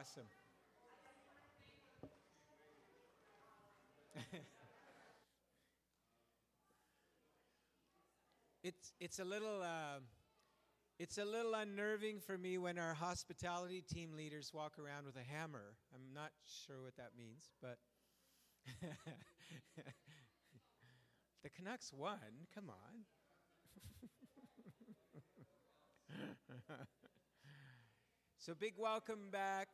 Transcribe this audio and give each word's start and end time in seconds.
Awesome. 0.00 0.24
it's 8.62 8.92
it's 8.98 9.18
a 9.18 9.24
little 9.24 9.62
uh, 9.62 10.00
it's 10.98 11.18
a 11.18 11.24
little 11.24 11.54
unnerving 11.54 12.20
for 12.20 12.38
me 12.38 12.58
when 12.58 12.78
our 12.78 12.94
hospitality 12.94 13.82
team 13.82 14.12
leaders 14.16 14.52
walk 14.54 14.78
around 14.78 15.06
with 15.06 15.16
a 15.16 15.22
hammer. 15.22 15.76
I'm 15.94 16.14
not 16.14 16.30
sure 16.66 16.82
what 16.82 16.96
that 16.96 17.10
means, 17.16 17.50
but 17.60 17.78
the 21.42 21.50
Canucks 21.50 21.92
won. 21.92 22.46
Come 22.54 22.70
on. 22.70 23.04
so 28.38 28.54
big 28.54 28.74
welcome 28.78 29.30
back. 29.30 29.68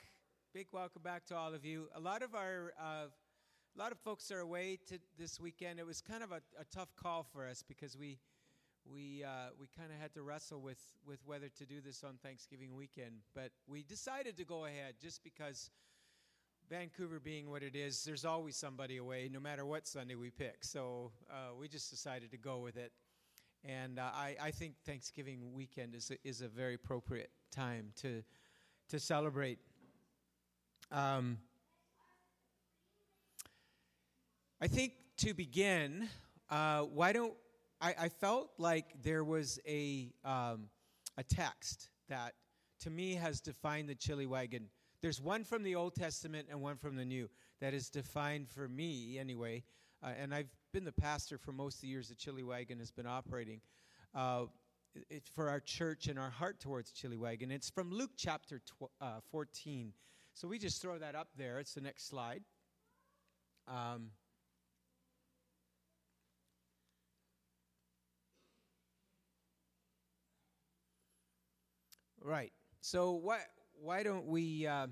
Big 0.57 0.69
welcome 0.73 1.03
back 1.03 1.23
to 1.27 1.37
all 1.37 1.53
of 1.53 1.67
you. 1.67 1.87
A 1.95 2.01
lot 2.01 2.23
of 2.23 2.35
our 2.35 2.73
uh, 2.81 3.09
a 3.09 3.79
lot 3.79 3.93
of 3.93 3.99
folks 3.99 4.31
are 4.31 4.39
away 4.39 4.79
to 4.87 4.99
this 5.19 5.39
weekend. 5.39 5.79
It 5.79 5.85
was 5.85 6.01
kind 6.01 6.23
of 6.23 6.33
a, 6.33 6.41
a 6.59 6.65
tough 6.75 6.97
call 6.97 7.27
for 7.31 7.47
us 7.47 7.63
because 7.63 7.95
we 7.95 8.17
we 8.91 9.23
uh, 9.23 9.51
we 9.61 9.67
kind 9.77 9.93
of 9.93 10.01
had 10.01 10.15
to 10.15 10.23
wrestle 10.23 10.63
with 10.63 10.79
with 11.07 11.19
whether 11.27 11.51
to 11.51 11.67
do 11.67 11.83
this 11.83 12.03
on 12.03 12.15
Thanksgiving 12.23 12.75
weekend, 12.75 13.17
but 13.35 13.51
we 13.69 13.83
decided 13.83 14.39
to 14.39 14.47
go 14.47 14.65
ahead 14.65 14.95
just 14.99 15.23
because 15.23 15.71
Vancouver 16.71 17.21
being 17.21 17.51
what 17.51 17.63
it 17.63 17.77
is, 17.77 18.03
there's 18.05 18.25
always 18.25 18.57
somebody 18.57 18.97
away, 18.97 19.29
no 19.31 19.41
matter 19.41 19.67
what 19.67 19.87
Sunday 19.87 20.15
we 20.15 20.31
pick. 20.31 20.65
So 20.65 21.13
uh, 21.31 21.55
we 21.61 21.69
just 21.69 21.91
decided 21.91 22.31
to 22.31 22.39
go 22.39 22.61
with 22.61 22.79
it, 22.79 22.93
and 23.63 23.99
uh, 23.99 24.05
I, 24.05 24.37
I 24.41 24.51
think 24.53 24.77
Thanksgiving 24.87 25.53
weekend 25.53 25.95
is 25.95 26.11
a, 26.11 26.17
is 26.27 26.41
a 26.41 26.49
very 26.49 26.73
appropriate 26.73 27.29
time 27.53 27.93
to 27.97 28.23
to 28.89 28.99
celebrate. 28.99 29.59
Um, 30.93 31.39
I 34.61 34.69
think 34.69 34.93
to 35.19 35.35
begin, 35.35 36.09
uh, 36.49 36.83
why 36.83 37.13
don't 37.13 37.35
I, 37.81 37.95
I, 37.99 38.09
felt 38.09 38.51
like 38.57 39.03
there 39.03 39.25
was 39.25 39.59
a, 39.67 40.13
um, 40.25 40.69
a 41.19 41.25
text 41.25 41.89
that 42.09 42.35
to 42.81 42.91
me 42.91 43.15
has 43.15 43.41
defined 43.41 43.89
the 43.89 43.95
chili 43.97 44.27
wagon. 44.27 44.69
There's 45.03 45.21
one 45.21 45.43
from 45.43 45.65
the 45.65 45.75
Old 45.75 45.95
Testament 45.95 46.47
and 46.51 46.61
one 46.63 46.77
from 46.77 46.95
the 46.97 47.05
New 47.05 47.29
that 47.61 47.75
is 47.75 47.91
defined 47.91 48.49
for 48.49 48.69
me 48.69 49.19
anyway. 49.19 49.65
Uh, 50.03 50.11
and 50.21 50.33
I've 50.33 50.51
been 50.73 50.85
the 50.85 50.93
pastor 50.93 51.37
for 51.37 51.53
most 51.53 51.77
of 51.77 51.81
the 51.83 51.89
years 51.89 52.09
the 52.09 52.15
chili 52.15 52.45
wagon 52.45 52.79
has 52.79 52.93
been 52.93 53.07
operating. 53.07 53.61
Uh, 54.15 54.45
it's 55.11 55.29
for 55.29 55.51
our 55.51 55.61
church 55.61 56.07
and 56.07 56.19
our 56.19 56.31
heart 56.31 56.61
towards 56.61 56.93
chili 56.93 57.17
wagon. 57.17 57.51
It's 57.51 57.71
from 57.71 57.93
Luke 57.93 58.13
chapter 58.17 58.61
tw- 58.61 58.91
uh, 59.01 59.21
14. 59.31 59.93
So 60.37 60.47
we 60.47 60.59
just 60.59 60.83
throw 60.83 60.99
that 60.99 61.15
up 61.15 61.29
there. 61.39 61.59
It's 61.61 61.73
the 61.73 61.81
next 61.81 62.09
slide. 62.09 62.43
Um, 63.67 64.11
Right. 72.23 72.53
So 72.81 73.13
why 73.13 73.39
why 73.81 74.03
don't 74.03 74.27
we? 74.27 74.67
Uh, 74.67 74.89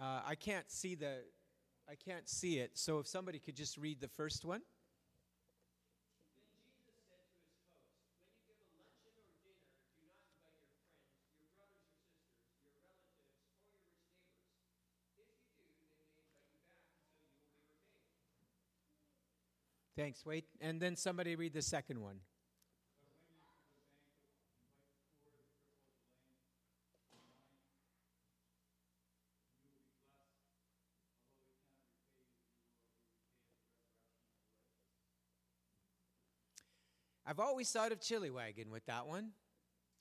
uh, 0.00 0.20
I 0.24 0.36
can't 0.36 0.70
see 0.70 0.94
the 0.94 1.16
I 1.88 1.96
can't 1.96 2.28
see 2.28 2.60
it. 2.60 2.78
So 2.78 3.00
if 3.00 3.08
somebody 3.08 3.40
could 3.40 3.56
just 3.56 3.76
read 3.76 4.00
the 4.00 4.06
first 4.06 4.44
one. 4.44 4.60
Thanks. 20.00 20.24
Wait, 20.24 20.46
and 20.62 20.80
then 20.80 20.96
somebody 20.96 21.36
read 21.36 21.52
the 21.52 21.60
second 21.60 22.00
one. 22.00 22.20
I've 37.26 37.38
always 37.38 37.70
thought 37.70 37.92
of 37.92 38.00
Chili 38.00 38.30
Wagon 38.30 38.70
with 38.70 38.86
that 38.86 39.06
one. 39.06 39.32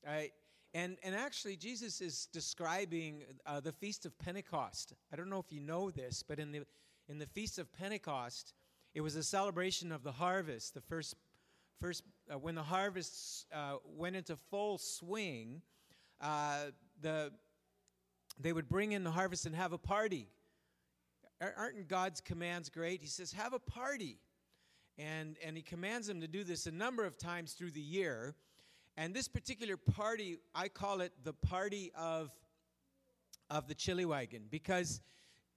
I, 0.08 0.32
and, 0.74 0.96
and 1.04 1.14
actually, 1.14 1.58
Jesus 1.58 2.00
is 2.00 2.30
describing 2.32 3.24
uh, 3.46 3.60
the 3.60 3.74
Feast 3.74 4.06
of 4.06 4.18
Pentecost. 4.18 4.94
I 5.12 5.18
don't 5.18 5.30
know 5.30 5.40
if 5.40 5.52
you 5.52 5.60
know 5.60 5.92
this, 5.92 6.24
but 6.24 6.40
in 6.40 6.54
the, 6.54 6.62
in 7.10 7.20
the 7.20 7.28
Feast 7.28 7.60
of 7.60 7.70
Pentecost, 7.74 8.54
it 8.94 9.02
was 9.02 9.16
a 9.16 9.24
celebration 9.24 9.92
of 9.92 10.04
the 10.04 10.12
harvest. 10.12 10.74
The 10.74 10.82
first, 10.82 11.16
first 11.80 12.04
uh, 12.30 12.38
when 12.38 12.56
the 12.56 12.64
harvest 12.64 13.46
uh, 13.54 13.76
went 13.86 14.16
into 14.16 14.36
full 14.50 14.78
swing, 14.78 15.62
uh, 16.22 16.66
the, 17.02 17.32
they 18.40 18.54
would 18.54 18.68
bring 18.68 18.94
in 18.94 19.04
the 19.04 19.12
harvest 19.12 19.46
and 19.46 19.56
have 19.56 19.74
a 19.74 19.78
party. 19.78 20.28
Aren't 21.42 21.88
God's 21.88 22.20
commands 22.20 22.70
great? 22.70 23.02
He 23.02 23.08
says, 23.08 23.32
Have 23.32 23.54
a 23.54 23.60
party. 23.60 24.18
And, 24.98 25.38
and 25.46 25.56
he 25.56 25.64
commands 25.64 26.08
them 26.08 26.20
to 26.20 26.28
do 26.28 26.44
this 26.44 26.66
a 26.66 26.72
number 26.72 27.06
of 27.06 27.18
times 27.18 27.54
through 27.54 27.72
the 27.72 27.82
year. 27.82 28.36
And 28.98 29.14
this 29.14 29.30
particular 29.30 29.78
party, 29.78 30.40
I 30.54 30.68
call 30.68 31.00
it 31.00 31.14
the 31.24 31.32
party 31.32 31.94
of, 31.98 32.32
of 33.50 33.70
the 33.70 33.76
chili 33.76 34.04
wagon 34.04 34.48
because 34.50 35.00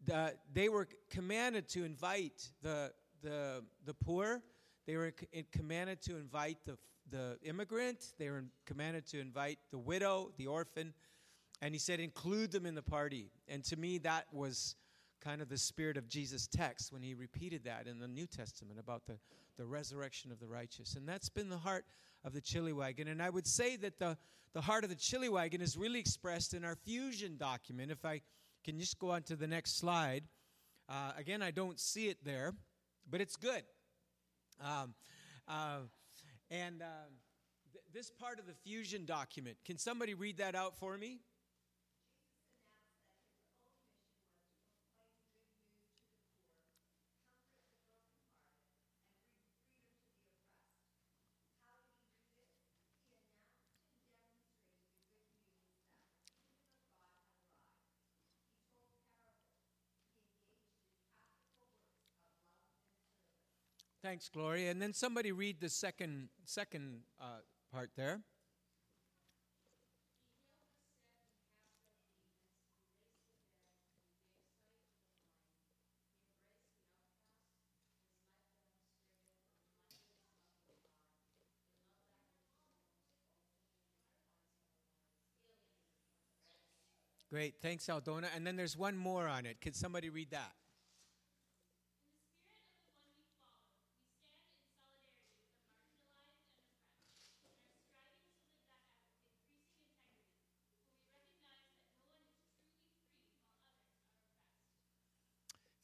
the, 0.04 0.34
they 0.53 0.69
were 0.69 0.87
commanded 1.10 1.69
to 1.71 1.84
invite 1.84 2.50
the, 2.62 2.92
the, 3.22 3.62
the 3.84 3.94
poor, 3.94 4.43
they 4.87 4.97
were 4.97 5.12
commanded 5.53 6.03
to 6.03 6.16
invite 6.16 6.59
the, 6.65 6.77
the 7.10 7.38
immigrant, 7.43 8.12
they 8.19 8.31
were 8.31 8.44
commanded 8.66 9.06
to 9.09 9.21
invite 9.21 9.59
the 9.71 9.78
widow, 9.78 10.33
the 10.37 10.47
orphan, 10.47 10.93
and 11.60 11.75
he 11.75 11.78
said, 11.78 12.00
include 12.00 12.50
them 12.50 12.66
in 12.66 12.75
the 12.75 12.83
party. 12.83 13.31
And 13.47 13.65
to 13.65 13.77
me, 13.77 13.99
that 13.99 14.27
was 14.33 14.75
kind 15.21 15.41
of 15.41 15.49
the 15.49 15.59
spirit 15.59 15.97
of 15.97 16.09
Jesus' 16.09 16.49
text 16.49 16.93
when 16.93 17.03
he 17.03 17.15
repeated 17.15 17.65
that 17.65 17.87
in 17.87 18.00
the 18.00 18.09
New 18.09 18.27
Testament 18.27 18.81
about 18.81 19.06
the, 19.06 19.16
the 19.56 19.65
resurrection 19.65 20.33
of 20.33 20.41
the 20.41 20.49
righteous. 20.49 20.97
And 20.97 21.09
that's 21.09 21.28
been 21.28 21.49
the 21.49 21.59
heart 21.59 21.84
of 22.25 22.33
the 22.33 22.41
chili 22.41 22.72
wagon. 22.72 23.06
And 23.06 23.22
I 23.22 23.31
would 23.31 23.47
say 23.47 23.77
that 23.77 24.00
the, 24.00 24.16
the 24.54 24.60
heart 24.60 24.83
of 24.83 24.91
the 24.91 24.97
chili 24.97 25.28
wagon 25.28 25.60
is 25.60 25.77
really 25.77 26.00
expressed 26.00 26.53
in 26.54 26.65
our 26.65 26.75
fusion 26.75 27.37
document. 27.37 27.93
If 27.93 28.04
I 28.04 28.22
can 28.65 28.78
just 28.78 28.99
go 28.99 29.10
on 29.10 29.22
to 29.25 29.37
the 29.37 29.47
next 29.47 29.78
slide. 29.78 30.25
Uh, 30.89 31.12
again, 31.16 31.43
I 31.43 31.50
don't 31.50 31.81
see 31.81 32.09
it 32.09 32.19
there, 32.25 32.54
but 33.12 33.20
it's 33.20 33.36
good. 33.36 33.62
Um, 34.60 34.94
uh, 35.46 35.80
and 36.50 36.82
uh, 36.82 36.86
th- 37.72 37.84
this 37.92 38.10
part 38.10 38.40
of 38.40 38.46
the 38.46 38.54
fusion 38.64 39.04
document, 39.04 39.58
can 39.64 39.78
somebody 39.78 40.14
read 40.14 40.38
that 40.38 40.54
out 40.56 40.76
for 40.78 40.96
me? 40.96 41.20
Thanks, 64.02 64.28
Gloria. 64.28 64.68
And 64.72 64.82
then 64.82 64.92
somebody 64.92 65.30
read 65.30 65.60
the 65.60 65.68
second 65.68 66.28
second 66.44 67.02
uh, 67.20 67.38
part 67.72 67.90
there. 67.96 68.20
Great, 87.30 87.54
thanks, 87.62 87.86
Aldona. 87.86 88.27
And 88.34 88.44
then 88.47 88.56
there's 88.56 88.77
one 88.77 88.97
more 88.97 89.27
on 89.27 89.47
it. 89.47 89.60
Could 89.60 89.77
somebody 89.77 90.10
read 90.10 90.32
that? 90.32 90.53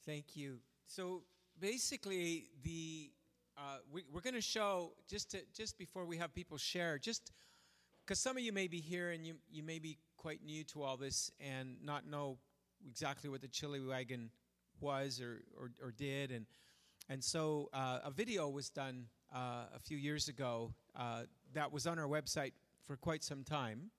Thank 0.09 0.35
you. 0.35 0.57
So 0.87 1.21
basically, 1.59 2.49
the 2.63 3.11
uh, 3.55 3.77
we, 3.93 4.01
are 4.15 4.21
going 4.21 4.33
to 4.33 4.41
show 4.41 4.93
just 5.07 5.29
to, 5.29 5.41
just 5.55 5.77
before 5.77 6.03
we 6.03 6.17
have 6.17 6.33
people 6.33 6.57
share, 6.57 6.97
just 6.97 7.31
because 8.03 8.19
some 8.19 8.35
of 8.35 8.41
you 8.41 8.51
may 8.51 8.67
be 8.67 8.79
here 8.79 9.11
and 9.11 9.23
you, 9.23 9.35
you 9.51 9.61
may 9.61 9.77
be 9.77 9.99
quite 10.17 10.43
new 10.43 10.63
to 10.63 10.81
all 10.81 10.97
this 10.97 11.31
and 11.39 11.75
not 11.83 12.07
know 12.07 12.39
exactly 12.89 13.29
what 13.29 13.41
the 13.41 13.47
chili 13.47 13.79
wagon 13.79 14.31
was 14.81 15.21
or, 15.21 15.43
or, 15.55 15.69
or 15.79 15.91
did. 15.91 16.31
And, 16.31 16.47
and 17.07 17.23
so 17.23 17.69
uh, 17.71 17.99
a 18.03 18.09
video 18.09 18.49
was 18.49 18.71
done 18.71 19.05
uh, 19.31 19.65
a 19.75 19.79
few 19.79 19.97
years 19.97 20.27
ago 20.27 20.73
uh, 20.97 21.21
that 21.53 21.71
was 21.71 21.85
on 21.85 21.99
our 21.99 22.07
website 22.07 22.53
for 22.83 22.95
quite 22.95 23.23
some 23.23 23.43
time. 23.43 23.91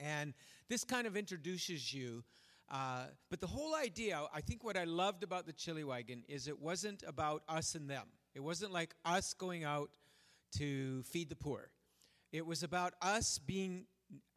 And 0.00 0.34
this 0.68 0.82
kind 0.82 1.06
of 1.06 1.16
introduces 1.16 1.94
you. 1.94 2.24
Uh, 2.70 3.04
but 3.30 3.40
the 3.40 3.46
whole 3.46 3.74
idea, 3.74 4.20
I 4.34 4.40
think 4.40 4.64
what 4.64 4.76
I 4.76 4.84
loved 4.84 5.22
about 5.22 5.46
the 5.46 5.52
chili 5.52 5.84
wagon 5.84 6.24
is 6.28 6.48
it 6.48 6.60
wasn't 6.60 7.02
about 7.06 7.42
us 7.48 7.74
and 7.74 7.88
them. 7.88 8.06
It 8.34 8.40
wasn't 8.40 8.72
like 8.72 8.94
us 9.04 9.34
going 9.34 9.64
out 9.64 9.90
to 10.58 11.02
feed 11.04 11.28
the 11.28 11.36
poor. 11.36 11.70
It 12.32 12.46
was 12.46 12.62
about 12.62 12.94
us 13.00 13.38
being, 13.38 13.84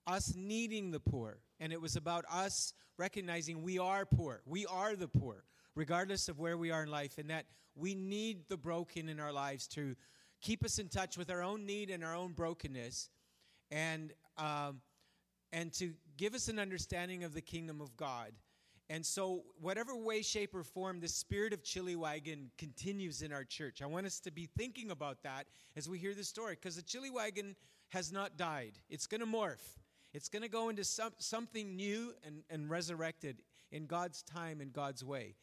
us 0.06 0.34
needing 0.36 0.92
the 0.92 1.00
poor. 1.00 1.40
And 1.60 1.74
it 1.74 1.82
was 1.82 1.96
about 1.96 2.26
us 2.32 2.74
recognizing 2.98 3.64
we 3.64 3.80
are 3.80 4.06
poor. 4.06 4.42
We 4.46 4.66
are 4.66 4.96
the 4.96 5.08
poor, 5.08 5.44
regardless 5.76 6.30
of 6.30 6.38
where 6.38 6.58
we 6.58 6.72
are 6.72 6.84
in 6.84 6.92
life, 6.92 7.18
and 7.18 7.30
that 7.30 7.46
we 7.76 7.96
need 7.96 8.50
the 8.50 8.58
broken 8.58 9.10
in 9.10 9.20
our 9.20 9.32
lives 9.32 9.68
to 9.70 9.96
keep 10.42 10.64
us 10.64 10.80
in 10.80 10.90
touch 10.90 11.18
with 11.18 11.30
our 11.30 11.42
own 11.42 11.66
need 11.66 11.90
and 11.90 12.04
our 12.04 12.16
own 12.16 12.34
brokenness, 12.34 13.10
and 13.72 14.14
um, 14.38 14.82
and 15.52 15.74
to 15.74 15.94
give 16.18 16.34
us 16.34 16.48
an 16.48 16.60
understanding 16.60 17.24
of 17.24 17.34
the 17.34 17.42
kingdom 17.42 17.82
of 17.82 17.96
God. 17.96 18.32
And 18.90 19.06
so, 19.06 19.44
whatever 19.60 19.96
way, 19.96 20.22
shape, 20.22 20.56
or 20.56 20.64
form, 20.64 21.02
the 21.02 21.10
spirit 21.10 21.52
of 21.52 21.62
Chili 21.62 21.96
Wagon 21.96 22.52
continues 22.58 23.22
in 23.22 23.34
our 23.34 23.44
church. 23.44 23.82
I 23.82 23.86
want 23.86 24.06
us 24.06 24.22
to 24.22 24.32
be 24.32 24.48
thinking 24.58 24.92
about 24.92 25.24
that 25.24 25.46
as 25.76 25.90
we 25.90 25.98
hear 25.98 26.14
the 26.14 26.24
story, 26.24 26.56
because 26.56 26.78
the 26.78 26.82
Chili 26.82 27.10
Wagon 27.10 27.56
has 27.90 28.12
not 28.14 28.38
died. 28.38 28.74
It's 28.90 29.06
going 29.06 29.20
to 29.22 29.28
morph. 29.28 29.78
It's 30.14 30.30
going 30.30 30.42
to 30.42 30.50
go 30.50 30.70
into 30.70 30.86
some, 30.86 31.12
something 31.20 31.76
new 31.76 32.14
and, 32.26 32.44
and 32.50 32.70
resurrected 32.70 33.44
in 33.72 33.88
God's 33.88 34.24
time 34.24 34.62
and 34.62 34.72
God's 34.72 35.04
way. 35.04 35.36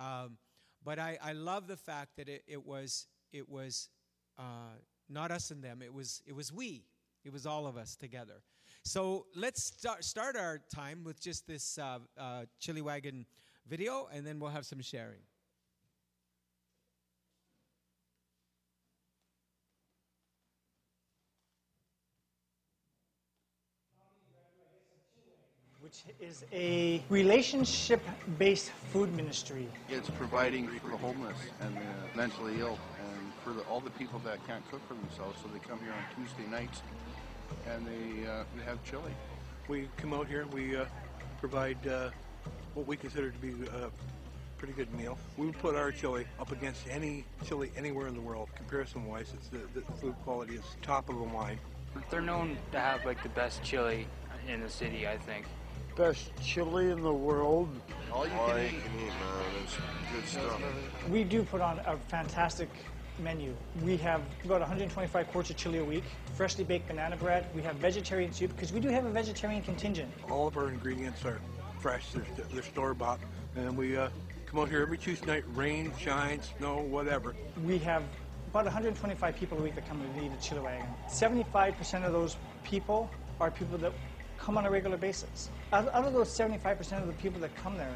Um, 0.00 0.38
but 0.82 0.98
I, 0.98 1.18
I 1.22 1.32
love 1.32 1.66
the 1.66 1.76
fact 1.76 2.16
that 2.16 2.28
it, 2.28 2.44
it 2.46 2.64
was, 2.64 3.08
it 3.32 3.46
was 3.48 3.90
uh, 4.38 4.78
not 5.08 5.30
us 5.30 5.50
and 5.50 5.62
them, 5.62 5.82
it 5.82 5.92
was, 5.92 6.22
it 6.26 6.34
was 6.34 6.52
we. 6.52 6.86
It 7.24 7.32
was 7.32 7.44
all 7.44 7.66
of 7.66 7.76
us 7.76 7.96
together. 7.96 8.40
So 8.86 9.26
let's 9.34 9.64
start, 9.64 10.04
start 10.04 10.36
our 10.36 10.60
time 10.72 11.02
with 11.02 11.20
just 11.20 11.44
this 11.48 11.76
uh, 11.76 11.98
uh, 12.16 12.44
Chili 12.60 12.82
Wagon 12.82 13.26
video, 13.68 14.08
and 14.12 14.24
then 14.24 14.38
we'll 14.38 14.50
have 14.50 14.64
some 14.64 14.80
sharing. 14.80 15.18
which 25.80 26.02
is 26.20 26.44
a 26.52 27.00
relationship 27.10 28.02
based 28.38 28.72
food 28.92 29.14
ministry. 29.14 29.68
It's 29.88 30.10
providing 30.10 30.66
for 30.80 30.90
the 30.90 30.96
homeless 30.96 31.36
and 31.60 31.76
the 31.76 32.16
mentally 32.16 32.58
ill 32.58 32.76
and 32.98 33.32
for 33.44 33.52
the, 33.52 33.62
all 33.68 33.78
the 33.78 33.90
people 33.90 34.20
that 34.24 34.44
can't 34.48 34.68
cook 34.68 34.80
for 34.88 34.94
themselves. 34.94 35.38
So 35.42 35.48
they 35.52 35.60
come 35.60 35.78
here 35.78 35.92
on 35.92 36.24
Tuesday 36.24 36.50
nights 36.50 36.82
and 37.72 37.86
they, 37.86 38.28
uh, 38.28 38.44
they 38.56 38.64
have 38.64 38.82
chili. 38.84 39.12
We 39.68 39.88
come 39.96 40.12
out 40.12 40.26
here 40.26 40.42
and 40.42 40.52
we 40.52 40.76
uh, 40.76 40.86
provide 41.40 41.86
uh, 41.86 42.10
what 42.74 42.86
we 42.86 42.96
consider 42.96 43.30
to 43.30 43.38
be 43.38 43.54
a 43.68 43.90
pretty 44.58 44.74
good 44.74 44.92
meal. 44.94 45.18
We 45.36 45.46
would 45.46 45.58
put 45.58 45.74
our 45.74 45.92
chili 45.92 46.26
up 46.38 46.52
against 46.52 46.88
any 46.88 47.24
chili 47.44 47.72
anywhere 47.76 48.06
in 48.06 48.14
the 48.14 48.20
world. 48.20 48.48
Comparison 48.54 49.06
wise, 49.06 49.32
it's 49.34 49.48
the, 49.48 49.60
the 49.78 49.82
food 50.00 50.14
quality 50.24 50.54
is 50.54 50.64
top 50.82 51.08
of 51.08 51.16
the 51.16 51.22
line. 51.22 51.58
They're 52.10 52.20
known 52.20 52.56
to 52.72 52.80
have 52.80 53.04
like 53.04 53.22
the 53.22 53.28
best 53.30 53.62
chili 53.62 54.06
in 54.48 54.60
the 54.60 54.68
city, 54.68 55.08
I 55.08 55.16
think 55.16 55.46
best 55.96 56.30
chili 56.42 56.90
in 56.90 57.02
the 57.02 57.12
world. 57.12 57.68
All 58.12 58.24
you 58.24 58.30
can, 58.30 58.58
eat. 58.58 58.72
man. 58.72 59.12
It's 59.64 59.76
good 60.12 60.28
stuff. 60.28 60.62
We 61.10 61.24
do 61.24 61.42
put 61.42 61.60
on 61.60 61.80
a 61.86 61.96
fantastic 62.08 62.68
menu. 63.18 63.54
We 63.82 63.96
have 63.98 64.22
about 64.44 64.60
125 64.60 65.28
quarts 65.28 65.50
of 65.50 65.56
chili 65.56 65.78
a 65.78 65.84
week, 65.84 66.04
freshly 66.34 66.64
baked 66.64 66.88
banana 66.88 67.16
bread. 67.16 67.46
We 67.54 67.62
have 67.62 67.76
vegetarian 67.76 68.32
soup 68.32 68.54
because 68.54 68.72
we 68.72 68.80
do 68.80 68.88
have 68.88 69.04
a 69.04 69.10
vegetarian 69.10 69.62
contingent. 69.62 70.12
All 70.30 70.46
of 70.46 70.56
our 70.56 70.68
ingredients 70.68 71.24
are 71.24 71.40
fresh. 71.80 72.12
They're, 72.12 72.24
they're 72.52 72.62
store 72.62 72.94
bought, 72.94 73.20
and 73.54 73.76
we 73.76 73.96
uh, 73.96 74.08
come 74.46 74.60
out 74.60 74.68
here 74.68 74.82
every 74.82 74.98
Tuesday 74.98 75.26
night, 75.26 75.44
rain, 75.54 75.92
shine, 75.98 76.40
snow, 76.58 76.78
whatever. 76.78 77.34
We 77.64 77.78
have 77.78 78.02
about 78.50 78.64
125 78.64 79.36
people 79.36 79.58
a 79.58 79.62
week 79.62 79.74
that 79.74 79.88
come 79.88 80.00
to 80.00 80.24
eat 80.24 80.32
at 80.32 80.40
Chili 80.40 80.60
Wagon. 80.60 80.86
75% 81.08 82.04
of 82.04 82.12
those 82.12 82.36
people 82.64 83.10
are 83.40 83.50
people 83.50 83.76
that 83.78 83.92
come 84.38 84.56
on 84.56 84.66
a 84.66 84.70
regular 84.70 84.96
basis. 84.96 85.50
Out, 85.72 85.92
out 85.92 86.04
of 86.04 86.12
those 86.12 86.28
75% 86.28 87.02
of 87.02 87.06
the 87.06 87.12
people 87.14 87.40
that 87.40 87.54
come 87.56 87.76
there, 87.76 87.94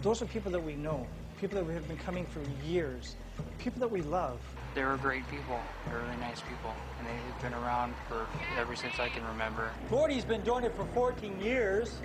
those 0.00 0.22
are 0.22 0.26
people 0.26 0.50
that 0.50 0.62
we 0.62 0.74
know, 0.74 1.06
people 1.38 1.56
that 1.56 1.64
we 1.64 1.74
have 1.74 1.86
been 1.86 1.96
coming 1.96 2.26
for 2.26 2.40
years, 2.66 3.16
people 3.58 3.80
that 3.80 3.90
we 3.90 4.02
love. 4.02 4.38
They 4.74 4.84
were 4.84 4.96
great 4.96 5.28
people. 5.30 5.60
They're 5.86 5.98
really 5.98 6.16
nice 6.18 6.40
people, 6.40 6.72
and 6.98 7.06
they've 7.06 7.42
been 7.42 7.54
around 7.62 7.94
for 8.08 8.26
ever 8.58 8.74
since 8.74 8.98
I 8.98 9.08
can 9.08 9.24
remember. 9.26 9.70
Gordy's 9.90 10.24
been 10.24 10.42
doing 10.42 10.64
it 10.64 10.74
for 10.74 10.86
14 10.86 11.40
years, 11.40 12.00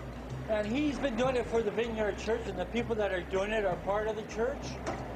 and 0.50 0.68
he's 0.68 1.00
been 1.00 1.16
doing 1.16 1.36
it 1.36 1.45
for 1.45 1.62
the 1.62 1.72
Vineyard 1.72 2.18
Church, 2.18 2.42
and 2.48 2.57
the 2.57 2.66
people 2.66 2.95
that 2.95 3.13
are 3.13 3.22
doing 3.22 3.51
it 3.51 3.66
are 3.66 3.78
part 3.78 4.07
of 4.07 4.16
the 4.16 4.24
church. 4.24 4.57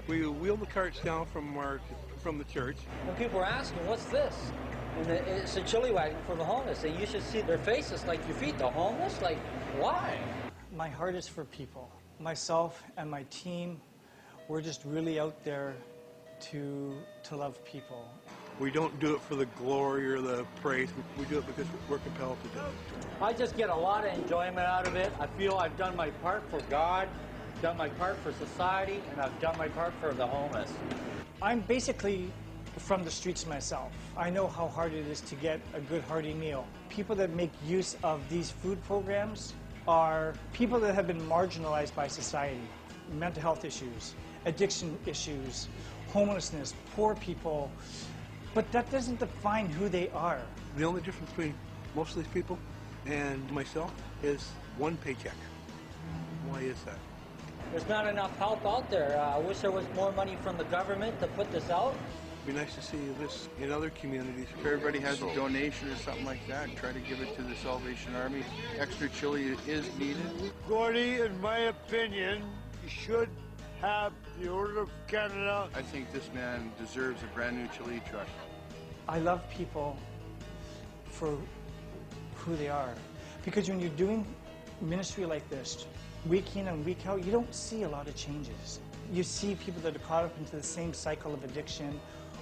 We 0.07 0.27
wheel 0.27 0.55
the 0.55 0.65
carts 0.65 0.99
down 1.01 1.25
from 1.25 1.57
our 1.57 1.79
from 2.23 2.37
the 2.37 2.43
church. 2.45 2.77
And 3.07 3.17
people 3.17 3.39
are 3.39 3.45
asking, 3.45 3.85
"What's 3.87 4.05
this?" 4.05 4.51
And 4.97 5.09
it's 5.09 5.55
a 5.55 5.61
chili 5.61 5.91
wagon 5.91 6.17
for 6.27 6.35
the 6.35 6.43
homeless. 6.43 6.83
And 6.83 6.99
you 6.99 7.05
should 7.05 7.23
see 7.23 7.41
their 7.41 7.57
faces 7.57 8.05
like 8.05 8.19
you 8.27 8.33
feed 8.33 8.57
the 8.59 8.69
homeless? 8.69 9.21
Like, 9.21 9.37
why? 9.79 10.17
My 10.75 10.89
heart 10.89 11.15
is 11.15 11.27
for 11.27 11.45
people. 11.45 11.89
Myself 12.19 12.83
and 12.97 13.09
my 13.09 13.23
team, 13.29 13.79
we're 14.47 14.61
just 14.61 14.83
really 14.85 15.19
out 15.19 15.43
there 15.43 15.73
to, 16.41 16.93
to 17.23 17.35
love 17.35 17.63
people. 17.63 18.07
We 18.59 18.71
don't 18.71 18.99
do 18.99 19.15
it 19.15 19.21
for 19.21 19.35
the 19.35 19.45
glory 19.45 20.11
or 20.11 20.21
the 20.21 20.45
praise. 20.61 20.89
We 21.17 21.25
do 21.25 21.39
it 21.39 21.47
because 21.47 21.65
we're 21.89 21.99
compelled 21.99 22.37
to 22.43 22.49
do 22.49 22.59
it. 22.59 23.05
I 23.21 23.33
just 23.33 23.55
get 23.55 23.69
a 23.69 23.75
lot 23.75 24.05
of 24.05 24.13
enjoyment 24.13 24.59
out 24.59 24.87
of 24.87 24.95
it. 24.95 25.11
I 25.19 25.27
feel 25.27 25.55
I've 25.55 25.77
done 25.77 25.95
my 25.95 26.09
part 26.09 26.43
for 26.49 26.59
God, 26.69 27.07
done 27.61 27.77
my 27.77 27.89
part 27.89 28.17
for 28.19 28.31
society, 28.33 29.01
and 29.11 29.21
I've 29.21 29.39
done 29.39 29.57
my 29.57 29.67
part 29.69 29.93
for 29.99 30.13
the 30.13 30.25
homeless. 30.27 30.71
I'm 31.41 31.61
basically 31.61 32.31
from 32.77 33.03
the 33.03 33.11
streets 33.11 33.45
myself. 33.45 33.91
I 34.17 34.29
know 34.29 34.47
how 34.47 34.67
hard 34.67 34.93
it 34.93 35.07
is 35.07 35.21
to 35.21 35.35
get 35.35 35.59
a 35.73 35.81
good 35.81 36.03
hearty 36.03 36.33
meal. 36.33 36.65
People 36.89 37.15
that 37.17 37.31
make 37.31 37.51
use 37.65 37.97
of 38.03 38.21
these 38.29 38.51
food 38.51 38.83
programs 38.85 39.53
are 39.87 40.33
people 40.53 40.79
that 40.79 40.95
have 40.95 41.07
been 41.07 41.21
marginalized 41.21 41.95
by 41.95 42.07
society, 42.07 42.61
mental 43.13 43.41
health 43.41 43.65
issues, 43.65 44.13
addiction 44.45 44.97
issues, 45.05 45.67
homelessness, 46.09 46.73
poor 46.95 47.15
people, 47.15 47.71
but 48.53 48.69
that 48.71 48.89
doesn't 48.91 49.19
define 49.19 49.67
who 49.67 49.89
they 49.89 50.09
are. 50.09 50.41
The 50.77 50.83
only 50.83 51.01
difference 51.01 51.29
between 51.31 51.53
most 51.95 52.15
of 52.15 52.23
these 52.23 52.33
people 52.33 52.57
and 53.05 53.49
myself 53.51 53.93
is 54.23 54.49
one 54.77 54.97
paycheck. 54.97 55.35
Why 56.47 56.59
is 56.59 56.81
that? 56.83 56.97
There's 57.71 57.87
not 57.87 58.07
enough 58.07 58.37
help 58.37 58.65
out 58.65 58.89
there. 58.89 59.17
Uh, 59.17 59.35
I 59.35 59.39
wish 59.39 59.59
there 59.59 59.71
was 59.71 59.85
more 59.95 60.11
money 60.11 60.37
from 60.43 60.57
the 60.57 60.65
government 60.65 61.19
to 61.21 61.27
put 61.27 61.51
this 61.51 61.69
out. 61.69 61.95
It'd 62.43 62.55
be 62.55 62.59
nice 62.59 62.75
to 62.75 62.81
see 62.81 62.97
this 63.19 63.47
in 63.61 63.71
other 63.71 63.91
communities. 63.91 64.47
If 64.59 64.65
everybody 64.65 64.99
has 64.99 65.21
a 65.21 65.33
donation 65.35 65.89
or 65.89 65.95
something 65.97 66.25
like 66.25 66.45
that, 66.47 66.75
try 66.75 66.91
to 66.91 66.99
give 66.99 67.21
it 67.21 67.35
to 67.35 67.43
the 67.43 67.55
Salvation 67.55 68.15
Army. 68.15 68.43
Extra 68.79 69.09
chili 69.09 69.55
is 69.67 69.87
needed. 69.97 70.51
Gordy, 70.67 71.21
in 71.21 71.39
my 71.39 71.59
opinion, 71.59 72.43
should 72.89 73.29
have 73.81 74.13
the 74.39 74.49
Order 74.49 74.79
of 74.79 74.89
Canada. 75.07 75.67
I 75.73 75.81
think 75.81 76.11
this 76.11 76.29
man 76.33 76.71
deserves 76.79 77.21
a 77.23 77.27
brand 77.35 77.57
new 77.57 77.67
chili 77.75 78.01
truck. 78.09 78.27
I 79.07 79.19
love 79.19 79.47
people 79.49 79.97
for 81.09 81.37
who 82.35 82.55
they 82.55 82.69
are. 82.69 82.93
Because 83.43 83.69
when 83.69 83.79
you're 83.79 83.89
doing 83.89 84.25
ministry 84.81 85.25
like 85.25 85.47
this, 85.49 85.87
week 86.27 86.55
in 86.55 86.67
and 86.67 86.85
week 86.85 87.05
out, 87.07 87.23
you 87.23 87.31
don't 87.31 87.53
see 87.53 87.83
a 87.83 87.89
lot 87.89 88.07
of 88.07 88.15
changes. 88.15 88.79
You 89.11 89.23
see 89.23 89.55
people 89.55 89.81
that 89.81 89.95
are 89.95 89.99
caught 89.99 90.25
up 90.25 90.37
into 90.37 90.55
the 90.55 90.63
same 90.63 90.93
cycle 90.93 91.33
of 91.33 91.43
addiction 91.43 91.99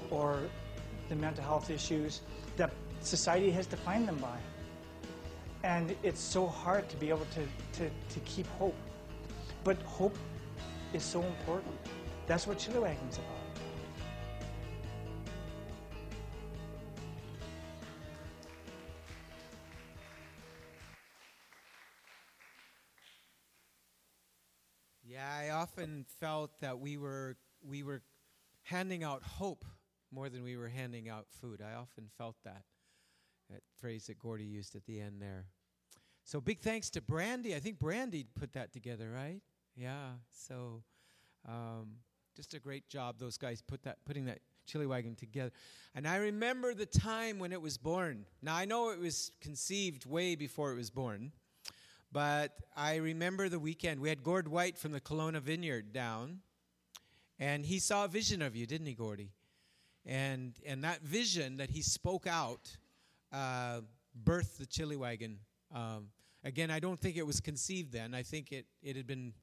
or 0.09 0.39
the 1.07 1.15
mental 1.15 1.43
health 1.43 1.69
issues 1.69 2.21
that 2.57 2.71
society 3.01 3.49
has 3.51 3.65
defined 3.65 4.07
them 4.07 4.17
by. 4.17 4.37
And 5.63 5.95
it's 6.03 6.21
so 6.21 6.47
hard 6.47 6.87
to 6.89 6.97
be 6.97 7.09
able 7.09 7.27
to, 7.33 7.79
to, 7.79 7.89
to 7.89 8.19
keep 8.25 8.47
hope. 8.57 8.75
But 9.63 9.81
hope 9.83 10.17
is 10.93 11.03
so 11.03 11.21
important. 11.21 11.75
That's 12.27 12.47
what 12.47 12.57
Chili 12.57 12.79
Wagon's 12.79 13.17
about. 13.17 13.25
Yeah, 25.03 25.27
I 25.27 25.49
often 25.49 26.05
felt 26.19 26.51
that 26.61 26.79
we 26.79 26.97
were 26.97 27.35
we 27.61 27.83
were 27.83 28.01
handing 28.63 29.03
out 29.03 29.23
hope 29.23 29.65
more 30.11 30.29
than 30.29 30.43
we 30.43 30.55
were 30.55 30.69
handing 30.69 31.09
out 31.09 31.25
food. 31.41 31.61
I 31.61 31.75
often 31.75 32.09
felt 32.17 32.35
that, 32.45 32.63
that 33.49 33.61
phrase 33.79 34.07
that 34.07 34.19
Gordy 34.19 34.45
used 34.45 34.75
at 34.75 34.85
the 34.85 35.01
end 35.01 35.21
there. 35.21 35.45
So 36.23 36.39
big 36.39 36.59
thanks 36.59 36.89
to 36.91 37.01
Brandy. 37.01 37.55
I 37.55 37.59
think 37.59 37.79
Brandy 37.79 38.25
put 38.39 38.53
that 38.53 38.71
together, 38.71 39.11
right? 39.11 39.41
Yeah. 39.79 40.09
So 40.33 40.83
um, 41.47 41.87
just 42.35 42.53
a 42.53 42.59
great 42.59 42.89
job. 42.89 43.15
Those 43.17 43.37
guys 43.37 43.61
put 43.61 43.81
that 43.83 44.03
putting 44.05 44.25
that 44.25 44.39
chili 44.65 44.85
wagon 44.85 45.15
together. 45.15 45.51
And 45.95 46.05
I 46.05 46.17
remember 46.17 46.73
the 46.73 46.85
time 46.85 47.39
when 47.39 47.53
it 47.53 47.61
was 47.61 47.77
born. 47.77 48.25
Now 48.41 48.55
I 48.55 48.65
know 48.65 48.89
it 48.89 48.99
was 48.99 49.31
conceived 49.39 50.05
way 50.05 50.35
before 50.35 50.73
it 50.73 50.75
was 50.75 50.89
born, 50.89 51.31
but 52.11 52.57
I 52.75 52.97
remember 52.97 53.47
the 53.47 53.57
weekend. 53.57 54.01
We 54.01 54.09
had 54.09 54.21
Gord 54.21 54.49
White 54.49 54.77
from 54.77 54.91
the 54.91 54.99
Kelowna 54.99 55.39
Vineyard 55.39 55.93
down, 55.93 56.39
and 57.39 57.65
he 57.65 57.79
saw 57.79 58.03
a 58.03 58.09
vision 58.09 58.41
of 58.41 58.57
you, 58.57 58.65
didn't 58.65 58.87
he, 58.87 58.95
Gordy? 58.95 59.31
And 60.05 60.55
and 60.65 60.83
that 60.83 61.03
vision 61.03 61.55
that 61.55 61.69
he 61.69 61.81
spoke 61.81 62.27
out 62.27 62.75
uh, 63.31 63.79
birthed 64.25 64.57
the 64.57 64.65
chili 64.65 64.97
wagon. 64.97 65.39
Um, 65.73 66.09
again, 66.43 66.69
I 66.69 66.81
don't 66.81 66.99
think 66.99 67.15
it 67.15 67.25
was 67.25 67.39
conceived 67.39 67.93
then. 67.93 68.13
I 68.13 68.23
think 68.23 68.51
it 68.51 68.65
it 68.83 68.97
had 68.97 69.07
been 69.07 69.33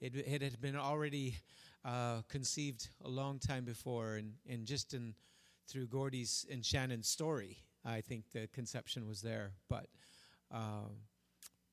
it, 0.00 0.14
it 0.14 0.42
had 0.42 0.60
been 0.60 0.76
already 0.76 1.36
uh, 1.84 2.22
conceived 2.28 2.88
a 3.04 3.08
long 3.08 3.38
time 3.38 3.64
before, 3.64 4.16
and, 4.16 4.34
and 4.48 4.66
just 4.66 4.94
in 4.94 5.14
through 5.68 5.86
Gordy's 5.86 6.46
and 6.50 6.64
Shannon's 6.64 7.08
story, 7.08 7.58
I 7.84 8.00
think 8.00 8.30
the 8.32 8.48
conception 8.48 9.06
was 9.06 9.20
there. 9.20 9.52
But 9.68 9.86
uh, 10.50 10.88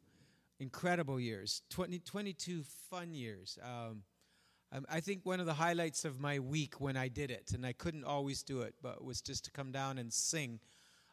incredible 0.60 1.20
years, 1.20 1.62
20, 1.70 2.00
22 2.00 2.64
fun 2.90 3.14
years. 3.14 3.60
Um, 3.62 4.04
um, 4.72 4.86
I 4.90 5.00
think 5.00 5.26
one 5.26 5.40
of 5.40 5.46
the 5.46 5.54
highlights 5.54 6.06
of 6.06 6.20
my 6.20 6.40
week 6.40 6.80
when 6.80 6.96
I 6.96 7.08
did 7.08 7.32
it, 7.32 7.52
and 7.54 7.66
I 7.66 7.74
couldn't 7.74 8.04
always 8.04 8.44
do 8.44 8.62
it, 8.62 8.76
but 8.82 9.04
was 9.04 9.22
just 9.22 9.46
to 9.46 9.52
come 9.52 9.72
down 9.72 9.98
and 9.98 10.14
sing. 10.14 10.60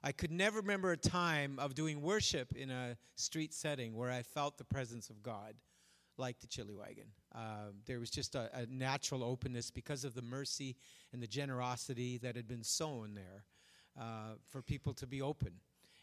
I 0.02 0.12
could 0.12 0.30
never 0.30 0.58
remember 0.58 0.92
a 0.92 0.96
time 0.96 1.58
of 1.58 1.74
doing 1.74 2.02
worship 2.02 2.54
in 2.54 2.70
a 2.70 2.96
street 3.14 3.54
setting 3.54 3.96
where 3.96 4.10
I 4.10 4.22
felt 4.22 4.58
the 4.58 4.64
presence 4.64 5.08
of 5.08 5.22
God 5.22 5.54
like 6.18 6.38
the 6.40 6.46
Chili 6.46 6.74
Wagon. 6.74 7.06
Um, 7.34 7.80
there 7.86 7.98
was 7.98 8.10
just 8.10 8.34
a, 8.34 8.50
a, 8.54 8.66
natural 8.66 9.22
openness 9.22 9.70
because 9.70 10.04
of 10.04 10.14
the 10.14 10.22
mercy 10.22 10.76
and 11.12 11.22
the 11.22 11.26
generosity 11.26 12.18
that 12.18 12.36
had 12.36 12.48
been 12.48 12.62
sown 12.62 13.14
there 13.14 13.44
uh, 14.00 14.34
for 14.48 14.62
people 14.62 14.94
to 14.94 15.06
be 15.06 15.20
open. 15.20 15.52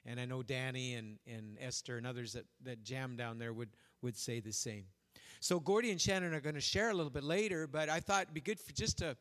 And 0.06 0.20
I 0.20 0.26
know 0.26 0.44
Danny 0.44 0.96
and, 0.96 1.18
and 1.26 1.58
Esther 1.60 1.98
and 1.98 2.06
others 2.06 2.34
that, 2.34 2.46
that 2.64 2.84
jam 2.84 3.16
down 3.16 3.40
there 3.40 3.54
would, 3.54 3.70
would 4.02 4.18
say 4.18 4.40
the 4.40 4.52
same. 4.52 4.86
So 5.40 5.60
Gordy 5.60 5.92
and 5.92 6.00
Shannon 6.00 6.34
are 6.34 6.40
going 6.40 6.56
to 6.56 6.62
share 6.62 6.90
a 6.90 6.94
little 6.94 7.12
bit 7.12 7.24
later, 7.24 7.68
but 7.68 7.90
I 7.90 8.00
thought 8.00 8.24
it'd 8.24 8.34
be 8.34 8.42
good 8.42 8.60
for 8.60 8.72
just 8.74 9.02
a, 9.02 9.16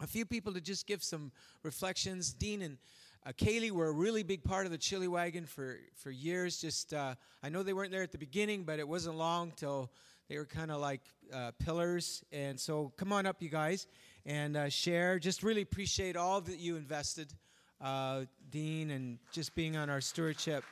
a 0.00 0.06
few 0.06 0.26
people 0.26 0.52
to 0.54 0.60
just 0.60 0.86
give 0.86 1.02
some 1.02 1.32
reflections. 1.62 2.32
Dean 2.32 2.62
and 2.62 2.78
uh, 3.26 3.32
Kaylee 3.32 3.70
were 3.70 3.88
a 3.88 3.92
really 3.92 4.22
big 4.22 4.42
part 4.44 4.64
of 4.66 4.72
the 4.72 4.78
Chili 4.78 5.08
Wagon 5.08 5.44
for, 5.44 5.78
for 5.94 6.10
years. 6.10 6.60
Just 6.60 6.94
uh, 6.94 7.14
I 7.42 7.48
know 7.48 7.62
they 7.62 7.72
weren't 7.72 7.90
there 7.90 8.02
at 8.02 8.12
the 8.12 8.18
beginning, 8.18 8.64
but 8.64 8.78
it 8.78 8.88
wasn't 8.88 9.16
long 9.16 9.52
till 9.56 9.90
they 10.28 10.38
were 10.38 10.46
kind 10.46 10.70
of 10.70 10.80
like 10.80 11.02
uh, 11.32 11.50
pillars. 11.58 12.24
And 12.32 12.58
so 12.58 12.92
come 12.96 13.12
on 13.12 13.26
up, 13.26 13.42
you 13.42 13.48
guys, 13.48 13.86
and 14.24 14.56
uh, 14.56 14.68
share. 14.68 15.18
Just 15.18 15.42
really 15.42 15.62
appreciate 15.62 16.16
all 16.16 16.40
that 16.40 16.58
you 16.58 16.76
invested, 16.76 17.32
uh, 17.80 18.22
Dean, 18.50 18.90
and 18.90 19.18
just 19.32 19.54
being 19.54 19.76
on 19.76 19.90
our 19.90 20.00
stewardship. 20.00 20.64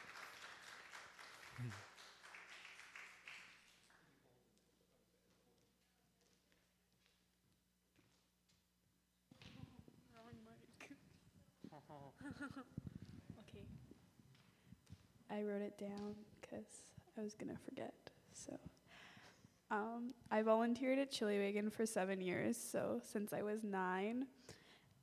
I 15.30 15.42
wrote 15.42 15.62
it 15.62 15.78
down 15.78 16.14
because 16.40 16.66
I 17.18 17.23
was 17.23 17.35
going 17.35 17.54
to 17.54 17.62
forget. 17.62 17.94
So 18.32 18.56
um, 19.70 20.14
I 20.30 20.42
volunteered 20.42 20.99
at 20.99 21.11
Chili 21.11 21.38
Wagon 21.38 21.70
for 21.70 21.85
seven 21.85 22.20
years, 22.20 22.56
so 22.56 23.00
since 23.12 23.32
I 23.32 23.42
was 23.42 23.62
nine. 23.62 24.26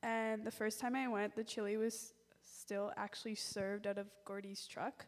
And 0.02 0.44
the 0.44 0.52
first 0.52 0.80
time 0.80 0.96
I 0.96 1.08
went, 1.08 1.36
the 1.36 1.44
chili 1.44 1.78
was 1.78 2.14
still 2.44 2.92
actually 2.98 3.36
served 3.36 3.88
out 3.88 3.98
of 3.98 4.08
Gordy's 4.24 4.68
truck. 4.68 5.06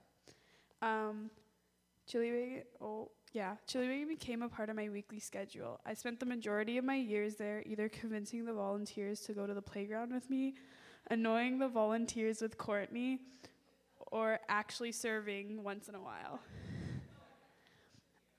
Um, 0.82 1.30
chili 2.08 2.32
Wagon, 2.32 2.64
oh, 2.82 3.12
yeah, 3.34 3.56
Chili 3.68 3.88
Wagon 3.88 4.08
became 4.08 4.42
a 4.42 4.50
part 4.50 4.70
of 4.70 4.76
my 4.76 4.90
weekly 4.90 5.20
schedule. 5.20 5.80
I 5.86 5.94
spent 5.94 6.20
the 6.20 6.26
majority 6.26 6.78
of 6.78 6.86
my 6.86 6.96
years 6.96 7.36
there 7.36 7.64
either 7.66 7.90
convincing 7.90 8.46
the 8.46 8.54
volunteers 8.54 9.22
to 9.22 9.34
go 9.34 9.46
to 9.46 9.54
the 9.54 9.62
playground 9.62 10.14
with 10.14 10.30
me, 10.30 10.56
annoying 11.10 11.60
the 11.60 11.68
volunteers 11.68 12.42
with 12.42 12.58
Courtney, 12.58 13.20
or 14.12 14.40
actually 14.48 14.92
serving 14.92 15.64
once 15.64 15.90
in 15.90 15.96
a 15.96 16.02
while. 16.02 16.40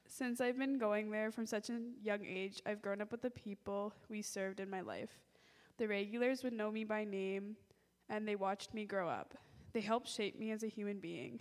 Since 0.06 0.40
I've 0.40 0.58
been 0.58 0.78
going 0.78 1.10
there 1.10 1.30
from 1.30 1.46
such 1.46 1.70
a 1.70 1.80
young 2.02 2.25
age, 2.25 2.60
I've 2.66 2.82
grown 2.82 3.00
up 3.00 3.12
with 3.12 3.22
the 3.22 3.30
people 3.30 3.92
we 4.08 4.22
served 4.22 4.58
in 4.58 4.68
my 4.68 4.80
life. 4.80 5.10
The 5.76 5.87
regulars 5.87 6.42
would 6.42 6.54
know 6.54 6.70
me 6.70 6.84
by 6.84 7.04
name, 7.04 7.56
and 8.08 8.26
they 8.26 8.34
watched 8.34 8.75
me 8.75 8.84
grow 8.84 9.08
up. 9.08 9.34
They 9.72 9.80
helped 9.80 10.08
shape 10.08 10.38
me 10.38 10.50
as 10.50 10.62
a 10.62 10.68
human 10.68 10.98
being. 10.98 11.40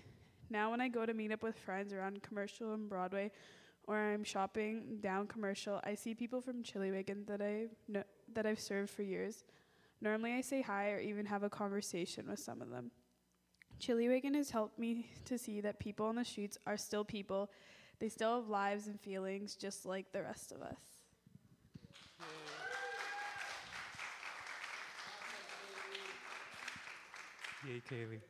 Now, 0.49 0.71
when 0.71 0.81
I 0.81 0.89
go 0.89 1.05
to 1.05 1.13
meet 1.13 1.31
up 1.31 1.41
with 1.41 1.57
friends 1.57 1.91
around 1.91 2.21
Commercial 2.21 2.73
and 2.73 2.87
Broadway, 2.87 3.31
or 3.87 3.97
I'm 3.97 4.23
shopping 4.23 4.99
down 5.01 5.27
Commercial, 5.27 5.79
I 5.83 5.95
see 5.95 6.13
people 6.13 6.41
from 6.41 6.61
Chiliwagon 6.61 7.25
that 7.27 7.41
I 7.41 7.67
know, 7.87 8.03
that 8.33 8.45
I've 8.45 8.59
served 8.59 8.89
for 8.89 9.01
years. 9.01 9.43
Normally, 10.01 10.33
I 10.33 10.41
say 10.41 10.61
hi 10.61 10.91
or 10.91 10.99
even 10.99 11.25
have 11.25 11.43
a 11.43 11.49
conversation 11.49 12.27
with 12.29 12.39
some 12.39 12.61
of 12.61 12.69
them. 12.69 12.91
Chili 13.79 14.07
Wagon 14.07 14.33
has 14.33 14.49
helped 14.49 14.79
me 14.79 15.09
to 15.25 15.37
see 15.37 15.61
that 15.61 15.79
people 15.79 16.07
on 16.07 16.15
the 16.15 16.25
streets 16.25 16.57
are 16.65 16.77
still 16.77 17.03
people. 17.03 17.49
They 17.99 18.09
still 18.09 18.35
have 18.41 18.49
lives 18.49 18.87
and 18.87 18.99
feelings 18.99 19.55
just 19.55 19.85
like 19.85 20.11
the 20.11 20.21
rest 20.21 20.51
of 20.51 20.61
us. 20.61 20.81
Yay, 27.67 27.81
Kaylee. 27.89 28.21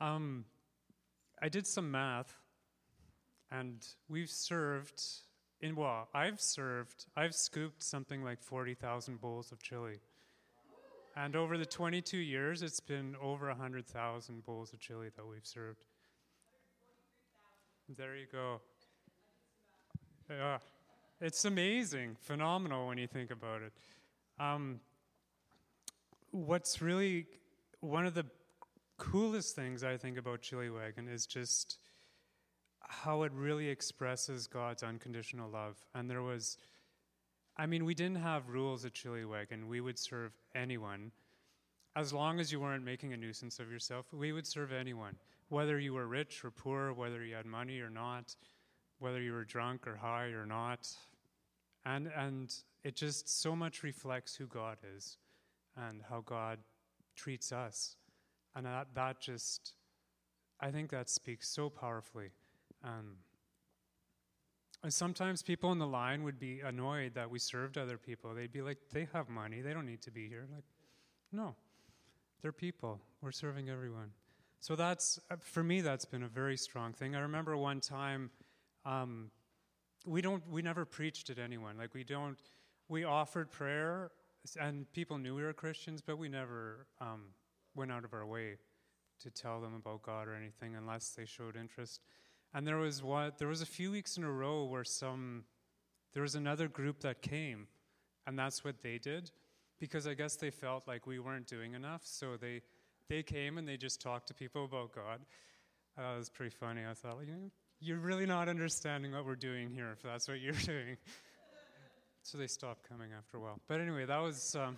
Um, 0.00 0.44
I 1.40 1.48
did 1.48 1.66
some 1.66 1.90
math, 1.90 2.34
and 3.50 3.84
we've 4.08 4.30
served 4.30 5.02
in 5.62 5.76
well, 5.76 6.08
I've 6.12 6.40
served, 6.40 7.06
I've 7.16 7.34
scooped 7.34 7.82
something 7.82 8.24
like 8.24 8.42
40,000 8.42 9.20
bowls 9.20 9.52
of 9.52 9.62
chili. 9.62 10.00
And 11.14 11.36
over 11.36 11.58
the 11.58 11.66
22 11.66 12.16
years, 12.16 12.62
it's 12.62 12.80
been 12.80 13.16
over 13.20 13.48
100,000 13.48 14.44
bowls 14.44 14.72
of 14.72 14.80
chili 14.80 15.08
that 15.14 15.26
we've 15.26 15.44
served. 15.46 15.84
There 17.96 18.16
you 18.16 18.26
go. 18.30 18.60
It's 21.20 21.44
amazing, 21.44 22.16
phenomenal 22.20 22.86
when 22.86 22.96
you 22.96 23.06
think 23.06 23.30
about 23.30 23.60
it. 23.62 23.72
Um, 24.40 24.80
what's 26.30 26.80
really 26.80 27.26
one 27.80 28.06
of 28.06 28.14
the 28.14 28.24
coolest 28.96 29.54
things 29.54 29.84
I 29.84 29.96
think 29.96 30.16
about 30.16 30.40
Chili 30.40 30.70
Wagon 30.70 31.08
is 31.08 31.26
just 31.26 31.78
how 32.80 33.22
it 33.22 33.32
really 33.32 33.68
expresses 33.68 34.46
God's 34.46 34.82
unconditional 34.82 35.50
love. 35.50 35.76
And 35.94 36.08
there 36.08 36.22
was 36.22 36.56
I 37.56 37.66
mean, 37.66 37.84
we 37.84 37.94
didn't 37.94 38.16
have 38.22 38.48
rules 38.48 38.84
at 38.84 38.94
Chili 38.94 39.24
Wagon. 39.24 39.68
We 39.68 39.80
would 39.80 39.98
serve 39.98 40.32
anyone. 40.54 41.12
As 41.94 42.12
long 42.12 42.40
as 42.40 42.50
you 42.50 42.60
weren't 42.60 42.84
making 42.84 43.12
a 43.12 43.16
nuisance 43.16 43.58
of 43.58 43.70
yourself, 43.70 44.06
we 44.12 44.32
would 44.32 44.46
serve 44.46 44.72
anyone. 44.72 45.16
Whether 45.48 45.78
you 45.78 45.92
were 45.92 46.06
rich 46.06 46.44
or 46.44 46.50
poor, 46.50 46.92
whether 46.94 47.22
you 47.22 47.34
had 47.34 47.44
money 47.44 47.80
or 47.80 47.90
not, 47.90 48.34
whether 48.98 49.20
you 49.20 49.32
were 49.32 49.44
drunk 49.44 49.86
or 49.86 49.96
high 49.96 50.28
or 50.28 50.46
not. 50.46 50.88
And, 51.84 52.10
and 52.16 52.54
it 52.84 52.96
just 52.96 53.28
so 53.42 53.54
much 53.54 53.82
reflects 53.82 54.34
who 54.34 54.46
God 54.46 54.78
is 54.96 55.18
and 55.76 56.00
how 56.08 56.22
God 56.24 56.58
treats 57.16 57.52
us. 57.52 57.96
And 58.54 58.64
that, 58.64 58.88
that 58.94 59.20
just, 59.20 59.74
I 60.60 60.70
think 60.70 60.90
that 60.90 61.10
speaks 61.10 61.48
so 61.48 61.68
powerfully. 61.68 62.30
Um, 62.82 63.16
sometimes 64.88 65.42
people 65.42 65.70
in 65.72 65.78
the 65.78 65.86
line 65.86 66.24
would 66.24 66.38
be 66.38 66.60
annoyed 66.60 67.14
that 67.14 67.30
we 67.30 67.38
served 67.38 67.78
other 67.78 67.98
people. 67.98 68.34
They'd 68.34 68.52
be 68.52 68.62
like, 68.62 68.78
they 68.92 69.06
have 69.12 69.28
money, 69.28 69.60
they 69.60 69.72
don't 69.72 69.86
need 69.86 70.02
to 70.02 70.10
be 70.10 70.28
here. 70.28 70.46
Like, 70.52 70.64
no, 71.30 71.54
they're 72.40 72.52
people. 72.52 73.00
We're 73.20 73.32
serving 73.32 73.68
everyone. 73.68 74.10
So 74.60 74.76
that's, 74.76 75.18
uh, 75.30 75.36
for 75.40 75.62
me, 75.62 75.80
that's 75.80 76.04
been 76.04 76.22
a 76.22 76.28
very 76.28 76.56
strong 76.56 76.92
thing. 76.92 77.16
I 77.16 77.20
remember 77.20 77.56
one 77.56 77.80
time, 77.80 78.30
um, 78.84 79.30
we 80.04 80.20
don't, 80.20 80.42
we 80.48 80.62
never 80.62 80.84
preached 80.84 81.30
at 81.30 81.38
anyone. 81.38 81.76
Like, 81.78 81.94
we 81.94 82.04
don't, 82.04 82.38
we 82.88 83.04
offered 83.04 83.50
prayer, 83.50 84.10
and 84.60 84.90
people 84.92 85.18
knew 85.18 85.34
we 85.34 85.42
were 85.42 85.52
Christians, 85.52 86.00
but 86.00 86.18
we 86.18 86.28
never 86.28 86.86
um, 87.00 87.26
went 87.74 87.92
out 87.92 88.04
of 88.04 88.12
our 88.14 88.26
way 88.26 88.56
to 89.20 89.30
tell 89.30 89.60
them 89.60 89.74
about 89.74 90.02
God 90.02 90.28
or 90.28 90.34
anything 90.34 90.74
unless 90.74 91.10
they 91.10 91.24
showed 91.24 91.56
interest. 91.56 92.00
And 92.54 92.66
there 92.66 92.76
was 92.76 93.02
what 93.02 93.38
there 93.38 93.48
was 93.48 93.62
a 93.62 93.66
few 93.66 93.90
weeks 93.90 94.16
in 94.16 94.24
a 94.24 94.30
row 94.30 94.64
where 94.64 94.84
some 94.84 95.44
there 96.12 96.22
was 96.22 96.34
another 96.34 96.68
group 96.68 97.00
that 97.00 97.22
came, 97.22 97.66
and 98.26 98.38
that's 98.38 98.62
what 98.62 98.82
they 98.82 98.98
did, 98.98 99.30
because 99.80 100.06
I 100.06 100.14
guess 100.14 100.36
they 100.36 100.50
felt 100.50 100.86
like 100.86 101.06
we 101.06 101.18
weren't 101.18 101.46
doing 101.46 101.74
enough. 101.74 102.02
So 102.04 102.36
they 102.36 102.60
they 103.08 103.22
came 103.22 103.58
and 103.58 103.66
they 103.66 103.76
just 103.76 104.00
talked 104.00 104.28
to 104.28 104.34
people 104.34 104.64
about 104.64 104.94
God. 104.94 105.20
Uh, 105.98 106.14
it 106.14 106.18
was 106.18 106.30
pretty 106.30 106.54
funny. 106.54 106.82
I 106.88 106.94
thought, 106.94 107.18
you 107.26 107.32
know, 107.32 107.50
you're 107.80 107.98
really 107.98 108.26
not 108.26 108.48
understanding 108.48 109.12
what 109.12 109.26
we're 109.26 109.34
doing 109.34 109.70
here 109.70 109.90
if 109.92 110.02
that's 110.02 110.28
what 110.28 110.40
you're 110.40 110.52
doing. 110.64 110.96
so 112.22 112.38
they 112.38 112.46
stopped 112.46 112.88
coming 112.88 113.10
after 113.16 113.36
a 113.36 113.40
while. 113.40 113.60
But 113.68 113.80
anyway, 113.80 114.06
that 114.06 114.18
was. 114.18 114.54
Um, 114.54 114.76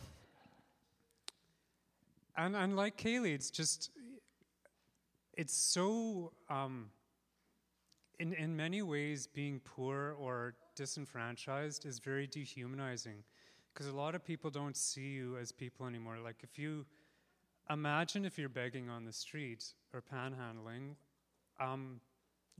and, 2.37 2.57
and 2.57 2.77
like 2.77 2.97
Kaylee, 2.97 3.35
it's 3.35 3.51
just, 3.51 3.91
it's 5.35 5.55
so, 5.55 6.33
um, 6.51 6.87
in, 8.19 8.33
in 8.35 8.57
many 8.57 8.83
ways, 8.83 9.27
being 9.27 9.61
poor 9.65 10.17
or 10.19 10.55
disenfranchised 10.77 11.87
is 11.87 11.99
very 11.99 12.27
dehumanizing 12.27 13.25
because 13.73 13.87
a 13.87 13.93
lot 13.93 14.15
of 14.15 14.25
people 14.25 14.51
don't 14.51 14.77
see 14.77 15.09
you 15.09 15.37
as 15.37 15.51
people 15.53 15.87
anymore. 15.87 16.19
Like, 16.23 16.37
if 16.43 16.59
you 16.59 16.87
imagine 17.71 18.25
if 18.25 18.39
you're 18.39 18.49
begging 18.49 18.89
on 18.89 19.05
the 19.05 19.13
street 19.13 19.65
or 19.93 20.03
panhandling, 20.03 20.95
um, 21.61 22.01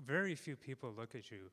very 0.05 0.35
few 0.35 0.57
people 0.57 0.93
look 0.97 1.15
at 1.15 1.31
you. 1.31 1.51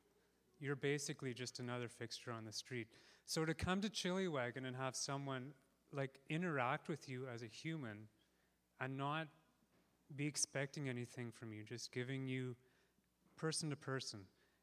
You're 0.58 0.76
basically 0.76 1.34
just 1.34 1.60
another 1.60 1.88
fixture 1.88 2.32
on 2.32 2.44
the 2.44 2.52
street. 2.52 2.88
So 3.26 3.44
to 3.44 3.54
come 3.54 3.80
to 3.80 3.88
Chili 3.88 4.28
Wagon 4.28 4.64
and 4.64 4.76
have 4.76 4.96
someone 4.96 5.52
like 5.92 6.18
interact 6.28 6.88
with 6.88 7.08
you 7.08 7.26
as 7.32 7.42
a 7.42 7.46
human 7.46 8.08
and 8.80 8.96
not 8.96 9.28
be 10.16 10.26
expecting 10.26 10.88
anything 10.88 11.30
from 11.30 11.52
you, 11.52 11.62
just 11.64 11.92
giving 11.92 12.26
you 12.26 12.56
person 13.36 13.70
to 13.70 13.76
person, 13.76 14.20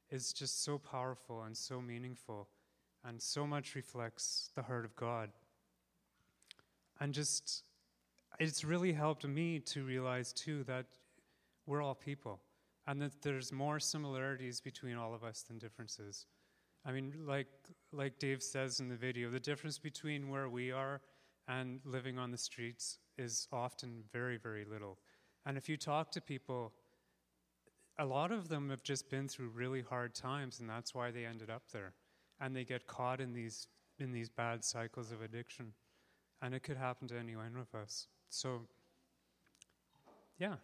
is 0.10 0.34
just 0.34 0.64
so 0.64 0.78
powerful 0.78 1.44
and 1.44 1.56
so 1.56 1.82
meaningful 1.82 2.48
and 3.06 3.22
so 3.22 3.46
much 3.46 3.76
reflects 3.76 4.50
the 4.56 4.62
heart 4.62 4.86
of 4.86 4.96
God. 4.96 5.30
And 7.00 7.14
just, 7.14 7.64
it's 8.40 8.64
really 8.64 8.92
helped 8.92 9.26
me 9.26 9.60
to 9.60 9.84
realize 9.84 10.34
too 10.34 10.64
that 10.66 10.86
we're 11.66 11.82
all 11.82 11.96
people 11.96 12.40
and 12.88 13.02
that 13.02 13.22
there's 13.22 13.52
more 13.52 13.80
similarities 13.80 14.60
between 14.60 14.98
all 14.98 15.14
of 15.14 15.24
us 15.24 15.44
than 15.44 15.60
differences. 15.60 16.26
I 16.86 16.92
mean, 16.92 17.14
like, 17.26 17.48
like 17.92 18.20
Dave 18.20 18.42
says 18.42 18.80
in 18.80 18.90
the 18.90 18.96
video, 18.96 19.30
the 19.30 19.40
difference 19.40 19.78
between 19.78 20.30
where 20.30 20.50
we 20.50 20.72
are 20.72 21.02
and 21.48 21.80
living 21.86 22.18
on 22.18 22.32
the 22.32 22.38
streets 22.38 22.98
is 23.18 23.48
often 23.52 24.04
very, 24.12 24.38
very 24.38 24.66
little. 24.66 24.98
And 25.46 25.58
if 25.58 25.70
you 25.70 25.78
talk 25.78 26.12
to 26.12 26.22
people, 26.22 26.74
a 28.00 28.06
lot 28.06 28.32
of 28.32 28.48
them 28.48 28.70
have 28.70 28.82
just 28.82 29.10
been 29.10 29.27
through 29.27 29.50
really 29.50 29.82
hard 29.82 30.15
times, 30.15 30.60
and 30.60 30.70
that's 30.70 30.96
why 30.96 31.12
they 31.12 31.25
ended 31.25 31.50
up 31.50 31.63
there. 31.72 31.94
And 32.39 32.56
they 32.56 32.63
get 32.63 32.88
caught 32.88 33.20
in 33.20 33.34
these, 33.34 33.68
in 34.00 34.12
these 34.12 34.29
bad 34.29 34.63
cycles 34.63 35.12
of 35.12 35.22
addiction. 35.22 35.74
And 36.41 36.56
it 36.56 36.63
could 36.63 36.77
happen 36.77 37.08
to 37.10 37.18
any 37.18 37.36
one 37.36 37.58
of 37.60 37.77
us. 37.77 38.08
So, 38.29 38.62
yeah. 40.39 40.56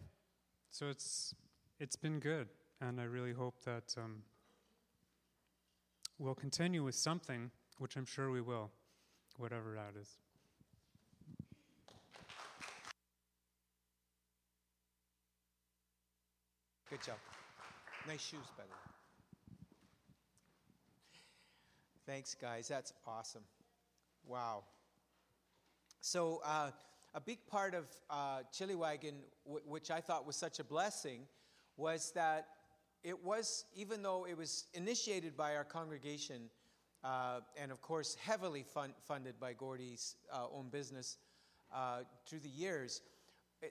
So 0.70 0.88
it's 0.88 1.34
it's 1.78 1.96
been 1.96 2.20
good, 2.20 2.48
and 2.80 3.00
I 3.00 3.04
really 3.04 3.32
hope 3.32 3.62
that 3.64 3.94
um, 3.98 4.22
we'll 6.18 6.34
continue 6.34 6.82
with 6.82 6.94
something, 6.94 7.50
which 7.78 7.96
I'm 7.96 8.06
sure 8.06 8.30
we 8.30 8.40
will, 8.40 8.70
whatever 9.36 9.74
that 9.74 9.98
is. 10.00 10.18
Good 16.96 17.08
job. 17.08 17.16
Nice 18.08 18.22
shoes, 18.22 18.46
by 18.56 18.62
the 18.62 18.70
way. 18.70 19.58
Thanks, 22.06 22.34
guys. 22.34 22.68
That's 22.68 22.94
awesome. 23.06 23.42
Wow. 24.26 24.62
So, 26.00 26.40
uh, 26.42 26.70
a 27.12 27.20
big 27.20 27.46
part 27.48 27.74
of 27.74 27.84
uh, 28.08 28.44
Chili 28.50 28.76
Wagon, 28.76 29.16
w- 29.44 29.62
which 29.66 29.90
I 29.90 30.00
thought 30.00 30.26
was 30.26 30.36
such 30.36 30.58
a 30.58 30.64
blessing, 30.64 31.26
was 31.76 32.12
that 32.12 32.46
it 33.04 33.22
was, 33.22 33.66
even 33.74 34.02
though 34.02 34.26
it 34.26 34.38
was 34.38 34.64
initiated 34.72 35.36
by 35.36 35.54
our 35.54 35.64
congregation, 35.64 36.48
uh, 37.04 37.40
and 37.60 37.70
of 37.70 37.82
course 37.82 38.16
heavily 38.18 38.62
fun- 38.62 38.94
funded 39.06 39.38
by 39.38 39.52
Gordy's 39.52 40.16
uh, 40.32 40.46
own 40.50 40.70
business 40.70 41.18
uh, 41.74 42.04
through 42.26 42.40
the 42.40 42.48
years, 42.48 43.02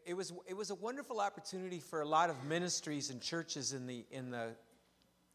it, 0.05 0.13
was, 0.13 0.33
it 0.47 0.55
was 0.55 0.69
a 0.69 0.75
wonderful 0.75 1.19
opportunity 1.19 1.79
for 1.79 2.01
a 2.01 2.07
lot 2.07 2.29
of 2.29 2.43
ministries 2.45 3.09
and 3.09 3.21
churches 3.21 3.73
in 3.73 3.87
the, 3.87 4.05
in 4.11 4.29
the, 4.31 4.49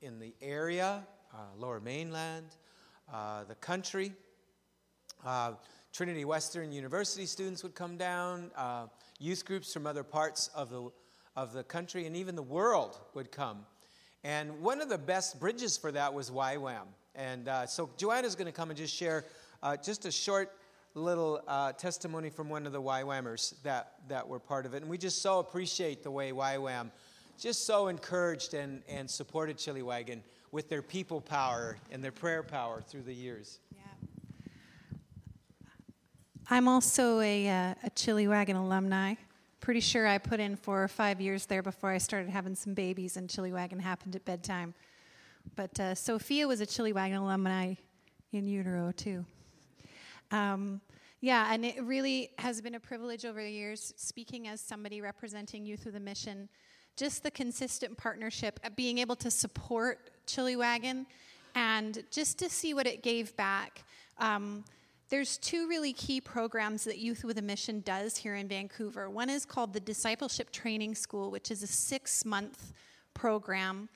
in 0.02 0.18
the 0.18 0.34
area, 0.40 1.02
uh, 1.32 1.36
lower 1.56 1.80
mainland, 1.80 2.46
uh, 3.12 3.44
the 3.44 3.54
country. 3.54 4.12
Uh, 5.24 5.52
Trinity 5.92 6.24
Western 6.24 6.72
University 6.72 7.26
students 7.26 7.62
would 7.62 7.74
come 7.74 7.96
down, 7.96 8.50
youth 9.18 9.44
groups 9.44 9.72
from 9.72 9.86
other 9.86 10.04
parts 10.04 10.48
of 10.54 10.70
the 10.70 10.90
of 11.36 11.52
the 11.52 11.62
country 11.64 12.06
and 12.06 12.16
even 12.16 12.34
the 12.34 12.42
world 12.42 12.98
would 13.14 13.30
come. 13.30 13.64
And 14.24 14.60
one 14.60 14.80
of 14.80 14.88
the 14.88 14.98
best 14.98 15.40
bridges 15.40 15.76
for 15.78 15.92
that 15.92 16.12
was 16.12 16.30
YWAM. 16.30 16.86
And 17.14 17.48
uh, 17.48 17.66
so 17.66 17.90
Joanna's 17.96 18.34
going 18.34 18.46
to 18.46 18.52
come 18.52 18.70
and 18.70 18.76
just 18.76 18.94
share 18.94 19.24
uh, 19.62 19.76
just 19.76 20.04
a 20.04 20.10
short 20.10 20.52
little 20.94 21.40
uh, 21.46 21.72
testimony 21.72 22.30
from 22.30 22.48
one 22.48 22.66
of 22.66 22.72
the 22.72 22.82
YWAMers 22.82 23.54
that, 23.62 23.94
that 24.08 24.26
were 24.26 24.40
part 24.40 24.66
of 24.66 24.74
it. 24.74 24.82
And 24.82 24.90
we 24.90 24.98
just 24.98 25.22
so 25.22 25.38
appreciate 25.38 26.02
the 26.02 26.10
way 26.10 26.32
YWAM 26.32 26.90
just 27.38 27.64
so 27.66 27.88
encouraged 27.88 28.54
and, 28.54 28.82
and 28.88 29.10
supported 29.10 29.56
Chili 29.56 29.82
Wagon 29.82 30.22
with 30.52 30.68
their 30.68 30.82
people 30.82 31.20
power 31.20 31.78
and 31.90 32.02
their 32.02 32.12
prayer 32.12 32.42
power 32.42 32.82
through 32.82 33.02
the 33.02 33.14
years. 33.14 33.60
Yeah. 33.74 33.82
I'm 36.50 36.68
also 36.68 37.20
a, 37.20 37.48
uh, 37.48 37.74
a 37.84 37.90
Chili 37.94 38.26
Wagon 38.26 38.56
alumni. 38.56 39.14
Pretty 39.60 39.80
sure 39.80 40.06
I 40.06 40.18
put 40.18 40.40
in 40.40 40.56
four 40.56 40.82
or 40.82 40.88
five 40.88 41.20
years 41.20 41.46
there 41.46 41.62
before 41.62 41.90
I 41.90 41.98
started 41.98 42.30
having 42.30 42.54
some 42.54 42.74
babies, 42.74 43.16
and 43.16 43.30
Chili 43.30 43.52
Wagon 43.52 43.78
happened 43.78 44.16
at 44.16 44.24
bedtime. 44.24 44.74
But 45.54 45.78
uh, 45.78 45.94
Sophia 45.94 46.48
was 46.48 46.60
a 46.60 46.66
Chili 46.66 46.92
Wagon 46.92 47.18
alumni 47.18 47.74
in 48.32 48.46
utero, 48.48 48.92
too. 48.92 49.24
Um, 50.30 50.80
yeah, 51.20 51.52
and 51.52 51.64
it 51.64 51.82
really 51.82 52.30
has 52.38 52.60
been 52.60 52.74
a 52.74 52.80
privilege 52.80 53.24
over 53.24 53.42
the 53.42 53.50
years, 53.50 53.92
speaking 53.96 54.48
as 54.48 54.60
somebody 54.60 55.00
representing 55.00 55.66
Youth 55.66 55.84
with 55.84 55.96
a 55.96 56.00
Mission, 56.00 56.48
just 56.96 57.22
the 57.22 57.30
consistent 57.30 57.96
partnership, 57.98 58.58
being 58.74 58.98
able 58.98 59.16
to 59.16 59.30
support 59.30 60.10
Chili 60.26 60.56
Wagon, 60.56 61.06
and 61.54 62.02
just 62.10 62.38
to 62.38 62.48
see 62.48 62.72
what 62.72 62.86
it 62.86 63.02
gave 63.02 63.36
back. 63.36 63.84
Um, 64.18 64.64
there's 65.10 65.38
two 65.38 65.68
really 65.68 65.92
key 65.92 66.20
programs 66.20 66.84
that 66.84 66.98
Youth 66.98 67.24
with 67.24 67.36
a 67.36 67.42
Mission 67.42 67.80
does 67.80 68.16
here 68.16 68.36
in 68.36 68.46
Vancouver. 68.46 69.10
One 69.10 69.28
is 69.28 69.44
called 69.44 69.72
the 69.72 69.80
Discipleship 69.80 70.52
Training 70.52 70.94
School, 70.94 71.30
which 71.30 71.50
is 71.50 71.62
a 71.62 71.66
six 71.66 72.24
month 72.24 72.72
program. 73.12 73.88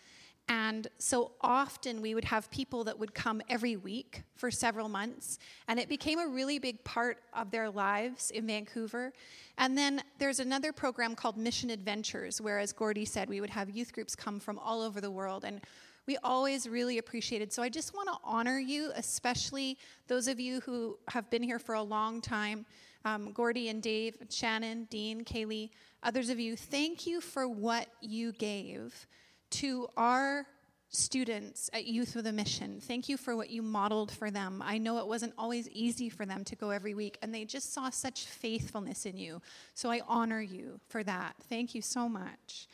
And 0.49 0.89
so 0.99 1.33
often 1.41 2.03
we 2.03 2.15
would 2.15 2.27
have 2.27 2.51
people 2.51 2.85
that 2.85 2.99
would 2.99 3.15
come 3.15 3.41
every 3.49 3.77
week 3.77 4.25
for 4.37 4.51
several 4.51 4.91
months, 4.91 5.39
and 5.69 5.81
it 5.81 5.89
became 5.89 6.19
a 6.19 6.27
really 6.27 6.59
big 6.59 6.85
part 6.85 7.19
of 7.33 7.51
their 7.51 7.71
lives 7.71 8.31
in 8.31 8.47
Vancouver. 8.47 9.13
And 9.57 9.77
then 9.79 10.03
there's 10.19 10.41
another 10.41 10.71
program 10.73 11.15
called 11.15 11.39
Mission 11.39 11.71
Adventures, 11.71 12.43
where, 12.43 12.59
as 12.59 12.73
Gordy 12.73 13.07
said, 13.07 13.29
we 13.29 13.41
would 13.41 13.51
have 13.51 13.71
youth 13.71 13.93
groups 13.93 14.15
come 14.15 14.39
from 14.39 14.59
all 14.59 14.83
over 14.83 15.01
the 15.01 15.11
world. 15.11 15.45
And 15.45 15.63
we 16.07 16.19
always 16.19 16.69
really 16.69 16.99
appreciated. 16.99 17.51
So 17.51 17.63
I 17.63 17.71
just 17.71 17.95
want 17.95 18.09
to 18.11 18.17
honor 18.23 18.59
you, 18.59 18.93
especially 18.95 19.79
those 20.09 20.29
of 20.29 20.39
you 20.39 20.61
who 20.61 20.99
have 21.09 21.31
been 21.31 21.43
here 21.43 21.59
for 21.59 21.77
a 21.77 21.83
long 21.83 22.21
time. 22.21 22.67
Um, 23.07 23.33
Gordy 23.33 23.69
and 23.69 23.83
Dave, 23.83 24.17
Shannon, 24.29 24.87
Dean, 24.91 25.25
Kaylee, 25.25 25.71
others 26.03 26.29
of 26.29 26.39
you, 26.41 26.57
thank 26.57 27.07
you 27.07 27.21
for 27.21 27.49
what 27.49 27.89
you 28.01 28.33
gave 28.33 29.07
to 29.55 29.89
our 29.97 30.47
students 30.89 31.71
at 31.73 31.87
Youth 31.87 32.17
with 32.17 32.27
a 32.27 32.33
Mission. 32.33 32.81
Thank 32.81 33.09
you 33.09 33.17
for 33.17 33.37
what 33.37 33.51
you 33.51 33.63
modeled 33.63 34.11
for 34.11 34.31
them. 34.31 34.63
I 34.65 34.79
know 34.79 34.99
it 34.99 35.07
wasn't 35.07 35.33
always 35.39 35.69
easy 35.69 36.09
for 36.09 36.27
them 36.27 36.45
to 36.45 36.57
go 36.57 36.71
every 36.71 36.95
week, 36.95 37.19
and 37.23 37.33
they 37.33 37.45
just 37.45 37.73
saw 37.73 37.91
such 37.91 38.27
faithfulness 38.27 39.07
in 39.07 39.17
you. 39.17 39.41
So 39.75 39.91
I 39.91 40.01
honor 40.09 40.41
you 40.41 40.81
for 40.89 41.05
that. 41.05 41.37
Thank 41.49 41.75
you 41.75 41.83
so 41.83 42.09
much. 42.09 42.67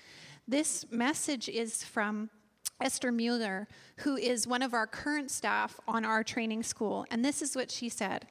This 0.48 0.86
message 0.90 1.48
is 1.48 1.84
from 1.84 2.30
Esther 2.80 3.12
Mueller, 3.12 3.68
who 3.98 4.16
is 4.16 4.46
one 4.46 4.62
of 4.62 4.72
our 4.72 4.86
current 4.86 5.30
staff 5.30 5.78
on 5.86 6.04
our 6.06 6.24
training 6.24 6.62
school. 6.62 7.04
And 7.10 7.22
this 7.22 7.42
is 7.42 7.54
what 7.54 7.70
she 7.70 7.90
said 7.90 8.26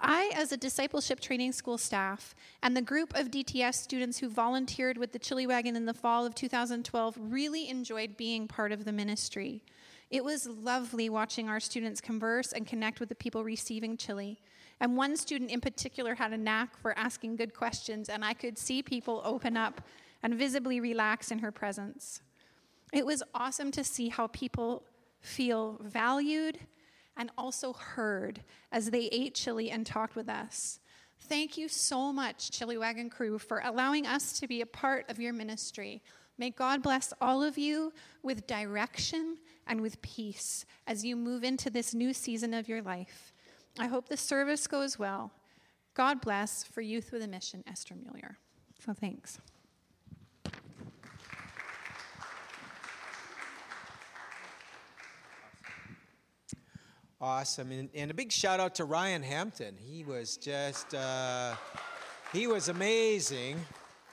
I, 0.00 0.30
as 0.34 0.52
a 0.52 0.56
discipleship 0.56 1.20
training 1.20 1.52
school 1.52 1.78
staff, 1.78 2.34
and 2.62 2.76
the 2.76 2.82
group 2.82 3.16
of 3.16 3.30
DTS 3.30 3.74
students 3.74 4.18
who 4.18 4.28
volunteered 4.28 4.98
with 4.98 5.12
the 5.12 5.18
Chili 5.18 5.46
Wagon 5.46 5.76
in 5.76 5.86
the 5.86 5.94
fall 5.94 6.26
of 6.26 6.34
2012, 6.34 7.16
really 7.18 7.68
enjoyed 7.68 8.16
being 8.16 8.46
part 8.46 8.72
of 8.72 8.84
the 8.84 8.92
ministry. 8.92 9.62
It 10.10 10.24
was 10.24 10.46
lovely 10.46 11.08
watching 11.08 11.48
our 11.48 11.60
students 11.60 12.00
converse 12.00 12.52
and 12.52 12.66
connect 12.66 13.00
with 13.00 13.08
the 13.08 13.14
people 13.14 13.42
receiving 13.42 13.96
chili. 13.96 14.38
And 14.80 14.96
one 14.96 15.16
student 15.16 15.50
in 15.50 15.60
particular 15.60 16.14
had 16.14 16.32
a 16.32 16.38
knack 16.38 16.76
for 16.76 16.96
asking 16.98 17.36
good 17.36 17.54
questions, 17.54 18.08
and 18.08 18.24
I 18.24 18.34
could 18.34 18.58
see 18.58 18.82
people 18.82 19.22
open 19.24 19.56
up 19.56 19.80
and 20.22 20.34
visibly 20.34 20.80
relax 20.80 21.30
in 21.30 21.38
her 21.38 21.50
presence. 21.50 22.20
It 22.92 23.06
was 23.06 23.22
awesome 23.34 23.70
to 23.72 23.82
see 23.82 24.08
how 24.10 24.28
people 24.28 24.84
feel 25.20 25.80
valued 25.82 26.58
and 27.16 27.30
also 27.36 27.72
heard 27.72 28.42
as 28.72 28.90
they 28.90 29.06
ate 29.06 29.34
chili 29.34 29.70
and 29.70 29.86
talked 29.86 30.16
with 30.16 30.28
us. 30.28 30.80
Thank 31.20 31.56
you 31.56 31.68
so 31.68 32.12
much, 32.12 32.50
Chili 32.50 32.76
Wagon 32.76 33.08
crew, 33.10 33.38
for 33.38 33.60
allowing 33.64 34.06
us 34.06 34.38
to 34.38 34.46
be 34.46 34.60
a 34.60 34.66
part 34.66 35.08
of 35.08 35.18
your 35.18 35.32
ministry. 35.32 36.02
May 36.38 36.50
God 36.50 36.82
bless 36.82 37.12
all 37.20 37.42
of 37.42 37.56
you 37.56 37.92
with 38.22 38.46
direction 38.46 39.38
and 39.66 39.80
with 39.80 40.00
peace 40.02 40.66
as 40.86 41.04
you 41.04 41.16
move 41.16 41.42
into 41.42 41.70
this 41.70 41.94
new 41.94 42.12
season 42.12 42.52
of 42.52 42.68
your 42.68 42.82
life. 42.82 43.32
I 43.78 43.86
hope 43.86 44.08
the 44.08 44.16
service 44.16 44.66
goes 44.66 44.98
well. 44.98 45.32
God 45.94 46.20
bless 46.20 46.62
for 46.62 46.82
Youth 46.82 47.10
with 47.12 47.22
a 47.22 47.28
Mission, 47.28 47.64
Esther 47.66 47.94
Mueller. 47.94 48.36
So 48.84 48.92
thanks. 48.92 49.38
Awesome. 57.18 57.72
And, 57.72 57.88
and, 57.94 58.10
a 58.10 58.14
big 58.14 58.30
shout 58.30 58.60
out 58.60 58.74
to 58.74 58.84
Ryan 58.84 59.22
Hampton. 59.22 59.74
He 59.80 60.04
was 60.04 60.36
just, 60.36 60.94
uh, 60.94 61.54
he 62.30 62.46
was 62.46 62.68
amazing. 62.68 63.58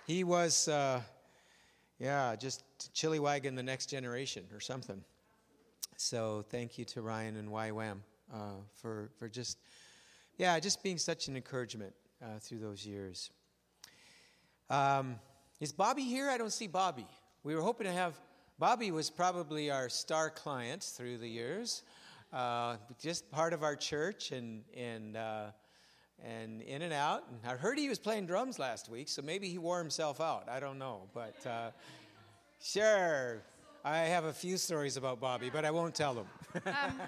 He 0.07 0.23
was, 0.23 0.69
uh, 0.69 1.01
yeah, 1.99 2.33
just 2.37 2.63
chili 2.93 3.19
wagon 3.19 3.55
the 3.55 3.63
next 3.63 3.87
generation 3.87 4.45
or 4.53 4.61
something. 4.61 5.03
So 5.97 6.45
thank 6.49 6.77
you 6.77 6.85
to 6.85 7.01
Ryan 7.01 7.35
and 7.35 7.49
YWAM 7.49 7.97
uh, 8.33 8.37
for, 8.75 9.09
for 9.19 9.27
just, 9.27 9.57
yeah, 10.37 10.57
just 10.61 10.81
being 10.81 10.97
such 10.97 11.27
an 11.27 11.35
encouragement 11.35 11.93
uh, 12.21 12.39
through 12.39 12.59
those 12.59 12.85
years. 12.85 13.31
Um, 14.69 15.19
is 15.59 15.73
Bobby 15.73 16.03
here? 16.03 16.29
I 16.29 16.37
don't 16.37 16.53
see 16.53 16.67
Bobby. 16.67 17.07
We 17.43 17.53
were 17.53 17.63
hoping 17.63 17.85
to 17.85 17.93
have, 17.93 18.13
Bobby 18.59 18.91
was 18.91 19.09
probably 19.09 19.69
our 19.69 19.89
star 19.89 20.29
client 20.29 20.83
through 20.83 21.17
the 21.17 21.27
years 21.27 21.83
uh, 22.33 22.77
just 22.99 23.29
part 23.31 23.53
of 23.53 23.63
our 23.63 23.75
church 23.75 24.31
and 24.31 24.63
and 24.75 25.15
uh, 25.15 25.45
and 26.23 26.61
in 26.61 26.81
and 26.81 26.93
out. 26.93 27.23
And 27.29 27.39
I 27.51 27.55
heard 27.55 27.77
he 27.77 27.89
was 27.89 27.99
playing 27.99 28.25
drums 28.25 28.59
last 28.59 28.89
week, 28.89 29.09
so 29.09 29.21
maybe 29.21 29.49
he 29.49 29.57
wore 29.57 29.79
himself 29.79 30.19
out. 30.19 30.49
I 30.49 30.59
don't 30.59 30.79
know, 30.79 31.01
but 31.13 31.45
uh, 31.45 31.71
sure. 32.61 33.43
I 33.85 33.97
have 33.97 34.23
a 34.23 34.31
few 34.31 34.55
stories 34.55 34.95
about 34.95 35.19
Bobby, 35.19 35.49
but 35.51 35.65
I 35.65 35.71
won't 35.71 35.93
tell 35.93 36.13
them. 36.13 36.25
um, 36.65 37.01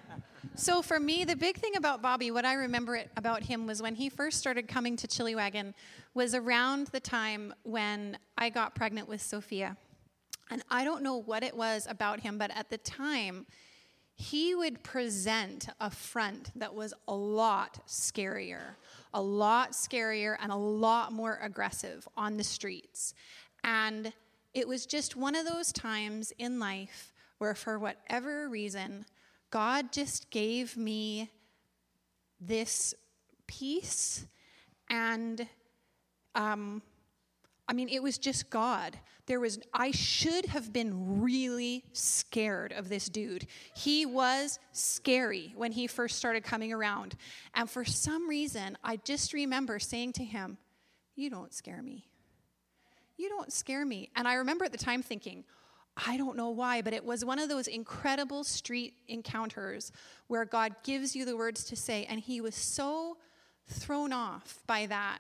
so 0.56 0.82
for 0.82 1.00
me, 1.00 1.24
the 1.24 1.36
big 1.36 1.56
thing 1.56 1.78
about 1.78 2.02
Bobby, 2.02 2.32
what 2.32 2.44
I 2.44 2.56
remember 2.56 3.02
about 3.16 3.44
him 3.44 3.66
was 3.66 3.82
when 3.82 3.96
he 3.96 4.10
first 4.10 4.40
started 4.40 4.68
coming 4.68 4.98
to 4.98 5.08
Chili 5.08 5.36
Wagon, 5.36 5.74
was 6.14 6.36
around 6.36 6.88
the 6.88 7.00
time 7.00 7.54
when 7.64 8.18
I 8.38 8.50
got 8.50 8.76
pregnant 8.76 9.08
with 9.08 9.22
Sophia. 9.22 9.78
And 10.52 10.64
I 10.70 10.84
don't 10.84 11.02
know 11.02 11.16
what 11.22 11.44
it 11.44 11.56
was 11.56 11.88
about 11.90 12.20
him, 12.20 12.38
but 12.38 12.52
at 12.54 12.70
the 12.70 12.78
time, 12.80 13.46
he 14.16 14.56
would 14.56 14.84
present 14.84 15.68
a 15.80 15.90
front 15.90 16.52
that 16.58 16.74
was 16.74 16.94
a 17.08 17.14
lot 17.14 17.80
scarier, 17.88 18.76
a 19.14 19.22
lot 19.22 19.72
scarier, 19.72 20.38
and 20.42 20.52
a 20.52 20.56
lot 20.56 21.12
more 21.12 21.40
aggressive 21.42 22.08
on 22.16 22.38
the 22.38 22.44
streets. 22.44 23.14
And 23.64 24.14
it 24.54 24.68
was 24.68 24.86
just 24.86 25.16
one 25.16 25.36
of 25.36 25.46
those 25.46 25.74
times 25.74 26.32
in 26.40 26.60
life 26.60 27.14
where, 27.40 27.56
for 27.56 27.78
whatever 27.78 28.48
reason, 28.48 29.06
God 29.52 29.92
just 29.92 30.30
gave 30.30 30.78
me 30.78 31.30
this 32.40 32.94
peace 33.48 34.26
and 34.90 35.48
um, 36.36 36.82
I 37.68 37.74
mean, 37.74 37.90
it 37.90 38.04
was 38.04 38.18
just 38.18 38.50
God. 38.50 38.98
There 39.28 39.40
was, 39.40 39.60
I 39.74 39.92
should 39.92 40.46
have 40.48 40.72
been 40.72 41.22
really 41.22 41.84
scared 41.94 42.74
of 42.74 42.90
this 42.90 43.10
dude. 43.10 43.48
He 43.76 44.06
was 44.06 44.60
scary 44.72 45.54
when 45.56 45.72
he 45.72 45.88
first 45.88 46.18
started 46.18 46.44
coming 46.44 46.72
around. 46.72 47.16
And 47.56 47.70
for 47.70 47.84
some 47.84 48.30
reason, 48.30 48.78
I 48.84 48.98
just 48.98 49.34
remember 49.34 49.80
saying 49.80 50.14
to 50.14 50.24
him, 50.24 50.58
You 51.16 51.30
don't 51.30 51.54
scare 51.54 51.82
me. 51.82 52.08
You 53.18 53.30
don't 53.30 53.52
scare 53.52 53.86
me. 53.86 54.10
And 54.16 54.28
I 54.28 54.36
remember 54.36 54.66
at 54.66 54.72
the 54.72 54.78
time 54.78 55.02
thinking, 55.02 55.44
I 55.98 56.18
don't 56.18 56.36
know 56.36 56.50
why, 56.50 56.82
but 56.82 56.94
it 56.94 57.06
was 57.06 57.24
one 57.24 57.40
of 57.40 57.48
those 57.48 57.68
incredible 57.68 58.44
street 58.44 58.96
encounters 59.08 59.92
where 60.28 60.44
God 60.44 60.76
gives 60.84 61.16
you 61.16 61.24
the 61.24 61.38
words 61.38 61.64
to 61.66 61.76
say. 61.76 62.06
And 62.06 62.20
he 62.20 62.42
was 62.42 62.54
so 62.54 63.18
thrown 63.68 64.12
off 64.12 64.60
by 64.68 64.86
that. 64.88 65.20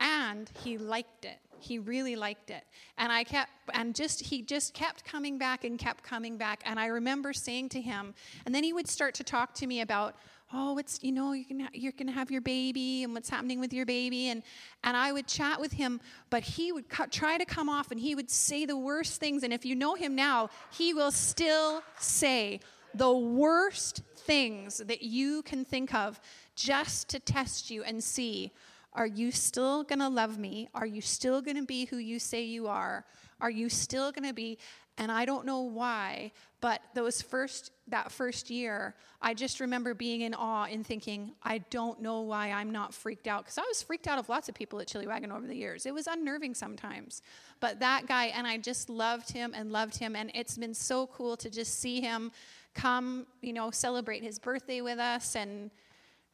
And 0.00 0.50
he 0.62 0.78
liked 0.78 1.24
it 1.24 1.38
he 1.60 1.78
really 1.78 2.16
liked 2.16 2.50
it. 2.50 2.64
And 2.96 3.12
I 3.12 3.24
kept, 3.24 3.50
and 3.72 3.94
just, 3.94 4.20
he 4.20 4.42
just 4.42 4.74
kept 4.74 5.04
coming 5.04 5.38
back 5.38 5.64
and 5.64 5.78
kept 5.78 6.02
coming 6.02 6.36
back. 6.36 6.62
And 6.64 6.78
I 6.78 6.86
remember 6.86 7.32
saying 7.32 7.70
to 7.70 7.80
him, 7.80 8.14
and 8.46 8.54
then 8.54 8.64
he 8.64 8.72
would 8.72 8.88
start 8.88 9.14
to 9.14 9.24
talk 9.24 9.54
to 9.54 9.66
me 9.66 9.80
about, 9.80 10.16
oh, 10.52 10.78
it's, 10.78 11.02
you 11.02 11.12
know, 11.12 11.32
you 11.32 11.44
can, 11.44 11.68
you're 11.72 11.92
going 11.92 12.06
to 12.06 12.12
have 12.12 12.30
your 12.30 12.40
baby 12.40 13.04
and 13.04 13.12
what's 13.12 13.28
happening 13.28 13.60
with 13.60 13.72
your 13.72 13.84
baby. 13.84 14.28
And, 14.28 14.42
and 14.82 14.96
I 14.96 15.12
would 15.12 15.26
chat 15.26 15.60
with 15.60 15.72
him, 15.72 16.00
but 16.30 16.42
he 16.42 16.72
would 16.72 16.88
co- 16.88 17.06
try 17.06 17.36
to 17.36 17.44
come 17.44 17.68
off 17.68 17.90
and 17.90 18.00
he 18.00 18.14
would 18.14 18.30
say 18.30 18.64
the 18.64 18.76
worst 18.76 19.20
things. 19.20 19.42
And 19.42 19.52
if 19.52 19.66
you 19.66 19.74
know 19.74 19.94
him 19.94 20.14
now, 20.14 20.48
he 20.70 20.94
will 20.94 21.10
still 21.10 21.82
say 21.98 22.60
the 22.94 23.12
worst 23.12 24.02
things 24.16 24.78
that 24.78 25.02
you 25.02 25.42
can 25.42 25.64
think 25.64 25.94
of 25.94 26.18
just 26.56 27.08
to 27.10 27.20
test 27.20 27.70
you 27.70 27.82
and 27.84 28.02
see 28.02 28.50
are 28.92 29.06
you 29.06 29.30
still 29.30 29.84
going 29.84 29.98
to 30.00 30.08
love 30.08 30.38
me? 30.38 30.68
Are 30.74 30.86
you 30.86 31.00
still 31.00 31.40
going 31.40 31.56
to 31.56 31.64
be 31.64 31.84
who 31.84 31.98
you 31.98 32.18
say 32.18 32.42
you 32.42 32.66
are? 32.68 33.04
Are 33.40 33.50
you 33.50 33.68
still 33.68 34.10
going 34.12 34.26
to 34.26 34.34
be 34.34 34.58
and 34.98 35.12
I 35.12 35.24
don't 35.24 35.46
know 35.46 35.60
why, 35.60 36.32
but 36.60 36.82
those 36.92 37.22
first 37.22 37.70
that 37.86 38.10
first 38.10 38.50
year, 38.50 38.96
I 39.22 39.32
just 39.32 39.60
remember 39.60 39.94
being 39.94 40.22
in 40.22 40.34
awe 40.34 40.64
and 40.64 40.84
thinking, 40.84 41.32
I 41.42 41.58
don't 41.70 42.02
know 42.02 42.20
why 42.20 42.50
I'm 42.50 42.70
not 42.70 42.92
freaked 42.92 43.26
out 43.28 43.44
because 43.44 43.56
I 43.56 43.62
was 43.62 43.80
freaked 43.80 44.08
out 44.08 44.18
of 44.18 44.28
lots 44.28 44.48
of 44.48 44.54
people 44.54 44.80
at 44.80 44.88
Chili 44.88 45.06
Wagon 45.06 45.32
over 45.32 45.46
the 45.46 45.54
years. 45.54 45.86
It 45.86 45.94
was 45.94 46.06
unnerving 46.06 46.54
sometimes. 46.54 47.22
But 47.60 47.80
that 47.80 48.06
guy 48.06 48.26
and 48.26 48.46
I 48.46 48.58
just 48.58 48.90
loved 48.90 49.32
him 49.32 49.54
and 49.54 49.70
loved 49.70 49.96
him 49.96 50.16
and 50.16 50.30
it's 50.34 50.58
been 50.58 50.74
so 50.74 51.06
cool 51.06 51.36
to 51.38 51.48
just 51.48 51.78
see 51.80 52.00
him 52.00 52.32
come, 52.74 53.26
you 53.40 53.52
know, 53.52 53.70
celebrate 53.70 54.22
his 54.22 54.38
birthday 54.38 54.80
with 54.80 54.98
us 54.98 55.36
and 55.36 55.70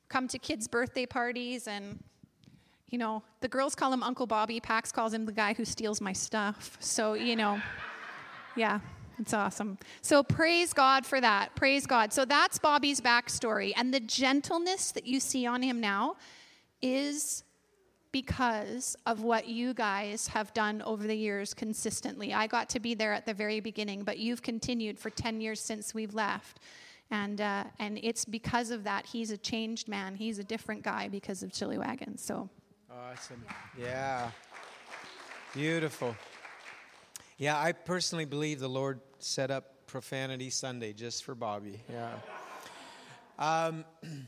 come 0.09 0.27
to 0.29 0.39
kids' 0.39 0.67
birthday 0.67 1.07
parties 1.07 1.69
and 1.69 2.03
you 2.95 2.99
know, 2.99 3.25
the 3.41 3.49
girls 3.49 3.75
call 3.75 3.93
him 3.93 4.05
Uncle 4.05 4.25
Bobby. 4.25 4.61
Pax 4.61 4.93
calls 4.93 5.13
him 5.13 5.27
the 5.27 5.33
guy 5.33 5.53
who 5.53 5.65
steals 5.65 6.01
my 6.01 6.13
stuff. 6.13 6.77
So, 6.79 7.15
you 7.15 7.35
know, 7.35 7.61
yeah, 8.55 8.79
it's 9.19 9.35
awesome. 9.35 9.79
So 10.01 10.23
praise 10.23 10.73
God 10.73 11.05
for 11.05 11.21
that. 11.21 11.57
Praise 11.57 11.87
God. 11.87 12.13
So 12.13 12.25
that's 12.25 12.57
Bobby's 12.61 13.01
backstory. 13.01 13.73
And 13.77 13.93
the 13.93 13.99
gentleness 13.99 14.93
that 14.93 15.07
you 15.07 15.19
see 15.19 15.45
on 15.45 15.61
him 15.61 15.81
now 15.81 16.15
is 16.83 17.43
because 18.13 18.95
of 19.07 19.23
what 19.25 19.49
you 19.49 19.75
guys 19.75 20.29
have 20.29 20.55
done 20.55 20.81
over 20.83 21.05
the 21.05 21.17
years 21.17 21.53
consistently. 21.53 22.33
I 22.33 22.47
got 22.47 22.69
to 22.69 22.79
be 22.79 22.95
there 22.95 23.13
at 23.13 23.27
the 23.27 23.35
very 23.35 23.59
beginning, 23.59 24.05
but 24.05 24.19
you've 24.19 24.43
continued 24.43 25.01
for 25.01 25.11
10 25.11 25.41
years 25.41 25.59
since 25.59 25.95
we've 25.95 26.15
left. 26.15 26.61
And, 27.11 27.41
uh, 27.41 27.65
and 27.81 27.99
it's 28.05 28.25
because 28.25 28.71
of 28.71 28.85
that. 28.85 29.07
He's 29.07 29.33
a 29.33 29.37
changed 29.37 29.89
man. 29.89 30.15
He's 30.15 30.39
a 30.39 30.45
different 30.45 30.85
guy 30.85 31.09
because 31.09 31.43
of 31.43 31.51
Chili 31.51 31.77
Wagon. 31.77 32.17
So 32.19 32.49
Awesome. 32.95 33.45
Yeah. 33.77 34.31
Beautiful. 35.53 36.15
Yeah, 37.39 37.59
I 37.59 37.73
personally 37.73 38.25
believe 38.25 38.61
the 38.61 38.69
Lord 38.69 39.01
set 39.19 39.51
up 39.51 39.87
Profanity 39.87 40.49
Sunday 40.51 40.93
just 40.93 41.25
for 41.25 41.35
Bobby. 41.35 41.83
Yeah. 41.91 42.13
Um, 43.39 43.85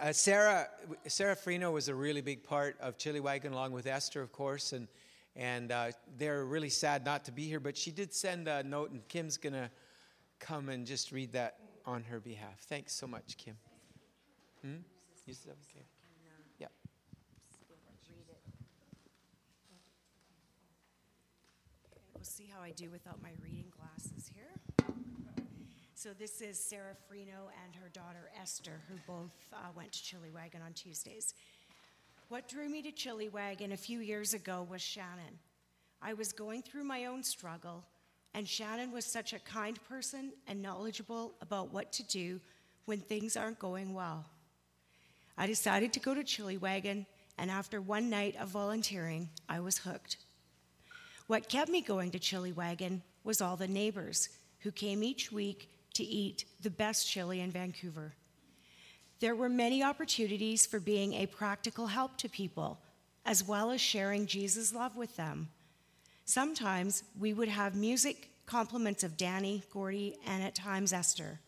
uh, 0.00 0.12
Sarah 0.12 0.68
Sarah 1.06 1.36
Frino 1.36 1.72
was 1.72 1.88
a 1.88 1.94
really 1.94 2.22
big 2.22 2.42
part 2.42 2.76
of 2.80 2.96
Chili 2.96 3.20
Wagon, 3.20 3.52
along 3.52 3.72
with 3.72 3.86
Esther, 3.86 4.22
of 4.22 4.32
course, 4.32 4.72
and 4.72 4.88
and 5.36 5.72
uh, 5.72 5.90
they're 6.16 6.46
really 6.46 6.70
sad 6.70 7.04
not 7.04 7.24
to 7.26 7.32
be 7.32 7.44
here. 7.44 7.60
But 7.60 7.76
she 7.76 7.90
did 7.90 8.14
send 8.14 8.48
a 8.48 8.62
note, 8.62 8.92
and 8.92 9.06
Kim's 9.08 9.36
gonna 9.36 9.70
come 10.38 10.70
and 10.70 10.86
just 10.86 11.12
read 11.12 11.32
that 11.32 11.58
on 11.84 12.02
her 12.04 12.18
behalf. 12.18 12.60
Thanks 12.60 12.94
so 12.94 13.06
much, 13.06 13.36
Kim. 13.36 13.56
Hmm? 14.62 14.76
You 15.26 15.34
said 15.34 15.52
okay. 15.70 15.84
How 22.22 22.62
I 22.62 22.70
do 22.70 22.88
without 22.88 23.20
my 23.20 23.30
reading 23.42 23.64
glasses 23.76 24.30
here. 24.32 24.94
So 25.94 26.10
this 26.16 26.40
is 26.40 26.56
Sarah 26.56 26.94
Frino 27.10 27.50
and 27.64 27.74
her 27.74 27.88
daughter 27.92 28.30
Esther, 28.40 28.80
who 28.88 28.94
both 29.08 29.32
uh, 29.52 29.56
went 29.76 29.90
to 29.90 30.02
Chili 30.04 30.30
Wagon 30.32 30.60
on 30.64 30.72
Tuesdays. 30.72 31.34
What 32.28 32.48
drew 32.48 32.68
me 32.68 32.80
to 32.82 32.92
Chili 32.92 33.28
Wagon 33.28 33.72
a 33.72 33.76
few 33.76 33.98
years 33.98 34.34
ago 34.34 34.64
was 34.70 34.80
Shannon. 34.80 35.40
I 36.00 36.14
was 36.14 36.32
going 36.32 36.62
through 36.62 36.84
my 36.84 37.06
own 37.06 37.24
struggle, 37.24 37.82
and 38.34 38.48
Shannon 38.48 38.92
was 38.92 39.04
such 39.04 39.32
a 39.32 39.40
kind 39.40 39.76
person 39.88 40.32
and 40.46 40.62
knowledgeable 40.62 41.34
about 41.40 41.72
what 41.72 41.90
to 41.94 42.04
do 42.04 42.40
when 42.84 43.00
things 43.00 43.36
aren't 43.36 43.58
going 43.58 43.94
well. 43.94 44.26
I 45.36 45.48
decided 45.48 45.92
to 45.94 46.00
go 46.00 46.14
to 46.14 46.22
Chili 46.22 46.56
Wagon, 46.56 47.04
and 47.36 47.50
after 47.50 47.80
one 47.80 48.10
night 48.10 48.36
of 48.40 48.50
volunteering, 48.50 49.28
I 49.48 49.58
was 49.58 49.78
hooked. 49.78 50.18
What 51.26 51.48
kept 51.48 51.70
me 51.70 51.80
going 51.80 52.10
to 52.10 52.18
Chili 52.18 52.52
Wagon 52.52 53.02
was 53.24 53.40
all 53.40 53.56
the 53.56 53.68
neighbors 53.68 54.28
who 54.60 54.70
came 54.70 55.02
each 55.02 55.30
week 55.30 55.70
to 55.94 56.04
eat 56.04 56.44
the 56.60 56.70
best 56.70 57.08
chili 57.08 57.40
in 57.40 57.50
Vancouver. 57.50 58.14
There 59.20 59.36
were 59.36 59.48
many 59.48 59.82
opportunities 59.82 60.66
for 60.66 60.80
being 60.80 61.12
a 61.12 61.26
practical 61.26 61.86
help 61.86 62.16
to 62.18 62.28
people, 62.28 62.80
as 63.24 63.46
well 63.46 63.70
as 63.70 63.80
sharing 63.80 64.26
Jesus' 64.26 64.74
love 64.74 64.96
with 64.96 65.16
them. 65.16 65.48
Sometimes 66.24 67.04
we 67.18 67.32
would 67.32 67.48
have 67.48 67.76
music 67.76 68.30
compliments 68.46 69.04
of 69.04 69.16
Danny, 69.16 69.62
Gordy, 69.72 70.16
and 70.26 70.42
at 70.42 70.54
times 70.54 70.92
Esther. 70.92 71.38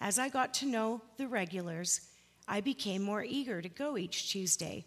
As 0.00 0.18
I 0.18 0.28
got 0.28 0.52
to 0.54 0.66
know 0.66 1.00
the 1.16 1.28
regulars, 1.28 2.02
I 2.46 2.60
became 2.60 3.02
more 3.02 3.24
eager 3.24 3.62
to 3.62 3.68
go 3.68 3.96
each 3.96 4.30
Tuesday. 4.30 4.84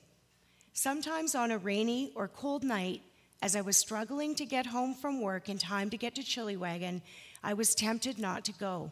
Sometimes 0.74 1.34
on 1.34 1.50
a 1.50 1.58
rainy 1.58 2.12
or 2.14 2.28
cold 2.28 2.64
night, 2.64 3.02
as 3.42 3.56
I 3.56 3.62
was 3.62 3.78
struggling 3.78 4.36
to 4.36 4.46
get 4.46 4.66
home 4.66 4.94
from 4.94 5.22
work 5.22 5.50
in 5.50 5.58
time 5.58 5.90
to 5.92 5.98
get 5.98 6.16
to 6.16 6.24
Chili 6.24 6.58
Wagon, 6.58 7.02
I 7.44 7.54
was 7.54 7.76
tempted 7.76 8.18
not 8.18 8.46
to 8.46 8.52
go. 8.54 8.92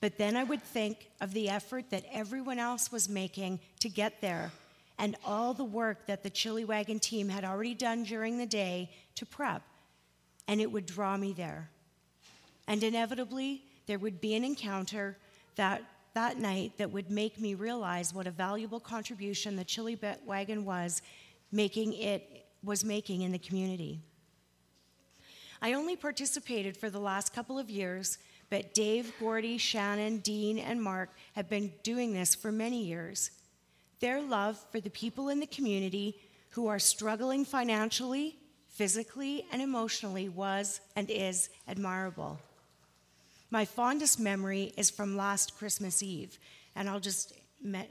But 0.00 0.18
then 0.18 0.36
I 0.36 0.44
would 0.44 0.62
think 0.62 1.10
of 1.20 1.32
the 1.32 1.48
effort 1.48 1.90
that 1.90 2.04
everyone 2.12 2.58
else 2.58 2.92
was 2.92 3.08
making 3.08 3.60
to 3.80 3.88
get 3.88 4.20
there 4.20 4.52
and 4.98 5.16
all 5.24 5.52
the 5.52 5.64
work 5.64 6.06
that 6.06 6.22
the 6.22 6.30
Chili 6.30 6.64
Wagon 6.64 6.98
team 6.98 7.28
had 7.28 7.44
already 7.44 7.74
done 7.74 8.02
during 8.02 8.38
the 8.38 8.46
day 8.46 8.90
to 9.16 9.26
prep, 9.26 9.62
and 10.48 10.60
it 10.60 10.70
would 10.70 10.86
draw 10.86 11.16
me 11.16 11.32
there. 11.32 11.68
And 12.66 12.82
inevitably, 12.82 13.62
there 13.86 13.98
would 13.98 14.20
be 14.20 14.34
an 14.34 14.44
encounter 14.44 15.16
that, 15.56 15.82
that 16.14 16.38
night 16.38 16.72
that 16.78 16.90
would 16.90 17.10
make 17.10 17.38
me 17.38 17.54
realize 17.54 18.14
what 18.14 18.26
a 18.26 18.30
valuable 18.30 18.80
contribution 18.80 19.56
the 19.56 19.64
Chili 19.64 19.98
Wagon 20.24 20.64
was 20.64 21.02
making 21.52 21.92
it 21.94 22.35
was 22.66 22.84
making 22.84 23.22
in 23.22 23.32
the 23.32 23.38
community. 23.38 24.00
I 25.62 25.72
only 25.72 25.96
participated 25.96 26.76
for 26.76 26.90
the 26.90 26.98
last 26.98 27.32
couple 27.32 27.58
of 27.58 27.70
years, 27.70 28.18
but 28.50 28.74
Dave, 28.74 29.12
Gordy, 29.18 29.56
Shannon, 29.56 30.18
Dean, 30.18 30.58
and 30.58 30.82
Mark 30.82 31.10
have 31.32 31.48
been 31.48 31.72
doing 31.82 32.12
this 32.12 32.34
for 32.34 32.52
many 32.52 32.84
years. 32.84 33.30
Their 34.00 34.20
love 34.20 34.62
for 34.70 34.80
the 34.80 34.90
people 34.90 35.30
in 35.30 35.40
the 35.40 35.46
community 35.46 36.16
who 36.50 36.66
are 36.66 36.78
struggling 36.78 37.44
financially, 37.44 38.36
physically, 38.68 39.46
and 39.50 39.62
emotionally 39.62 40.28
was 40.28 40.80
and 40.94 41.08
is 41.08 41.48
admirable. 41.66 42.38
My 43.50 43.64
fondest 43.64 44.20
memory 44.20 44.72
is 44.76 44.90
from 44.90 45.16
last 45.16 45.56
Christmas 45.56 46.02
Eve, 46.02 46.38
and 46.74 46.88
I'll 46.88 47.00
just, 47.00 47.32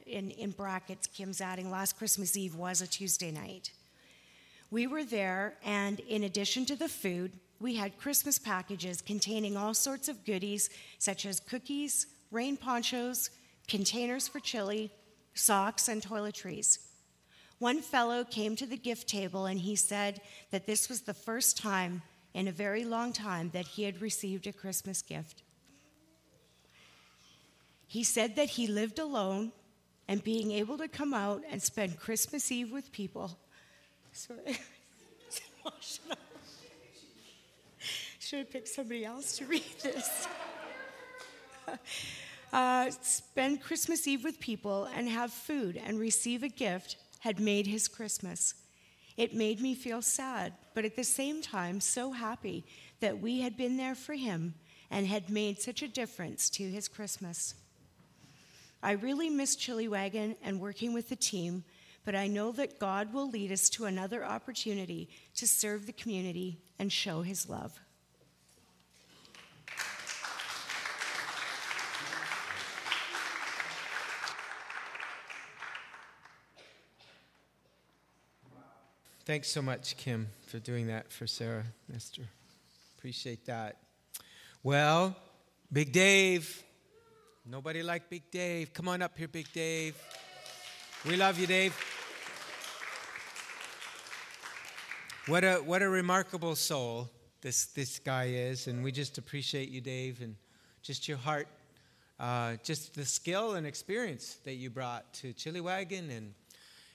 in, 0.06 0.32
in 0.32 0.52
brackets, 0.52 1.08
Kim's 1.08 1.42
adding, 1.42 1.72
last 1.72 1.98
Christmas 1.98 2.38
Eve 2.38 2.56
was 2.56 2.82
a 2.82 2.88
Tuesday 2.88 3.32
night. 3.32 3.72
We 4.72 4.88
were 4.88 5.04
there, 5.04 5.56
and 5.64 6.00
in 6.02 6.24
addition 6.24 6.66
to 6.66 6.76
the 6.76 6.90
food, 6.90 7.34
we 7.60 7.76
had 7.76 7.98
Christmas 7.98 8.38
packages 8.38 9.02
containing 9.02 9.56
all 9.56 9.74
sorts 9.74 10.10
of 10.10 10.26
goodies, 10.26 10.70
such 10.98 11.26
as 11.26 11.40
cookies, 11.40 12.08
rain 12.32 12.58
ponchos, 12.58 13.30
containers 13.68 14.28
for 14.28 14.40
chili, 14.40 14.92
socks, 15.34 15.88
and 15.88 16.02
toiletries. 16.02 16.80
One 17.60 17.82
fellow 17.82 18.24
came 18.24 18.56
to 18.58 18.66
the 18.66 18.78
gift 18.78 19.08
table 19.08 19.46
and 19.46 19.60
he 19.60 19.76
said 19.76 20.22
that 20.52 20.66
this 20.66 20.90
was 20.90 21.02
the 21.02 21.14
first 21.14 21.58
time 21.58 22.02
in 22.34 22.48
a 22.48 22.52
very 22.52 22.84
long 22.84 23.14
time 23.14 23.50
that 23.54 23.66
he 23.66 23.84
had 23.84 24.02
received 24.02 24.46
a 24.46 24.52
Christmas 24.52 25.02
gift. 25.02 25.44
He 27.88 28.04
said 28.04 28.36
that 28.36 28.50
he 28.50 28.68
lived 28.68 29.00
alone 29.00 29.54
and 30.08 30.24
being 30.24 30.52
able 30.52 30.78
to 30.78 30.88
come 30.90 31.14
out 31.14 31.44
and 31.50 31.64
spend 31.64 31.98
Christmas 31.98 32.52
Eve 32.52 32.72
with 32.72 32.92
people. 32.92 33.38
Sorry. 34.16 34.40
Should 38.20 38.40
have 38.40 38.50
picked 38.50 38.70
somebody 38.70 39.04
else 39.04 39.38
to 39.38 39.46
read 39.46 39.62
this. 39.84 40.28
uh, 42.54 42.90
spend 43.02 43.62
Christmas 43.62 44.08
Eve 44.08 44.24
with 44.24 44.40
people 44.40 44.88
and 44.96 45.10
have 45.10 45.34
food 45.34 45.80
and 45.86 46.00
receive 46.00 46.44
a 46.44 46.48
gift 46.48 46.96
had 47.20 47.42
made 47.42 47.68
his 47.68 47.90
Christmas. 47.90 48.56
It 49.18 49.36
made 49.36 49.60
me 49.60 49.76
feel 49.76 50.02
sad, 50.02 50.54
but 50.74 50.86
at 50.86 50.96
the 50.96 51.04
same 51.04 51.42
time, 51.42 51.82
so 51.82 52.14
happy 52.14 52.64
that 53.02 53.20
we 53.20 53.42
had 53.42 53.58
been 53.58 53.76
there 53.76 53.96
for 53.96 54.14
him 54.14 54.54
and 54.90 55.06
had 55.06 55.30
made 55.30 55.62
such 55.62 55.84
a 55.84 55.90
difference 55.90 56.50
to 56.52 56.64
his 56.64 56.88
Christmas. 56.88 57.54
I 58.82 58.94
really 58.94 59.30
miss 59.30 59.58
Chili 59.58 59.90
Wagon 59.90 60.38
and 60.42 60.62
working 60.62 60.94
with 60.94 61.10
the 61.10 61.16
team, 61.18 61.66
but 62.06 62.16
I 62.16 62.28
know 62.28 62.52
that 62.52 62.80
God 62.80 63.14
will 63.14 63.30
lead 63.30 63.52
us 63.52 63.68
to 63.70 63.86
another 63.86 64.24
opportunity 64.24 65.10
to 65.36 65.48
serve 65.48 65.88
the 65.88 65.92
community 65.92 66.60
and 66.78 66.92
show 66.92 67.24
his 67.24 67.50
love. 67.50 67.80
Thanks 79.26 79.48
so 79.48 79.64
much, 79.64 79.98
Kim, 79.98 80.28
for 80.46 80.60
doing 80.60 80.86
that 80.86 81.12
for 81.12 81.26
Sarah, 81.26 81.64
Esther. 81.94 82.22
Appreciate 83.00 83.48
that. 83.48 83.78
Well, 84.62 85.16
Big 85.74 85.92
Dave. 85.92 86.64
Nobody 87.44 87.82
like 87.82 88.08
Big 88.08 88.30
Dave. 88.30 88.72
Come 88.72 88.88
on 88.88 89.02
up 89.02 89.18
here, 89.18 89.28
Big 89.28 89.52
Dave. 89.52 89.96
We 91.08 91.16
love 91.16 91.40
you, 91.40 91.48
Dave. 91.48 91.76
What 95.28 95.44
a 95.44 95.56
what 95.56 95.82
a 95.82 95.90
remarkable 95.90 96.56
soul 96.56 97.10
this 97.42 97.66
this 97.66 97.98
guy 97.98 98.26
is, 98.26 98.68
and 98.68 98.84
we 98.84 98.92
just 98.92 99.18
appreciate 99.18 99.70
you, 99.70 99.82
Dave, 99.82 100.22
and 100.22 100.36
just 100.84 101.08
your 101.08 101.18
heart, 101.18 101.48
uh, 102.20 102.58
just 102.64 102.94
the 102.94 103.06
skill 103.06 103.56
and 103.56 103.66
experience 103.66 104.38
that 104.44 104.54
you 104.54 104.70
brought 104.70 105.12
to 105.16 105.34
Chili 105.34 105.62
Wagon 105.62 106.12
and 106.12 106.34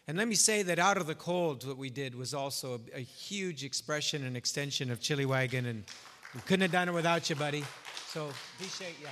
and 0.07 0.17
let 0.17 0.29
me 0.29 0.37
say 0.37 0.63
that 0.63 0.79
out 0.79 0.97
of 0.97 1.09
the 1.09 1.15
cold, 1.15 1.67
what 1.67 1.77
we 1.77 1.91
did 1.91 2.15
was 2.15 2.33
also 2.33 2.81
a, 2.95 2.99
a 2.99 3.01
huge 3.01 3.65
expression 3.65 4.25
and 4.25 4.37
extension 4.37 4.93
of 4.93 5.01
Chili 5.01 5.27
Wagon, 5.27 5.67
and 5.67 5.85
we 6.33 6.41
couldn't 6.43 6.63
have 6.63 6.73
done 6.73 6.89
it 6.89 6.93
without 6.93 7.29
you, 7.31 7.37
buddy. 7.37 7.65
So 8.07 8.29
appreciate 8.57 8.95
you. 9.01 9.09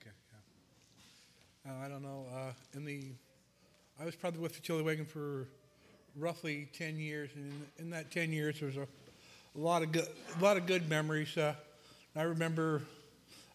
Okay, 0.00 0.10
yeah. 1.64 1.72
Uh, 1.72 1.84
I 1.84 1.88
don't 1.88 2.02
know. 2.02 2.26
Uh, 2.34 2.52
in 2.74 2.86
the, 2.86 3.02
I 3.98 4.04
was 4.04 4.14
probably 4.14 4.40
with 4.40 4.54
the 4.54 4.60
Chili 4.60 4.82
Wagon 4.82 5.06
for 5.06 5.48
roughly 6.16 6.68
10 6.74 6.98
years, 6.98 7.30
and 7.34 7.50
in, 7.78 7.84
in 7.84 7.90
that 7.90 8.10
10 8.10 8.30
years, 8.30 8.60
there 8.60 8.66
was 8.66 8.76
a, 8.76 8.82
a 8.82 9.58
lot 9.58 9.82
of 9.82 9.90
good, 9.90 10.06
a 10.38 10.44
lot 10.44 10.58
of 10.58 10.66
good 10.66 10.86
memories. 10.90 11.34
Uh, 11.34 11.54
I 12.14 12.22
remember 12.22 12.82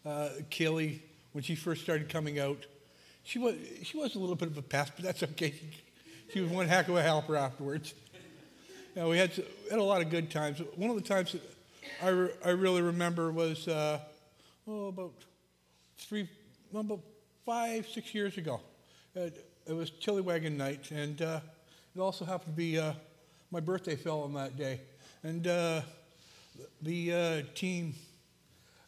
uh, 0.03 0.29
Kelly 0.49 1.03
when 1.33 1.43
she 1.43 1.53
first 1.53 1.83
started 1.83 2.09
coming 2.09 2.39
out. 2.39 2.57
She 3.23 3.37
was, 3.37 3.53
she 3.83 3.97
was 3.97 4.15
a 4.15 4.19
little 4.19 4.35
bit 4.35 4.49
of 4.49 4.57
a 4.57 4.63
pest, 4.63 4.93
but 4.95 5.05
that's 5.05 5.21
okay. 5.21 5.53
She, 6.33 6.41
was 6.41 6.49
one 6.49 6.67
heck 6.67 6.87
of 6.87 6.95
a 6.95 7.03
helper 7.03 7.35
afterwards. 7.35 7.93
You 8.95 9.01
know, 9.03 9.09
we 9.09 9.19
had, 9.19 9.31
had 9.69 9.77
a 9.77 9.83
lot 9.83 10.01
of 10.01 10.09
good 10.09 10.31
times. 10.31 10.59
One 10.75 10.89
of 10.89 10.95
the 10.95 11.07
times 11.07 11.33
that 11.33 11.41
I, 12.01 12.07
re, 12.07 12.29
I 12.43 12.49
really 12.49 12.81
remember 12.81 13.31
was, 13.31 13.67
uh, 13.67 13.99
oh, 14.67 14.87
about 14.87 15.13
three, 15.97 16.27
about 16.73 17.01
five, 17.45 17.87
six 17.87 18.15
years 18.15 18.37
ago. 18.37 18.59
It, 19.13 19.50
it 19.67 19.73
was 19.73 19.89
Chili 19.91 20.21
Wagon 20.21 20.57
night, 20.57 20.91
and 20.91 21.21
uh, 21.21 21.39
it 21.95 21.99
also 21.99 22.25
happened 22.25 22.53
to 22.53 22.57
be 22.57 22.79
uh, 22.79 22.93
my 23.51 23.59
birthday 23.59 23.95
fell 23.95 24.21
on 24.21 24.33
that 24.33 24.57
day. 24.57 24.79
And 25.23 25.45
uh, 25.45 25.81
the 26.81 27.13
uh, 27.13 27.41
team 27.53 27.93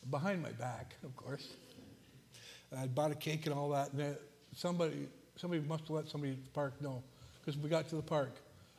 behind 0.09 0.41
my 0.41 0.51
back, 0.51 0.95
of 1.03 1.15
course, 1.15 1.49
I 2.77 2.88
bought 2.88 3.12
a 3.12 3.15
cake 3.15 3.45
and 3.45 3.53
all 3.53 3.69
that. 3.69 3.93
And 3.93 4.17
somebody, 4.55 5.07
somebody 5.36 5.62
must 5.62 5.83
have 5.83 5.91
let 5.91 6.09
somebody 6.09 6.33
at 6.33 6.43
the 6.43 6.49
park 6.51 6.81
know, 6.81 7.03
because 7.39 7.59
we 7.62 7.69
got 7.69 7.88
to 7.89 7.95
the 7.95 8.01
park. 8.01 8.31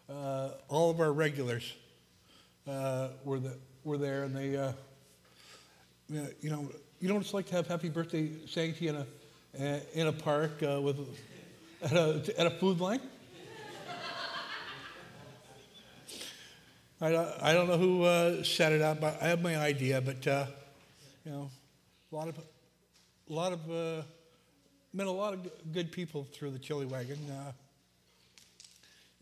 Uh, 0.09 0.51
all 0.69 0.91
of 0.91 1.01
our 1.01 1.13
regulars 1.13 1.75
uh, 2.69 3.09
were 3.25 3.39
the, 3.39 3.57
were 3.85 3.99
there, 3.99 4.25
and 4.25 4.37
they, 4.37 4.51
you 6.09 6.51
know, 6.51 6.69
you 7.01 7.09
know 7.09 7.15
what 7.15 7.23
it's 7.23 7.35
like 7.35 7.47
to 7.47 7.55
have 7.55 7.67
happy 7.67 7.89
birthday 7.89 8.31
saying 8.47 8.75
to 8.75 8.85
you 8.85 8.91
in 8.91 8.97
a 8.97 9.81
in 9.95 10.09
a 10.09 10.13
park 10.13 10.61
with 10.61 10.99
at 11.85 11.93
a 11.93 12.35
at 12.39 12.47
a 12.47 12.51
food 12.51 12.81
line. 12.81 13.01
I, 17.01 17.35
I 17.43 17.53
don't 17.53 17.69
know 17.69 17.77
who 17.77 18.05
uh, 18.05 18.43
set 18.43 18.73
it 18.73 18.81
up. 18.81 19.01
But 19.01 19.23
I 19.23 19.29
have 19.29 19.43
my 19.43 19.57
idea, 19.57 20.01
but 20.01 20.27
uh, 20.27 20.47
you 21.25 21.33
know, 21.33 21.51
a 22.11 22.17
lot 22.17 22.29
of 22.29 22.39
a 22.39 23.33
lot 23.33 23.53
of 23.53 23.71
uh, 23.71 24.03
met 24.93 25.07
a 25.07 25.11
lot 25.11 25.35
of 25.35 25.73
good 25.73 25.93
people 25.93 26.27
through 26.33 26.53
the 26.53 26.59
Chili 26.59 26.87
Wagon. 26.87 27.19
Uh, 27.31 27.53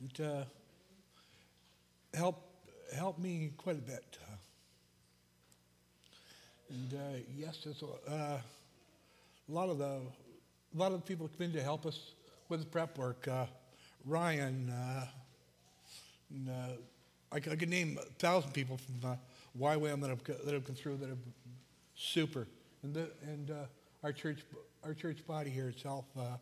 it 0.05 0.21
uh, 0.21 0.45
helped 2.15 2.43
helped 2.95 3.19
me 3.19 3.51
quite 3.57 3.79
a 3.79 3.83
bit. 3.83 4.19
Uh, 4.23 4.37
and 6.71 6.95
uh, 6.95 7.19
yes, 7.37 7.67
a, 7.67 7.71
uh, 8.11 8.41
a, 9.49 9.53
lot 9.53 9.69
of 9.69 9.79
the 9.79 9.85
a 10.75 10.79
lot 10.79 10.93
of 10.93 11.05
people 11.05 11.29
come 11.37 11.47
in 11.47 11.53
to 11.53 11.63
help 11.63 11.85
us 11.87 12.13
with 12.53 12.71
prep 12.71 12.99
work. 12.99 13.27
Uh, 13.27 13.47
Ryan, 14.05 14.71
and, 16.31 16.51
I, 17.31 17.37
I, 17.37 17.41
could 17.41 17.71
name 17.71 17.99
a 17.99 18.05
thousand 18.19 18.53
people 18.53 18.77
from 18.77 19.11
uh, 19.11 19.17
YWAM 19.59 20.03
that 20.03 20.11
have 20.11 20.23
that 20.45 20.53
have 20.53 20.67
come 20.67 20.75
through 20.75 20.99
that 20.99 21.09
have 21.09 21.19
super, 21.95 22.47
and 22.83 22.93
the, 22.93 23.11
and 23.23 23.51
our 24.05 24.13
church, 24.13 24.41
our 24.85 24.93
church 24.93 25.27
body 25.27 25.49
here 25.49 25.69
itself, 25.69 26.05
uh, 26.19 26.37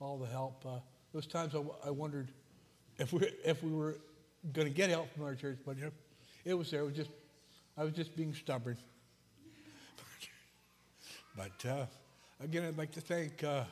all 0.00 0.18
the 0.18 0.26
help. 0.26 0.66
Uh, 0.66 0.80
those 1.14 1.28
times 1.28 1.54
I, 1.84 1.90
wondered 1.90 2.32
if 2.98 3.12
we 3.12 3.30
if 3.44 3.62
we 3.62 3.70
were 3.70 3.98
going 4.52 4.66
to 4.66 4.74
get 4.74 4.90
help 4.90 5.14
from 5.14 5.22
our 5.22 5.36
church, 5.36 5.58
but 5.64 5.76
it 6.44 6.54
was 6.54 6.72
there. 6.72 6.80
It 6.80 6.86
was 6.86 6.96
just 6.96 7.10
I 7.78 7.84
was 7.84 7.92
just 7.92 8.16
being 8.16 8.34
stubborn. 8.34 8.78
but 11.36 11.68
uh, 11.70 11.86
again, 12.42 12.64
I'd 12.64 12.76
like 12.76 12.90
to 12.92 13.00
thank 13.00 13.44
uh, 13.44 13.62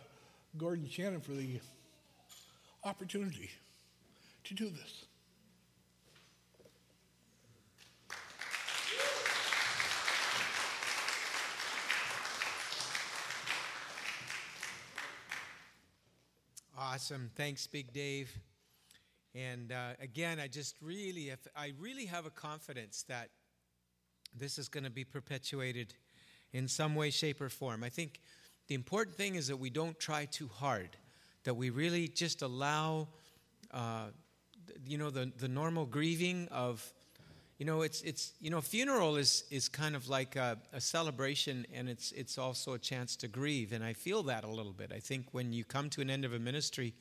Gordon 0.57 0.89
Shannon 0.89 1.21
for 1.21 1.33
the 1.33 1.61
opportunity 2.85 3.51
to 4.45 4.55
do 4.55 4.69
this. 4.69 5.07
Awesome. 16.79 17.31
Thanks, 17.35 17.67
Big 17.67 17.93
Dave. 17.93 18.33
And 19.35 19.73
uh, 19.73 19.95
again, 20.01 20.39
I 20.39 20.47
just 20.47 20.77
really, 20.81 21.33
I 21.57 21.73
really 21.81 22.07
have 22.07 22.27
a 22.27 22.31
confidence 22.31 23.05
that 23.09 23.31
this 24.37 24.59
is 24.59 24.69
going 24.69 24.85
to 24.85 24.91
be 24.91 25.03
perpetuated 25.03 25.95
in 26.53 26.69
some 26.69 26.95
way, 26.95 27.11
shape, 27.11 27.41
or 27.41 27.49
form. 27.49 27.83
I 27.83 27.89
think 27.89 28.21
the 28.67 28.75
important 28.75 29.17
thing 29.17 29.35
is 29.35 29.49
that 29.49 29.57
we 29.57 29.71
don't 29.71 29.99
try 29.99 30.25
too 30.25 30.49
hard, 30.49 30.97
that 31.45 31.55
we 31.55 31.71
really 31.71 32.09
just 32.09 32.43
allow, 32.43 33.09
uh, 33.73 34.07
you 34.87 34.97
know, 34.97 35.11
the, 35.11 35.31
the 35.39 35.49
normal 35.49 35.85
grieving 35.85 36.49
of, 36.51 36.93
you 37.59 37.67
know, 37.67 37.83
it's, 37.83 38.01
it's 38.03 38.33
you 38.41 38.51
know, 38.51 38.61
funeral 38.61 39.17
is, 39.17 39.45
is 39.51 39.69
kind 39.69 39.95
of 39.95 40.09
like 40.09 40.37
a, 40.37 40.59
a 40.73 40.81
celebration 40.81 41.67
and 41.73 41.89
it's, 41.89 42.13
it's 42.13 42.39
also 42.39 42.73
a 42.73 42.79
chance 42.79 43.17
to 43.17 43.29
grieve. 43.29 43.73
And 43.73 43.85
I 43.85 43.93
feel 43.93 44.23
that 44.25 44.45
a 44.45 44.51
little 44.51 44.73
bit. 44.73 44.93
I 44.95 44.99
think 44.99 45.27
when 45.33 45.53
you 45.53 45.65
come 45.65 45.91
to 45.91 46.01
an 46.01 46.11
end 46.11 46.25
of 46.25 46.33
a 46.33 46.39
ministry, 46.39 46.95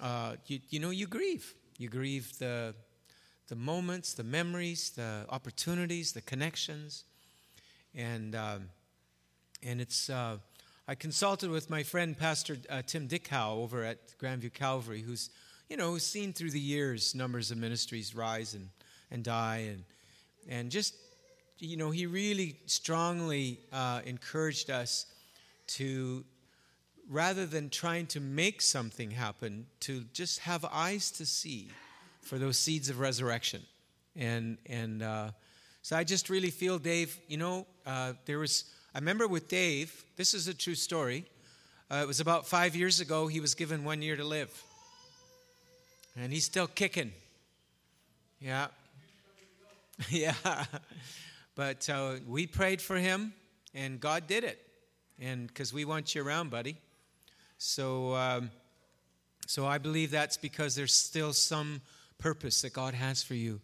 uh, 0.00 0.36
you, 0.46 0.60
you 0.70 0.78
know, 0.78 0.90
you 0.90 1.06
grieve. 1.06 1.54
You 1.76 1.88
grieve 1.88 2.38
the, 2.38 2.74
the 3.48 3.56
moments, 3.56 4.14
the 4.14 4.24
memories, 4.24 4.90
the 4.90 5.26
opportunities, 5.28 6.12
the 6.12 6.22
connections. 6.22 7.04
And, 7.94 8.34
um, 8.34 8.68
and 9.62 9.80
it's, 9.80 10.08
uh, 10.08 10.38
I 10.90 10.94
consulted 10.94 11.50
with 11.50 11.68
my 11.68 11.82
friend, 11.82 12.16
Pastor 12.18 12.56
uh, 12.70 12.80
Tim 12.80 13.08
Dickhow, 13.08 13.58
over 13.58 13.84
at 13.84 13.98
Grandview 14.18 14.54
Calvary, 14.54 15.02
who's, 15.02 15.28
you 15.68 15.76
know, 15.76 15.98
seen 15.98 16.32
through 16.32 16.52
the 16.52 16.58
years 16.58 17.14
numbers 17.14 17.50
of 17.50 17.58
ministries 17.58 18.14
rise 18.14 18.54
and, 18.54 18.70
and 19.10 19.22
die. 19.22 19.68
And, 19.70 19.84
and 20.48 20.70
just, 20.70 20.94
you 21.58 21.76
know, 21.76 21.90
he 21.90 22.06
really 22.06 22.56
strongly 22.64 23.60
uh, 23.70 24.00
encouraged 24.06 24.70
us 24.70 25.04
to, 25.66 26.24
rather 27.06 27.44
than 27.44 27.68
trying 27.68 28.06
to 28.06 28.20
make 28.20 28.62
something 28.62 29.10
happen, 29.10 29.66
to 29.80 30.04
just 30.14 30.38
have 30.38 30.64
eyes 30.72 31.10
to 31.10 31.26
see 31.26 31.68
for 32.22 32.38
those 32.38 32.56
seeds 32.56 32.88
of 32.88 32.98
resurrection. 32.98 33.60
And, 34.16 34.56
and 34.64 35.02
uh, 35.02 35.32
so 35.82 35.98
I 35.98 36.04
just 36.04 36.30
really 36.30 36.50
feel, 36.50 36.78
Dave, 36.78 37.18
you 37.28 37.36
know, 37.36 37.66
uh, 37.84 38.14
there 38.24 38.38
was, 38.38 38.64
I 38.94 38.98
remember 38.98 39.28
with 39.28 39.48
Dave, 39.48 40.04
this 40.16 40.32
is 40.32 40.48
a 40.48 40.54
true 40.54 40.74
story. 40.74 41.26
Uh, 41.90 42.00
it 42.02 42.06
was 42.06 42.20
about 42.20 42.46
five 42.46 42.74
years 42.74 43.00
ago, 43.00 43.26
he 43.26 43.38
was 43.38 43.54
given 43.54 43.84
one 43.84 44.00
year 44.00 44.16
to 44.16 44.24
live. 44.24 44.62
And 46.16 46.32
he's 46.32 46.44
still 46.44 46.66
kicking. 46.66 47.12
Yeah. 48.40 48.68
yeah. 50.10 50.34
But 51.54 51.88
uh, 51.90 52.14
we 52.26 52.46
prayed 52.46 52.80
for 52.80 52.96
him, 52.96 53.34
and 53.74 54.00
God 54.00 54.26
did 54.26 54.44
it. 54.44 54.58
And 55.20 55.48
because 55.48 55.72
we 55.72 55.84
want 55.84 56.14
you 56.14 56.24
around, 56.24 56.50
buddy. 56.50 56.76
So, 57.58 58.14
um, 58.14 58.50
so 59.46 59.66
I 59.66 59.78
believe 59.78 60.10
that's 60.10 60.36
because 60.36 60.76
there's 60.76 60.94
still 60.94 61.32
some 61.32 61.82
purpose 62.18 62.62
that 62.62 62.72
God 62.72 62.94
has 62.94 63.22
for 63.22 63.34
you. 63.34 63.60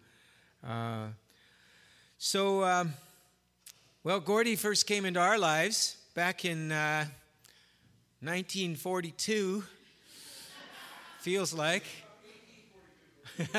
Uh, 0.67 1.07
so, 2.19 2.65
um, 2.65 2.95
well, 4.05 4.21
Gordy 4.21 4.55
first 4.55 4.87
came 4.87 5.07
into 5.07 5.19
our 5.19 5.39
lives 5.39 5.97
back 6.13 6.45
in 6.45 6.71
uh, 6.71 7.07
1942. 8.21 9.65
Feels 11.21 11.55
like. 11.55 11.85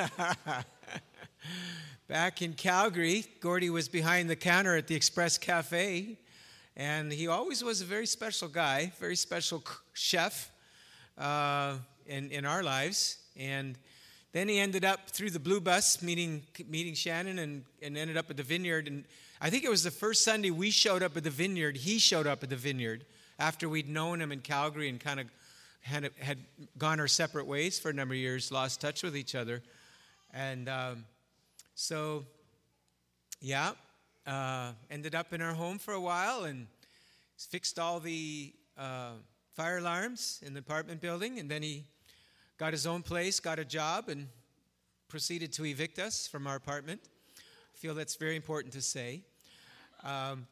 back 2.08 2.44
in 2.44 2.54
Calgary, 2.54 3.26
Gordy 3.40 3.72
was 3.72 3.90
behind 3.90 4.30
the 4.30 4.36
counter 4.36 4.76
at 4.76 4.86
the 4.86 4.94
Express 4.94 5.40
Cafe, 5.40 6.16
and 6.78 7.12
he 7.12 7.28
always 7.28 7.64
was 7.64 7.82
a 7.82 7.86
very 7.86 8.06
special 8.06 8.48
guy, 8.48 8.94
very 9.00 9.16
special 9.16 9.64
chef 9.94 10.52
uh, 11.18 11.78
in, 12.06 12.30
in 12.30 12.46
our 12.46 12.62
lives. 12.62 13.18
And 13.36 13.80
then 14.32 14.48
he 14.48 14.60
ended 14.60 14.86
up 14.86 15.10
through 15.10 15.32
the 15.32 15.40
blue 15.40 15.60
bus 15.60 16.04
meeting, 16.04 16.44
meeting 16.70 16.94
Shannon 16.94 17.40
and, 17.40 17.64
and 17.82 17.98
ended 17.98 18.16
up 18.16 18.30
at 18.30 18.38
the 18.38 18.44
vineyard. 18.44 18.88
And 18.88 19.06
I 19.46 19.52
think 19.52 19.64
it 19.64 19.70
was 19.70 19.84
the 19.84 19.92
first 19.92 20.24
Sunday 20.24 20.50
we 20.50 20.72
showed 20.72 21.04
up 21.04 21.16
at 21.16 21.24
the 21.24 21.30
vineyard. 21.30 21.78
He 21.78 22.00
showed 22.00 22.26
up 22.26 22.42
at 22.42 22.50
the 22.50 22.56
vineyard 22.56 23.06
after 23.38 23.70
we'd 23.70 23.88
known 23.88 24.20
him 24.20 24.32
in 24.32 24.40
Calgary 24.40 24.90
and 24.90 25.00
kind 25.00 25.20
of 25.20 25.28
had, 25.82 26.10
had 26.20 26.40
gone 26.80 27.00
our 27.00 27.08
separate 27.08 27.46
ways 27.46 27.78
for 27.78 27.92
a 27.92 27.94
number 27.94 28.16
of 28.16 28.20
years, 28.20 28.52
lost 28.52 28.82
touch 28.82 29.04
with 29.04 29.16
each 29.16 29.36
other. 29.36 29.62
And 30.34 30.68
um, 30.68 31.06
so, 31.76 32.26
yeah, 33.40 33.74
uh, 34.26 34.72
ended 34.90 35.14
up 35.14 35.32
in 35.32 35.44
our 35.44 35.54
home 35.54 35.78
for 35.78 35.94
a 35.94 36.02
while 36.02 36.46
and 36.46 36.66
fixed 37.38 37.78
all 37.78 38.00
the 38.00 38.52
uh, 38.76 39.12
fire 39.54 39.78
alarms 39.78 40.42
in 40.44 40.56
the 40.56 40.60
apartment 40.60 41.02
building. 41.02 41.38
And 41.38 41.52
then 41.52 41.62
he 41.62 41.84
got 42.58 42.74
his 42.74 42.88
own 42.88 43.04
place, 43.04 43.40
got 43.40 43.60
a 43.60 43.66
job, 43.66 44.10
and 44.10 44.28
proceeded 45.08 45.54
to 45.54 45.66
evict 45.66 46.00
us 46.00 46.26
from 46.26 46.48
our 46.48 46.56
apartment. 46.56 47.00
I 47.38 47.78
feel 47.78 47.94
that's 47.94 48.16
very 48.16 48.36
important 48.36 48.74
to 48.74 48.82
say. 48.82 49.22
Um, 50.06 50.46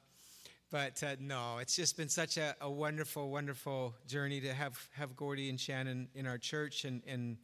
but 0.71 1.03
uh, 1.03 1.15
no, 1.19 1.59
it's 1.59 1.75
just 1.75 1.95
been 1.95 2.09
such 2.09 2.37
a, 2.37 2.55
a, 2.59 2.69
wonderful, 2.69 3.29
wonderful 3.29 3.93
journey 4.07 4.41
to 4.41 4.51
have, 4.51 4.75
have 4.93 5.15
Gordy 5.15 5.49
and 5.49 5.59
Shannon 5.59 6.07
in 6.15 6.25
our 6.25 6.39
church 6.39 6.85
and, 6.85 7.03
and 7.07 7.37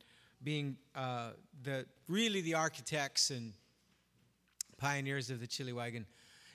being 0.43 0.75
uh, 0.95 1.31
the 1.61 1.85
really 2.07 2.41
the 2.41 2.55
architects 2.55 3.29
and 3.29 3.53
pioneers 4.77 5.29
of 5.29 5.39
the 5.39 5.45
chili 5.45 5.73
wagon. 5.73 6.07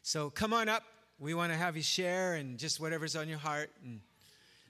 So 0.02 0.30
come 0.30 0.52
on 0.52 0.68
up. 0.68 0.82
We 1.20 1.34
want 1.34 1.52
to 1.52 1.56
have 1.56 1.76
you 1.76 1.82
share 1.82 2.34
and 2.34 2.58
just 2.58 2.80
whatever's 2.80 3.14
on 3.14 3.28
your 3.28 3.38
heart. 3.38 3.70
And 3.84 4.00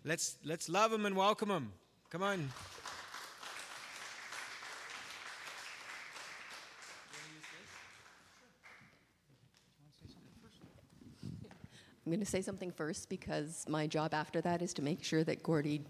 let's, 0.05 0.37
let's 0.45 0.69
love 0.69 0.91
them 0.91 1.07
and 1.07 1.17
welcome 1.17 1.49
them. 1.49 1.73
Come 2.11 2.23
on. 2.23 2.51
I'm 12.05 12.13
going 12.13 12.21
to 12.21 12.27
say 12.27 12.43
something 12.43 12.71
first 12.71 13.09
because 13.09 13.65
my 13.67 13.87
job 13.87 14.13
after 14.13 14.43
that 14.43 14.61
is 14.61 14.75
to 14.75 14.83
make 14.83 15.03
sure 15.03 15.25
that 15.25 15.43
Gordy 15.43 15.81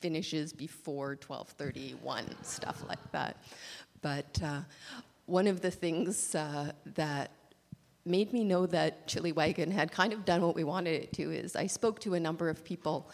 finishes 0.00 0.52
before 0.52 1.16
12:31, 1.16 2.44
stuff 2.44 2.82
like 2.88 3.12
that. 3.12 3.36
But 4.02 4.38
uh, 4.44 4.60
one 5.24 5.46
of 5.46 5.62
the 5.62 5.70
things 5.70 6.34
uh, 6.34 6.72
that 6.94 7.30
made 8.04 8.32
me 8.32 8.44
know 8.44 8.66
that 8.66 9.06
Chili 9.06 9.32
Wagon 9.32 9.70
had 9.70 9.90
kind 9.92 10.12
of 10.12 10.24
done 10.26 10.42
what 10.42 10.54
we 10.54 10.64
wanted 10.64 11.02
it 11.02 11.12
to 11.14 11.30
is 11.30 11.56
I 11.56 11.68
spoke 11.68 12.00
to 12.00 12.14
a 12.14 12.20
number 12.20 12.50
of 12.50 12.64
people 12.64 13.08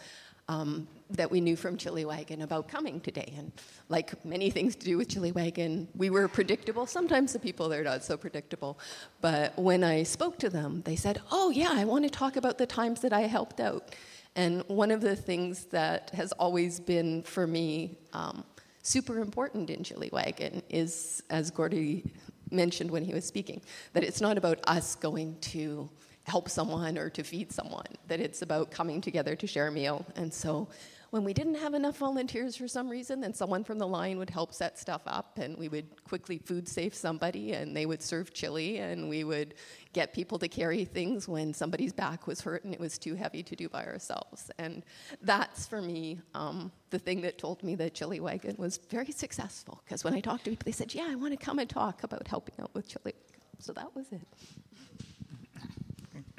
um, 0.49 0.87
that 1.11 1.29
we 1.29 1.39
knew 1.39 1.55
from 1.55 1.77
Chili 1.77 2.05
Wagon 2.05 2.41
about 2.41 2.67
coming 2.67 2.99
today. 2.99 3.33
And 3.37 3.51
like 3.87 4.25
many 4.25 4.49
things 4.49 4.75
to 4.75 4.85
do 4.85 4.97
with 4.97 5.09
Chili 5.09 5.31
Wagon, 5.31 5.87
we 5.95 6.09
were 6.09 6.27
predictable. 6.27 6.85
Sometimes 6.85 7.33
the 7.33 7.39
people 7.39 7.69
there 7.69 7.81
are 7.81 7.85
not 7.85 8.03
so 8.03 8.17
predictable. 8.17 8.79
But 9.21 9.57
when 9.57 9.83
I 9.83 10.03
spoke 10.03 10.39
to 10.39 10.49
them, 10.49 10.81
they 10.85 10.95
said, 10.95 11.21
Oh, 11.31 11.51
yeah, 11.51 11.69
I 11.71 11.85
want 11.85 12.03
to 12.03 12.09
talk 12.09 12.35
about 12.35 12.57
the 12.57 12.65
times 12.65 13.01
that 13.01 13.13
I 13.13 13.21
helped 13.21 13.59
out. 13.59 13.95
And 14.35 14.63
one 14.67 14.91
of 14.91 15.01
the 15.01 15.15
things 15.15 15.65
that 15.65 16.09
has 16.11 16.31
always 16.33 16.79
been 16.79 17.23
for 17.23 17.45
me 17.45 17.97
um, 18.13 18.43
super 18.81 19.19
important 19.19 19.69
in 19.69 19.83
Chili 19.83 20.09
Wagon 20.11 20.63
is, 20.69 21.21
as 21.29 21.51
Gordy 21.51 22.11
mentioned 22.49 22.89
when 22.89 23.03
he 23.03 23.13
was 23.13 23.25
speaking, 23.25 23.61
that 23.93 24.03
it's 24.03 24.21
not 24.21 24.37
about 24.37 24.59
us 24.67 24.95
going 24.95 25.37
to 25.41 25.89
help 26.29 26.47
someone 26.49 26.97
or 26.97 27.09
to 27.09 27.23
feed 27.23 27.51
someone, 27.51 27.91
that 28.07 28.19
it's 28.19 28.41
about 28.41 28.71
coming 28.71 29.01
together 29.01 29.35
to 29.35 29.47
share 29.47 29.67
a 29.67 29.71
meal. 29.71 30.05
And 30.15 30.33
so 30.33 30.67
when 31.11 31.23
we 31.23 31.33
didn't 31.33 31.55
have 31.55 31.73
enough 31.73 31.97
volunteers 31.97 32.55
for 32.55 32.67
some 32.67 32.87
reason, 32.87 33.19
then 33.19 33.33
someone 33.33 33.63
from 33.63 33.79
the 33.79 33.87
line 33.87 34.19
would 34.19 34.29
help 34.29 34.53
set 34.53 34.77
stuff 34.77 35.01
up 35.07 35.39
and 35.39 35.57
we 35.57 35.67
would 35.67 36.03
quickly 36.03 36.37
food 36.37 36.67
safe 36.67 36.93
somebody 36.93 37.53
and 37.53 37.75
they 37.75 37.87
would 37.87 38.01
serve 38.01 38.31
chili 38.31 38.77
and 38.77 39.09
we 39.09 39.23
would 39.23 39.55
get 39.93 40.13
people 40.13 40.37
to 40.37 40.47
carry 40.47 40.85
things 40.85 41.27
when 41.27 41.51
somebody's 41.51 41.93
back 41.93 42.27
was 42.27 42.41
hurt 42.41 42.63
and 42.63 42.73
it 42.73 42.79
was 42.79 42.99
too 42.99 43.15
heavy 43.15 43.41
to 43.41 43.55
do 43.55 43.67
by 43.67 43.83
ourselves. 43.85 44.51
And 44.59 44.85
that's 45.23 45.65
for 45.65 45.81
me 45.81 46.19
um, 46.35 46.71
the 46.91 46.99
thing 46.99 47.21
that 47.21 47.39
told 47.39 47.63
me 47.63 47.75
that 47.75 47.95
Chili 47.95 48.19
Wagon 48.19 48.55
was 48.59 48.77
very 48.89 49.11
successful 49.11 49.81
because 49.83 50.03
when 50.03 50.13
I 50.13 50.19
talked 50.19 50.43
to 50.43 50.51
people, 50.51 50.65
they 50.65 50.71
said, 50.71 50.93
Yeah, 50.93 51.07
I 51.09 51.15
want 51.15 51.37
to 51.37 51.43
come 51.43 51.57
and 51.57 51.69
talk 51.69 52.03
about 52.03 52.27
helping 52.27 52.55
out 52.61 52.69
with 52.75 52.87
Chili 52.87 53.01
Wagon. 53.05 53.41
So 53.57 53.73
that 53.73 53.95
was 53.95 54.11
it. 54.11 54.27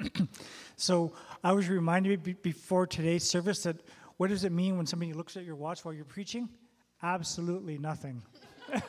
so 0.75 1.13
I 1.43 1.51
was 1.53 1.69
reminded 1.69 2.23
be- 2.23 2.33
before 2.33 2.87
today's 2.87 3.23
service 3.23 3.63
that 3.63 3.77
what 4.17 4.29
does 4.29 4.43
it 4.43 4.51
mean 4.51 4.77
when 4.77 4.85
somebody 4.85 5.13
looks 5.13 5.35
at 5.37 5.43
your 5.43 5.55
watch 5.55 5.83
while 5.83 5.93
you're 5.93 6.05
preaching? 6.05 6.47
Absolutely 7.03 7.77
nothing. 7.77 8.21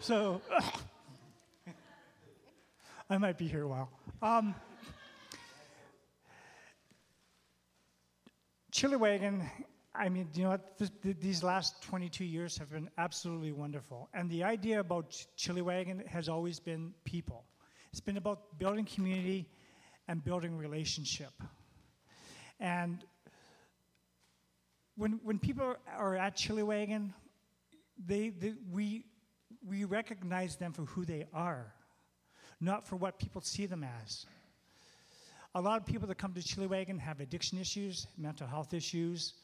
so 0.00 0.40
I 3.10 3.18
might 3.18 3.38
be 3.38 3.46
here 3.46 3.62
a 3.62 3.68
while. 3.68 3.90
Um, 4.22 4.54
Chili 8.70 8.96
Wagon, 8.96 9.48
I 9.98 10.08
mean, 10.08 10.28
you 10.34 10.44
know 10.44 10.50
what? 10.50 10.78
Th- 10.78 10.90
th- 11.02 11.16
these 11.20 11.42
last 11.42 11.82
22 11.82 12.24
years 12.24 12.56
have 12.58 12.70
been 12.70 12.88
absolutely 12.98 13.50
wonderful. 13.50 14.08
And 14.14 14.30
the 14.30 14.44
idea 14.44 14.78
about 14.78 15.10
Ch- 15.10 15.26
Chili 15.36 15.60
Wagon 15.60 16.04
has 16.06 16.28
always 16.28 16.60
been 16.60 16.94
people. 17.04 17.44
It's 17.90 18.00
been 18.00 18.16
about 18.16 18.58
building 18.60 18.84
community 18.84 19.48
and 20.06 20.24
building 20.24 20.56
relationship. 20.56 21.32
And 22.60 23.04
when, 24.96 25.18
when 25.24 25.40
people 25.40 25.74
are 25.96 26.14
at 26.14 26.36
Chili 26.36 26.62
Wagon, 26.62 27.12
they, 28.06 28.28
they, 28.28 28.54
we, 28.70 29.04
we 29.68 29.84
recognize 29.84 30.54
them 30.56 30.72
for 30.72 30.82
who 30.82 31.04
they 31.04 31.26
are, 31.34 31.74
not 32.60 32.86
for 32.86 32.94
what 32.94 33.18
people 33.18 33.40
see 33.40 33.66
them 33.66 33.84
as. 34.04 34.26
A 35.56 35.60
lot 35.60 35.80
of 35.80 35.86
people 35.86 36.06
that 36.06 36.18
come 36.18 36.34
to 36.34 36.42
Chili 36.42 36.68
Wagon 36.68 37.00
have 37.00 37.18
addiction 37.18 37.58
issues, 37.58 38.06
mental 38.16 38.46
health 38.46 38.72
issues, 38.72 39.34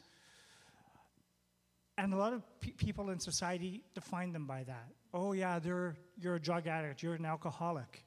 and 1.97 2.13
a 2.13 2.17
lot 2.17 2.33
of 2.33 2.43
pe- 2.61 2.73
people 2.73 3.11
in 3.11 3.21
society 3.21 3.83
define 3.95 4.33
them 4.33 4.47
by 4.47 4.65
that. 4.65 4.89
Oh, 5.13 5.33
yeah, 5.33 5.59
they're, 5.59 5.95
you're 6.19 6.35
a 6.35 6.41
drug 6.41 6.67
addict, 6.67 7.03
you're 7.03 7.15
an 7.15 7.25
alcoholic. 7.25 8.05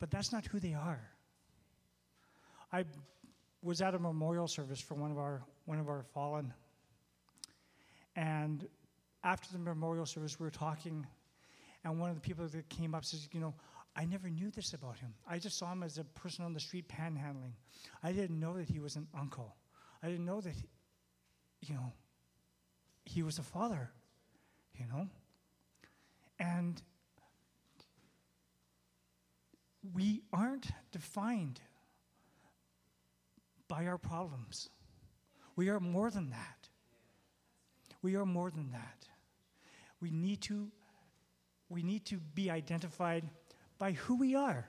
But 0.00 0.10
that's 0.10 0.32
not 0.32 0.44
who 0.46 0.58
they 0.58 0.74
are. 0.74 1.00
I 2.72 2.84
was 3.62 3.80
at 3.80 3.94
a 3.94 3.98
memorial 3.98 4.48
service 4.48 4.80
for 4.80 4.94
one 4.94 5.10
of 5.10 5.18
our, 5.18 5.42
one 5.64 5.78
of 5.78 5.88
our 5.88 6.04
fallen. 6.12 6.52
And 8.16 8.66
after 9.22 9.52
the 9.52 9.58
memorial 9.58 10.06
service, 10.06 10.38
we 10.38 10.44
were 10.44 10.50
talking, 10.50 11.06
and 11.84 12.00
one 12.00 12.10
of 12.10 12.16
the 12.16 12.20
people 12.20 12.46
that 12.46 12.68
came 12.68 12.94
up 12.94 13.04
says, 13.04 13.28
You 13.32 13.40
know, 13.40 13.54
I 13.96 14.04
never 14.04 14.28
knew 14.28 14.50
this 14.50 14.72
about 14.74 14.98
him. 14.98 15.14
I 15.28 15.38
just 15.38 15.58
saw 15.58 15.72
him 15.72 15.82
as 15.82 15.98
a 15.98 16.04
person 16.04 16.44
on 16.44 16.52
the 16.52 16.60
street 16.60 16.88
panhandling. 16.88 17.52
I 18.02 18.12
didn't 18.12 18.38
know 18.38 18.56
that 18.56 18.68
he 18.68 18.80
was 18.80 18.96
an 18.96 19.06
uncle. 19.18 19.54
I 20.02 20.08
didn't 20.08 20.26
know 20.26 20.40
that, 20.40 20.52
he, 20.52 20.64
you 21.68 21.74
know, 21.74 21.92
he 23.04 23.22
was 23.22 23.38
a 23.38 23.42
father, 23.42 23.90
you 24.78 24.86
know? 24.86 25.08
And 26.38 26.82
we 29.94 30.22
aren't 30.32 30.68
defined 30.92 31.60
by 33.68 33.86
our 33.86 33.98
problems. 33.98 34.70
We 35.56 35.68
are 35.68 35.80
more 35.80 36.10
than 36.10 36.30
that. 36.30 36.68
We 38.02 38.16
are 38.16 38.26
more 38.26 38.50
than 38.50 38.72
that. 38.72 39.08
We 40.00 40.10
need 40.10 40.40
to 40.42 40.70
we 41.70 41.82
need 41.82 42.04
to 42.06 42.18
be 42.34 42.50
identified 42.50 43.24
by 43.78 43.92
who 43.92 44.16
we 44.16 44.34
are. 44.34 44.68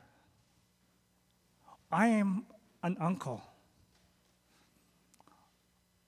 I 1.92 2.08
am 2.08 2.46
an 2.82 2.98
uncle. 3.00 3.44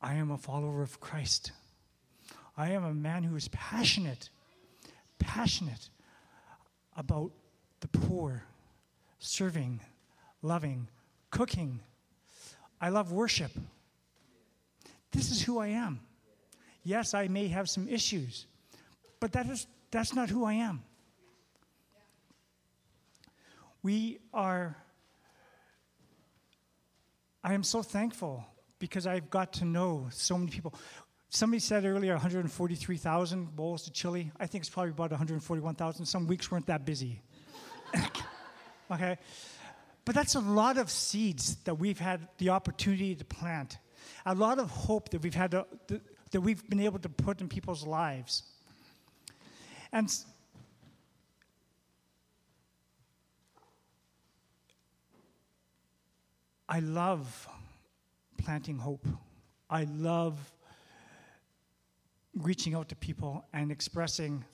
I 0.02 0.16
am 0.16 0.32
a 0.32 0.38
follower 0.38 0.84
of 0.84 1.00
Christ. 1.00 1.52
I 2.56 2.72
am 2.72 2.84
a 2.84 2.94
man 2.94 3.24
who 3.24 3.36
is 3.36 3.48
passionate, 3.50 4.30
passionate 5.20 5.90
about 6.96 7.32
the 7.80 7.88
poor, 7.88 8.44
serving, 9.20 9.80
loving, 10.42 10.88
cooking. 11.32 11.80
I 12.80 12.90
love 12.90 13.12
worship. 13.12 13.52
This 15.12 15.32
is 15.32 15.42
who 15.42 15.60
I 15.60 15.68
am. 15.68 16.00
Yes, 16.84 17.14
I 17.14 17.28
may 17.28 17.48
have 17.48 17.70
some 17.70 17.88
issues, 17.88 18.46
but 19.20 19.34
that 19.34 19.48
is, 19.48 19.68
that's 19.92 20.14
not 20.14 20.30
who 20.30 20.46
I 20.46 20.54
am. 20.54 20.84
We 23.84 24.20
are, 24.34 24.76
I 27.44 27.54
am 27.54 27.64
so 27.64 27.82
thankful 27.82 28.46
because 28.80 29.08
I've 29.08 29.30
got 29.30 29.54
to 29.54 29.66
know 29.66 30.08
so 30.12 30.38
many 30.38 30.52
people. 30.52 30.74
Somebody 31.30 31.60
said 31.60 31.86
earlier 31.86 32.14
143,000 32.14 33.56
bowls 33.56 33.84
to 33.84 33.92
chili. 33.92 34.32
I 34.40 34.48
think 34.48 34.64
it's 34.64 34.70
probably 34.70 34.92
about 34.92 35.12
141,000. 35.12 36.06
Some 36.06 36.28
weeks 36.28 36.50
weren't 36.50 36.68
that 36.68 36.86
busy. 36.86 37.22
okay? 38.92 39.18
But 40.06 40.16
that's 40.16 40.36
a 40.36 40.40
lot 40.40 40.78
of 40.78 40.90
seeds 40.90 41.58
that 41.66 41.76
we've 41.76 42.00
had 42.00 42.28
the 42.38 42.50
opportunity 42.50 43.14
to 43.16 43.26
plant, 43.26 43.78
a 44.26 44.34
lot 44.34 44.58
of 44.58 44.72
hope 44.72 45.10
that 45.10 45.22
we've 45.22 45.36
had 45.36 45.52
to, 45.52 45.66
that 46.32 46.42
we've 46.42 46.68
been 46.70 46.80
able 46.80 47.00
to 47.00 47.10
put 47.10 47.42
in 47.42 47.50
people's 47.50 47.86
lives. 47.86 48.44
And 49.92 50.10
I 56.70 56.80
love 56.80 57.48
planting 58.48 58.78
hope. 58.78 59.06
I 59.70 59.84
love 59.84 60.40
reaching 62.34 62.76
out 62.76 62.88
to 62.88 62.96
people 62.96 63.44
and 63.52 63.74
expressing 63.74 64.46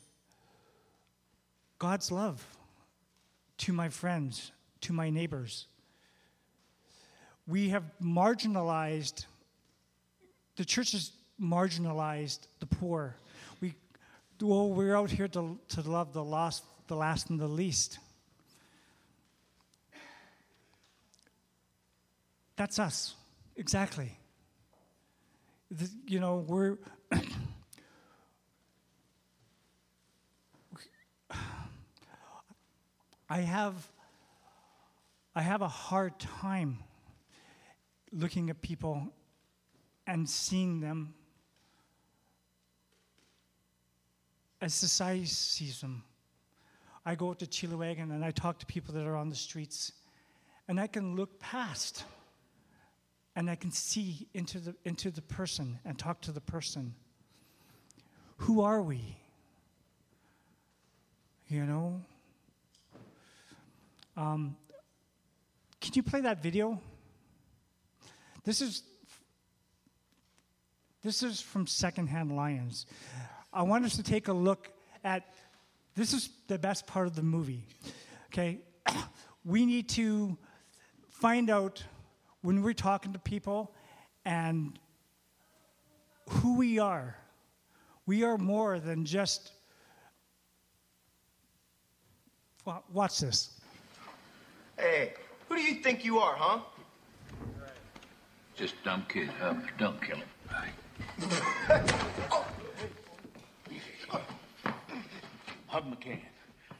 God's 1.77 2.11
love 2.11 2.43
to 3.59 3.71
my 3.71 3.89
friends, 3.89 4.51
to 4.81 4.93
my 4.93 5.11
neighbors. 5.11 5.67
We 7.45 7.69
have 7.69 7.83
marginalized, 8.01 9.25
the 10.55 10.65
church 10.65 10.93
has 10.93 11.11
marginalized 11.39 12.47
the 12.61 12.65
poor. 12.65 13.15
We, 13.61 13.75
well, 14.41 14.69
we're 14.69 14.95
out 14.95 15.11
here 15.11 15.27
to, 15.27 15.59
to 15.67 15.81
love 15.81 16.13
the 16.13 16.23
lost, 16.23 16.63
the 16.87 16.95
last, 16.95 17.29
and 17.29 17.39
the 17.39 17.47
least. 17.47 17.99
That's 22.55 22.79
us, 22.79 23.13
exactly. 23.55 24.17
The, 25.71 25.89
you 26.07 26.19
know, 26.19 26.45
we're. 26.47 26.77
I 33.29 33.39
have 33.39 33.89
I 35.35 35.41
have 35.41 35.63
a 35.63 35.67
hard 35.67 36.19
time 36.19 36.77
looking 38.11 38.51
at 38.51 38.61
people 38.61 39.11
and 40.05 40.29
seeing 40.29 40.79
them 40.79 41.15
as 44.61 44.75
society 44.75 45.25
sees 45.25 45.81
them. 45.81 46.03
I 47.05 47.15
go 47.15 47.33
to 47.33 47.47
Chili 47.47 47.75
Wagon 47.75 48.11
and 48.11 48.23
I 48.23 48.29
talk 48.29 48.59
to 48.59 48.65
people 48.67 48.93
that 48.93 49.07
are 49.07 49.15
on 49.15 49.29
the 49.29 49.35
streets, 49.35 49.93
and 50.67 50.79
I 50.79 50.85
can 50.85 51.15
look 51.15 51.39
past 51.39 52.03
and 53.35 53.49
I 53.49 53.55
can 53.55 53.71
see 53.71 54.27
into 54.33 54.59
the, 54.59 54.75
into 54.85 55.09
the 55.09 55.21
person 55.21 55.79
and 55.85 55.97
talk 55.97 56.21
to 56.21 56.31
the 56.31 56.41
person. 56.41 56.93
Who 58.37 58.61
are 58.61 58.81
we? 58.81 59.17
You 61.47 61.65
know? 61.65 62.01
Um, 64.15 64.55
can 65.81 65.93
you 65.95 66.03
play 66.03 66.21
that 66.21 66.41
video? 66.41 66.79
This 68.43 68.61
is 68.61 68.83
this 71.03 71.21
is 71.21 71.41
from 71.41 71.67
Secondhand 71.67 72.33
Lions. 72.33 72.85
I 73.51 73.63
want 73.63 73.83
us 73.83 73.97
to 73.97 74.03
take 74.03 74.29
a 74.29 74.33
look 74.33 74.69
at 75.03 75.33
this 75.95 76.13
is 76.13 76.29
the 76.47 76.57
best 76.57 76.87
part 76.87 77.07
of 77.07 77.15
the 77.15 77.23
movie. 77.23 77.67
Okay? 78.27 78.59
we 79.45 79.65
need 79.65 79.89
to 79.89 80.37
find 81.09 81.49
out 81.49 81.83
when 82.43 82.61
we're 82.61 82.73
talking 82.73 83.13
to 83.13 83.19
people 83.19 83.71
and 84.25 84.77
who 86.29 86.57
we 86.57 86.77
are. 86.77 87.17
We 88.05 88.23
are 88.23 88.37
more 88.37 88.79
than 88.79 89.05
just 89.05 89.53
watch 92.91 93.19
this. 93.19 93.49
Hey, 94.77 95.13
who 95.47 95.55
do 95.55 95.61
you 95.61 95.75
think 95.75 96.05
you 96.05 96.19
are, 96.19 96.35
huh? 96.35 96.59
Just 98.55 98.75
dumb 98.83 99.05
kid, 99.09 99.29
huh? 99.39 99.55
Don't 99.79 100.01
kill 100.01 100.17
him. 100.17 100.27
Hub 105.67 105.89
McCann. 105.89 106.19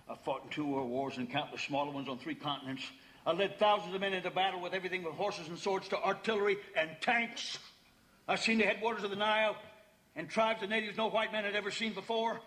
I 0.09 0.15
fought 0.23 0.43
in 0.43 0.49
two 0.49 0.67
world 0.67 0.89
wars 0.89 1.17
and 1.17 1.29
countless 1.31 1.61
smaller 1.61 1.91
ones 1.91 2.07
on 2.07 2.19
three 2.19 2.35
continents. 2.35 2.83
I 3.25 3.31
led 3.31 3.57
thousands 3.57 3.95
of 3.95 4.01
men 4.01 4.13
into 4.13 4.29
battle 4.29 4.59
with 4.59 4.73
everything 4.73 5.03
from 5.03 5.13
horses 5.13 5.47
and 5.47 5.57
swords 5.57 5.87
to 5.89 6.01
artillery 6.01 6.57
and 6.75 6.89
tanks. 7.01 7.57
I've 8.27 8.39
seen 8.39 8.57
the 8.57 8.65
headwaters 8.65 9.03
of 9.03 9.09
the 9.09 9.15
Nile 9.15 9.55
and 10.15 10.29
tribes 10.29 10.61
the 10.61 10.67
natives 10.67 10.97
no 10.97 11.07
white 11.07 11.31
man 11.31 11.43
had 11.43 11.55
ever 11.55 11.71
seen 11.71 11.93
before. 11.93 12.39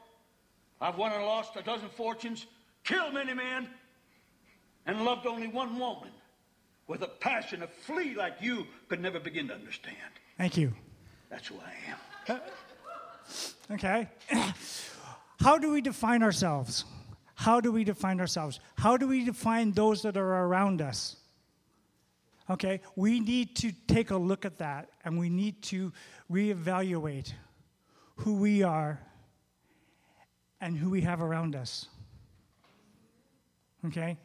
I've 0.80 0.96
won 0.96 1.12
and 1.12 1.24
lost 1.24 1.56
a 1.56 1.62
dozen 1.62 1.88
fortunes, 1.88 2.46
killed 2.84 3.14
many 3.14 3.32
men, 3.32 3.68
and 4.84 5.04
loved 5.04 5.26
only 5.26 5.48
one 5.48 5.78
woman 5.78 6.10
with 6.86 7.02
a 7.02 7.08
passion 7.08 7.62
a 7.62 7.66
flea 7.66 8.14
like 8.14 8.34
you 8.40 8.66
could 8.88 9.00
never 9.00 9.18
begin 9.18 9.48
to 9.48 9.54
understand. 9.54 9.96
Thank 10.36 10.56
you. 10.56 10.74
That's 11.30 11.48
who 11.48 11.56
I 11.56 12.30
am. 12.30 12.40
Uh, 13.70 13.74
okay. 13.74 14.08
How 15.40 15.58
do 15.58 15.70
we 15.70 15.80
define 15.80 16.22
ourselves? 16.22 16.84
How 17.36 17.60
do 17.60 17.70
we 17.70 17.84
define 17.84 18.18
ourselves? 18.18 18.60
How 18.76 18.96
do 18.96 19.06
we 19.06 19.24
define 19.24 19.72
those 19.72 20.02
that 20.02 20.16
are 20.16 20.44
around 20.46 20.80
us? 20.80 21.16
Okay, 22.48 22.80
we 22.96 23.20
need 23.20 23.54
to 23.56 23.72
take 23.86 24.10
a 24.10 24.16
look 24.16 24.44
at 24.44 24.58
that 24.58 24.88
and 25.04 25.18
we 25.18 25.28
need 25.28 25.62
to 25.64 25.92
reevaluate 26.30 27.32
who 28.16 28.36
we 28.36 28.62
are 28.62 29.00
and 30.62 30.78
who 30.78 30.88
we 30.88 31.02
have 31.02 31.20
around 31.20 31.54
us. 31.54 31.86
Okay? 33.84 34.16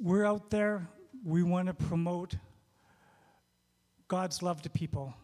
We're 0.00 0.24
out 0.24 0.50
there, 0.50 0.88
we 1.24 1.44
want 1.44 1.68
to 1.68 1.74
promote 1.74 2.34
God's 4.08 4.42
love 4.42 4.60
to 4.62 4.70
people, 4.70 5.14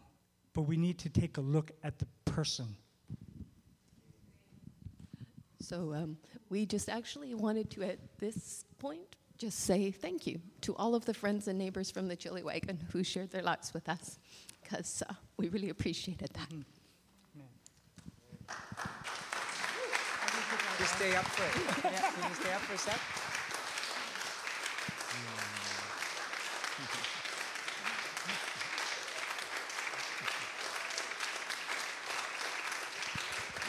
but 0.53 0.61
we 0.61 0.77
need 0.77 0.97
to 0.99 1.09
take 1.09 1.37
a 1.37 1.41
look 1.41 1.71
at 1.83 1.99
the 1.99 2.07
person. 2.23 2.77
So 5.59 5.93
um, 5.93 6.17
we 6.49 6.65
just 6.65 6.87
actually 6.87 7.33
wanted 7.33 7.69
to, 7.71 7.83
at 7.83 7.99
this 8.19 8.63
point, 8.79 9.15
just 9.37 9.59
say 9.59 9.91
thank 9.91 10.25
you 10.25 10.39
to 10.61 10.75
all 10.75 10.95
of 10.95 11.05
the 11.05 11.13
friends 11.13 11.47
and 11.47 11.59
neighbors 11.59 11.91
from 11.91 12.07
the 12.07 12.15
Chili 12.15 12.43
Wagon 12.43 12.79
who 12.91 13.03
shared 13.03 13.31
their 13.31 13.43
lives 13.43 13.73
with 13.73 13.89
us, 13.89 14.17
because 14.63 15.03
uh, 15.09 15.13
we 15.37 15.49
really 15.49 15.69
appreciated 15.69 16.29
that. 16.33 16.49
Just 20.79 20.95
stay 20.95 21.15
up 21.15 21.25
for 21.25 21.43
it. 21.43 21.91
Yeah, 21.91 22.11
can 22.11 22.29
you 22.29 22.35
stay 22.35 22.53
up 22.53 22.61
for 22.61 22.73
a 22.73 22.77
sec? 22.77 22.99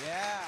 Yeah. 0.07 0.45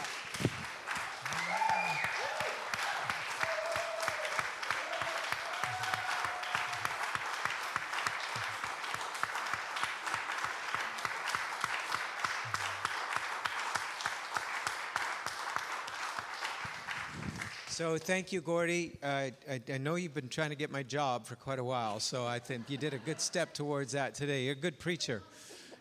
So 17.81 17.97
thank 17.97 18.31
you, 18.31 18.43
Gordy. 18.43 18.99
Uh, 19.03 19.31
I, 19.51 19.62
I 19.72 19.78
know 19.78 19.95
you've 19.95 20.12
been 20.12 20.28
trying 20.28 20.51
to 20.51 20.55
get 20.55 20.70
my 20.70 20.83
job 20.83 21.24
for 21.24 21.35
quite 21.35 21.59
a 21.59 21.64
while, 21.64 21.99
so 21.99 22.26
I 22.26 22.39
think 22.39 22.68
you 22.68 22.76
did 22.76 22.93
a 22.93 22.99
good 22.99 23.22
step 23.22 23.55
towards 23.55 23.93
that 23.93 24.14
today. 24.14 24.43
You're 24.43 24.53
a 24.53 24.55
good 24.55 24.78
preacher. 24.78 25.22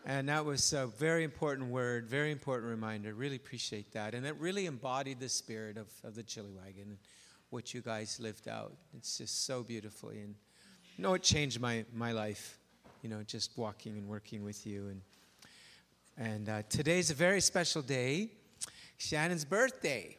And 0.05 0.29
that 0.29 0.45
was 0.45 0.71
a 0.71 0.87
very 0.87 1.25
important 1.25 1.69
word, 1.69 2.07
very 2.07 2.31
important 2.31 2.69
reminder. 2.69 3.13
Really 3.13 3.35
appreciate 3.35 3.91
that. 3.91 4.13
And 4.13 4.25
it 4.25 4.33
really 4.39 4.65
embodied 4.65 5.19
the 5.19 5.27
spirit 5.27 5.75
of, 5.75 5.89
of 6.05 6.15
the 6.15 6.23
Chili 6.23 6.51
Wagon 6.55 6.83
and 6.83 6.97
what 7.49 7.73
you 7.73 7.81
guys 7.81 8.17
lived 8.17 8.47
out. 8.47 8.71
It's 8.95 9.17
just 9.17 9.45
so 9.45 9.61
beautifully. 9.61 10.21
And 10.21 10.35
you 10.95 11.03
know, 11.03 11.15
it 11.15 11.21
changed 11.21 11.59
my, 11.59 11.83
my 11.93 12.13
life, 12.13 12.59
you 13.01 13.09
know, 13.09 13.23
just 13.23 13.57
walking 13.57 13.97
and 13.97 14.07
working 14.07 14.45
with 14.45 14.65
you. 14.65 14.87
And, 14.87 15.01
and 16.17 16.47
uh, 16.47 16.61
today's 16.69 17.11
a 17.11 17.13
very 17.13 17.41
special 17.41 17.81
day, 17.81 18.29
Shannon's 18.99 19.43
birthday. 19.43 20.15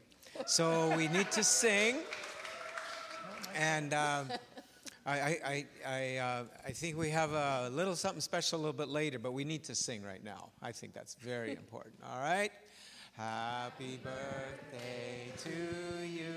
So 0.47 0.95
we 0.97 1.09
need 1.09 1.31
to 1.33 1.45
sing. 1.45 1.97
And 3.55 3.93
um, 3.93 4.31
I, 5.05 5.21
I, 5.21 5.39
I, 5.45 5.67
I, 5.87 6.17
uh, 6.17 6.45
I 6.67 6.71
think 6.71 6.97
we 6.97 7.11
have 7.11 7.33
a 7.33 7.69
little 7.73 7.97
something 7.97 8.21
special 8.21 8.59
a 8.59 8.61
little 8.61 8.73
bit 8.73 8.89
later, 8.89 9.19
but 9.19 9.33
we 9.33 9.45
need 9.45 9.65
to 9.65 9.75
sing 9.75 10.03
right 10.03 10.23
now. 10.23 10.51
I 10.63 10.73
think 10.73 10.95
that's 10.95 11.15
very 11.15 11.53
important. 11.57 11.97
All 12.11 12.21
right? 12.21 12.51
Happy 13.17 13.99
birthday 14.03 15.33
to 15.39 16.07
you. 16.07 16.37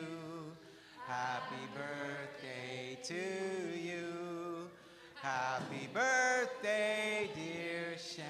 Happy 1.07 1.67
birthday 1.73 2.97
to 3.03 3.77
you. 3.79 4.69
Happy 5.15 5.87
birthday, 5.93 7.29
dear 7.35 7.97
Shannon. 7.97 8.27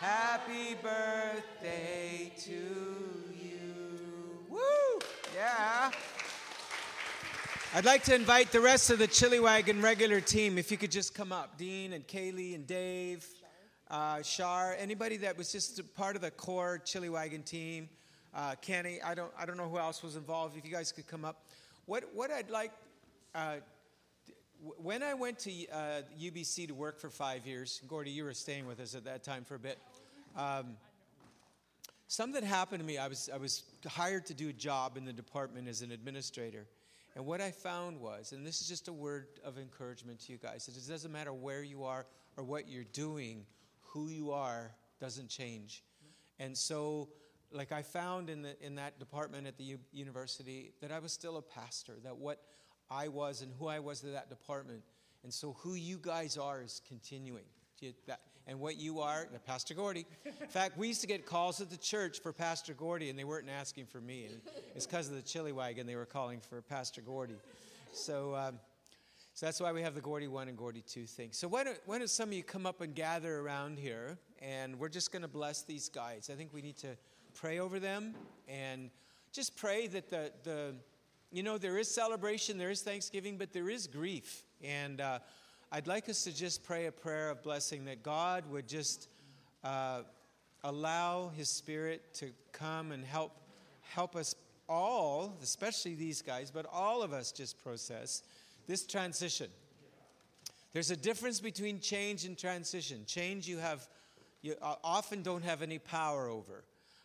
Happy 0.00 0.76
birthday 0.82 2.32
to 2.38 2.50
you. 2.50 3.19
Woo! 4.60 5.00
Yeah. 5.34 5.90
I'd 7.74 7.84
like 7.84 8.02
to 8.04 8.14
invite 8.14 8.52
the 8.52 8.60
rest 8.60 8.90
of 8.90 8.98
the 8.98 9.06
Chili 9.06 9.40
Wagon 9.40 9.80
regular 9.80 10.20
team, 10.20 10.58
if 10.58 10.70
you 10.70 10.76
could 10.76 10.90
just 10.90 11.14
come 11.14 11.32
up. 11.32 11.56
Dean 11.56 11.92
and 11.92 12.06
Kaylee 12.06 12.54
and 12.54 12.66
Dave, 12.66 13.24
uh, 13.90 14.22
Shar, 14.22 14.74
anybody 14.78 15.16
that 15.18 15.38
was 15.38 15.52
just 15.52 15.94
part 15.94 16.16
of 16.16 16.22
the 16.22 16.30
core 16.30 16.78
Chili 16.78 17.08
Wagon 17.08 17.42
team. 17.42 17.88
Uh, 18.34 18.54
Kenny, 18.60 19.00
I 19.02 19.14
don't, 19.14 19.32
I 19.38 19.46
don't 19.46 19.56
know 19.56 19.68
who 19.68 19.78
else 19.78 20.02
was 20.02 20.16
involved. 20.16 20.56
If 20.56 20.64
you 20.64 20.70
guys 20.70 20.92
could 20.92 21.06
come 21.06 21.24
up. 21.24 21.44
What, 21.86 22.04
what 22.14 22.30
I'd 22.30 22.50
like, 22.50 22.72
uh, 23.34 23.56
when 24.82 25.02
I 25.02 25.14
went 25.14 25.38
to 25.40 25.50
uh, 25.68 26.02
UBC 26.20 26.68
to 26.68 26.74
work 26.74 26.98
for 26.98 27.08
five 27.08 27.46
years, 27.46 27.80
Gordy, 27.88 28.10
you 28.10 28.24
were 28.24 28.34
staying 28.34 28.66
with 28.66 28.80
us 28.80 28.94
at 28.94 29.04
that 29.04 29.22
time 29.22 29.44
for 29.44 29.54
a 29.54 29.58
bit. 29.58 29.78
Um, 30.36 30.76
something 32.10 32.42
happened 32.42 32.80
to 32.80 32.86
me. 32.86 32.98
I 32.98 33.06
was, 33.06 33.30
I 33.32 33.36
was 33.36 33.62
hired 33.86 34.26
to 34.26 34.34
do 34.34 34.48
a 34.48 34.52
job 34.52 34.96
in 34.96 35.04
the 35.04 35.12
department 35.12 35.68
as 35.68 35.80
an 35.80 35.92
administrator. 35.92 36.66
And 37.14 37.24
what 37.24 37.40
I 37.40 37.52
found 37.52 38.00
was, 38.00 38.32
and 38.32 38.44
this 38.44 38.60
is 38.60 38.68
just 38.68 38.88
a 38.88 38.92
word 38.92 39.28
of 39.44 39.58
encouragement 39.58 40.18
to 40.22 40.32
you 40.32 40.38
guys, 40.38 40.66
that 40.66 40.76
it 40.76 40.88
doesn't 40.88 41.12
matter 41.12 41.32
where 41.32 41.62
you 41.62 41.84
are 41.84 42.06
or 42.36 42.42
what 42.42 42.68
you're 42.68 42.84
doing, 42.92 43.46
who 43.82 44.08
you 44.08 44.32
are 44.32 44.72
doesn't 45.00 45.28
change. 45.28 45.84
And 46.40 46.56
so, 46.56 47.10
like 47.52 47.70
I 47.70 47.82
found 47.82 48.28
in, 48.28 48.42
the, 48.42 48.56
in 48.64 48.74
that 48.76 48.98
department 48.98 49.46
at 49.46 49.56
the 49.56 49.64
u- 49.64 49.78
university, 49.92 50.72
that 50.80 50.90
I 50.90 50.98
was 50.98 51.12
still 51.12 51.36
a 51.36 51.42
pastor, 51.42 51.94
that 52.02 52.16
what 52.16 52.40
I 52.90 53.06
was 53.08 53.42
and 53.42 53.52
who 53.58 53.68
I 53.68 53.78
was 53.78 54.00
to 54.00 54.08
that 54.08 54.30
department. 54.30 54.82
And 55.22 55.32
so, 55.32 55.56
who 55.60 55.74
you 55.74 55.98
guys 56.00 56.36
are 56.36 56.60
is 56.60 56.80
continuing. 56.88 57.44
That, 58.06 58.20
and 58.46 58.58
what 58.58 58.76
you 58.76 59.00
are, 59.00 59.28
Pastor 59.46 59.74
Gordy. 59.74 60.06
In 60.24 60.48
fact, 60.48 60.76
we 60.76 60.88
used 60.88 61.00
to 61.02 61.06
get 61.06 61.26
calls 61.26 61.60
at 61.60 61.70
the 61.70 61.76
church 61.76 62.20
for 62.20 62.32
Pastor 62.32 62.74
Gordy, 62.74 63.10
and 63.10 63.18
they 63.18 63.24
weren't 63.24 63.48
asking 63.48 63.86
for 63.86 64.00
me. 64.00 64.26
And 64.26 64.40
it's 64.74 64.86
because 64.86 65.08
of 65.08 65.14
the 65.14 65.22
chili 65.22 65.52
wagon 65.52 65.86
they 65.86 65.96
were 65.96 66.06
calling 66.06 66.40
for 66.40 66.60
Pastor 66.62 67.00
Gordy. 67.00 67.38
So, 67.92 68.34
um, 68.34 68.58
so 69.34 69.46
that's 69.46 69.60
why 69.60 69.72
we 69.72 69.82
have 69.82 69.94
the 69.94 70.00
Gordy 70.00 70.28
1 70.28 70.48
and 70.48 70.56
Gordy 70.56 70.82
2 70.86 71.06
thing. 71.06 71.28
So 71.32 71.48
why 71.48 71.64
don't, 71.64 71.78
why 71.86 71.98
don't 71.98 72.10
some 72.10 72.30
of 72.30 72.34
you 72.34 72.42
come 72.42 72.66
up 72.66 72.80
and 72.80 72.94
gather 72.94 73.38
around 73.38 73.78
here, 73.78 74.18
and 74.40 74.78
we're 74.78 74.88
just 74.88 75.12
going 75.12 75.22
to 75.22 75.28
bless 75.28 75.62
these 75.62 75.88
guys. 75.88 76.28
I 76.32 76.34
think 76.34 76.52
we 76.52 76.62
need 76.62 76.76
to 76.78 76.96
pray 77.34 77.58
over 77.58 77.78
them 77.78 78.14
and 78.48 78.90
just 79.32 79.56
pray 79.56 79.86
that 79.86 80.10
the, 80.10 80.32
the 80.42 80.74
you 81.30 81.42
know, 81.42 81.58
there 81.58 81.78
is 81.78 81.88
celebration, 81.88 82.58
there 82.58 82.70
is 82.70 82.82
thanksgiving, 82.82 83.38
but 83.38 83.52
there 83.52 83.70
is 83.70 83.86
grief. 83.86 84.42
And 84.62 85.00
uh, 85.00 85.20
I'd 85.72 85.86
like 85.86 86.08
us 86.08 86.24
to 86.24 86.34
just 86.34 86.64
pray 86.64 86.86
a 86.86 86.92
prayer 86.92 87.30
of 87.30 87.44
blessing 87.44 87.84
that 87.84 88.02
God 88.02 88.42
would 88.50 88.66
just 88.66 89.06
uh, 89.62 90.00
allow 90.64 91.30
His 91.36 91.48
Spirit 91.48 92.12
to 92.14 92.30
come 92.50 92.90
and 92.90 93.04
help 93.04 93.30
help 93.82 94.16
us 94.16 94.34
all, 94.68 95.36
especially 95.40 95.94
these 95.94 96.22
guys, 96.22 96.50
but 96.50 96.66
all 96.72 97.02
of 97.02 97.12
us 97.12 97.30
just 97.30 97.62
process 97.62 98.24
this 98.66 98.84
transition. 98.84 99.46
There's 100.72 100.90
a 100.90 100.96
difference 100.96 101.38
between 101.38 101.78
change 101.78 102.24
and 102.24 102.36
transition. 102.36 103.04
Change 103.06 103.46
you 103.46 103.58
have 103.58 103.86
you 104.42 104.56
often 104.82 105.22
don't 105.22 105.44
have 105.44 105.62
any 105.62 105.78
power 105.78 106.28
over. 106.28 106.64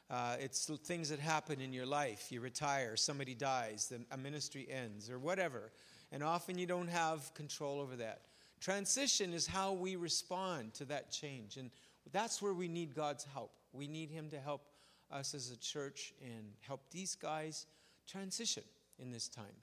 Uh, 0.10 0.38
it's 0.40 0.66
things 0.86 1.10
that 1.10 1.20
happen 1.20 1.62
in 1.62 1.72
your 1.72 1.86
life. 1.86 2.32
You 2.32 2.42
retire, 2.42 2.96
somebody 2.96 3.36
dies, 3.36 3.94
a 4.10 4.18
ministry 4.18 4.68
ends, 4.72 5.08
or 5.12 5.20
whatever. 5.20 5.72
And 6.12 6.24
often 6.24 6.58
you 6.58 6.66
don't 6.66 6.88
have 6.88 7.32
control 7.36 7.80
over 7.80 7.96
that. 7.98 8.22
Transition 8.66 9.32
is 9.32 9.46
how 9.46 9.74
we 9.74 9.96
respond 9.96 10.74
to 10.74 10.86
that 10.86 11.12
change. 11.12 11.58
And 11.58 11.70
that's 12.12 12.42
where 12.42 12.56
we 12.56 12.68
need 12.68 12.96
God's 12.96 13.24
help. 13.32 13.52
We 13.74 13.88
need 13.88 14.10
Him 14.10 14.28
to 14.32 14.40
help 14.40 14.64
us 15.12 15.36
as 15.36 15.52
a 15.52 15.58
church 15.58 16.16
and 16.20 16.48
help 16.62 16.82
these 16.90 17.14
guys 17.14 17.68
transition 18.08 18.64
in 18.98 19.12
this 19.12 19.28
time. 19.30 19.56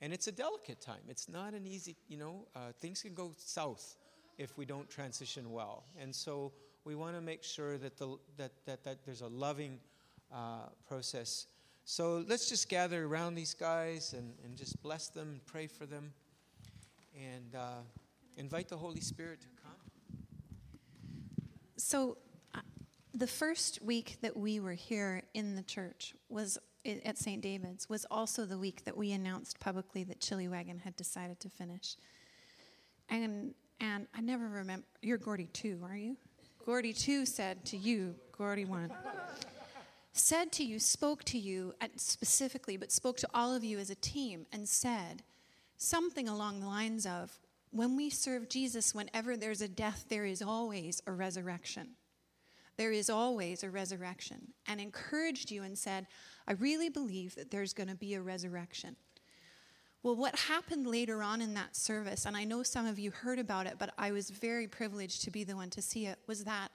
And 0.00 0.12
it's 0.12 0.28
a 0.28 0.32
delicate 0.32 0.80
time. 0.80 1.00
It's 1.08 1.28
not 1.28 1.52
an 1.52 1.66
easy, 1.66 1.96
you 2.06 2.16
know, 2.16 2.46
uh, 2.54 2.70
things 2.80 3.02
can 3.02 3.12
go 3.12 3.32
south 3.36 3.96
if 4.38 4.56
we 4.56 4.64
don't 4.64 4.88
transition 4.88 5.50
well. 5.50 5.82
And 6.00 6.14
so 6.14 6.52
we 6.84 6.94
want 6.94 7.16
to 7.16 7.20
make 7.20 7.42
sure 7.42 7.76
that, 7.78 7.96
the, 7.98 8.16
that, 8.36 8.52
that, 8.66 8.84
that 8.84 9.04
there's 9.04 9.22
a 9.22 9.26
loving 9.26 9.80
uh, 10.32 10.68
process. 10.86 11.46
So 11.84 12.24
let's 12.28 12.48
just 12.48 12.68
gather 12.68 13.04
around 13.04 13.34
these 13.34 13.52
guys 13.52 14.12
and, 14.12 14.32
and 14.44 14.56
just 14.56 14.80
bless 14.80 15.08
them 15.08 15.28
and 15.28 15.44
pray 15.44 15.66
for 15.66 15.86
them. 15.86 16.12
And. 17.16 17.56
Uh, 17.56 17.80
invite 18.36 18.68
the 18.68 18.76
Holy 18.76 19.00
Spirit 19.00 19.40
to 19.42 19.48
come. 19.62 19.72
So, 21.76 22.18
uh, 22.54 22.60
the 23.12 23.26
first 23.26 23.82
week 23.82 24.18
that 24.22 24.36
we 24.36 24.60
were 24.60 24.72
here 24.72 25.22
in 25.34 25.56
the 25.56 25.62
church 25.62 26.14
was 26.28 26.58
at 26.84 27.16
St. 27.18 27.40
David's 27.40 27.88
was 27.88 28.04
also 28.10 28.44
the 28.44 28.58
week 28.58 28.84
that 28.84 28.96
we 28.96 29.12
announced 29.12 29.58
publicly 29.58 30.04
that 30.04 30.20
Chili 30.20 30.48
Wagon 30.48 30.78
had 30.78 30.96
decided 30.96 31.40
to 31.40 31.48
finish. 31.48 31.96
And 33.08 33.54
and 33.80 34.06
I 34.14 34.20
never 34.20 34.48
remember. 34.48 34.86
You're 35.02 35.18
Gordy 35.18 35.46
two, 35.46 35.80
are 35.84 35.96
you? 35.96 36.16
Gordy 36.64 36.92
two 36.92 37.26
said 37.26 37.64
to 37.66 37.76
you, 37.76 38.14
Gordy 38.36 38.64
one, 38.64 38.90
said 40.12 40.52
to 40.52 40.64
you, 40.64 40.78
spoke 40.78 41.24
to 41.24 41.38
you 41.38 41.74
specifically, 41.96 42.76
but 42.76 42.92
spoke 42.92 43.16
to 43.18 43.28
all 43.34 43.54
of 43.54 43.64
you 43.64 43.78
as 43.78 43.90
a 43.90 43.94
team 43.96 44.46
and 44.52 44.68
said 44.68 45.22
something 45.76 46.28
along 46.28 46.60
the 46.60 46.66
lines 46.66 47.04
of, 47.04 47.38
"When 47.74 47.96
we 47.96 48.08
serve 48.08 48.48
Jesus, 48.48 48.94
whenever 48.94 49.36
there's 49.36 49.60
a 49.60 49.68
death, 49.68 50.06
there 50.08 50.24
is 50.24 50.40
always 50.40 51.02
a 51.06 51.12
resurrection." 51.12 51.96
there 52.76 52.92
is 52.92 53.08
always 53.08 53.62
a 53.62 53.70
resurrection, 53.70 54.52
and 54.66 54.80
encouraged 54.80 55.50
you 55.50 55.62
and 55.62 55.78
said, 55.78 56.06
I 56.46 56.52
really 56.52 56.88
believe 56.88 57.34
that 57.36 57.50
there's 57.50 57.72
going 57.72 57.88
to 57.88 57.94
be 57.94 58.14
a 58.14 58.20
resurrection. 58.20 58.96
Well, 60.02 60.16
what 60.16 60.38
happened 60.38 60.86
later 60.86 61.22
on 61.22 61.40
in 61.40 61.54
that 61.54 61.76
service, 61.76 62.26
and 62.26 62.36
I 62.36 62.44
know 62.44 62.62
some 62.62 62.86
of 62.86 62.98
you 62.98 63.10
heard 63.10 63.38
about 63.38 63.66
it, 63.66 63.76
but 63.78 63.94
I 63.96 64.12
was 64.12 64.28
very 64.28 64.66
privileged 64.66 65.22
to 65.22 65.30
be 65.30 65.44
the 65.44 65.56
one 65.56 65.70
to 65.70 65.80
see 65.80 66.06
it, 66.06 66.18
was 66.26 66.44
that 66.44 66.72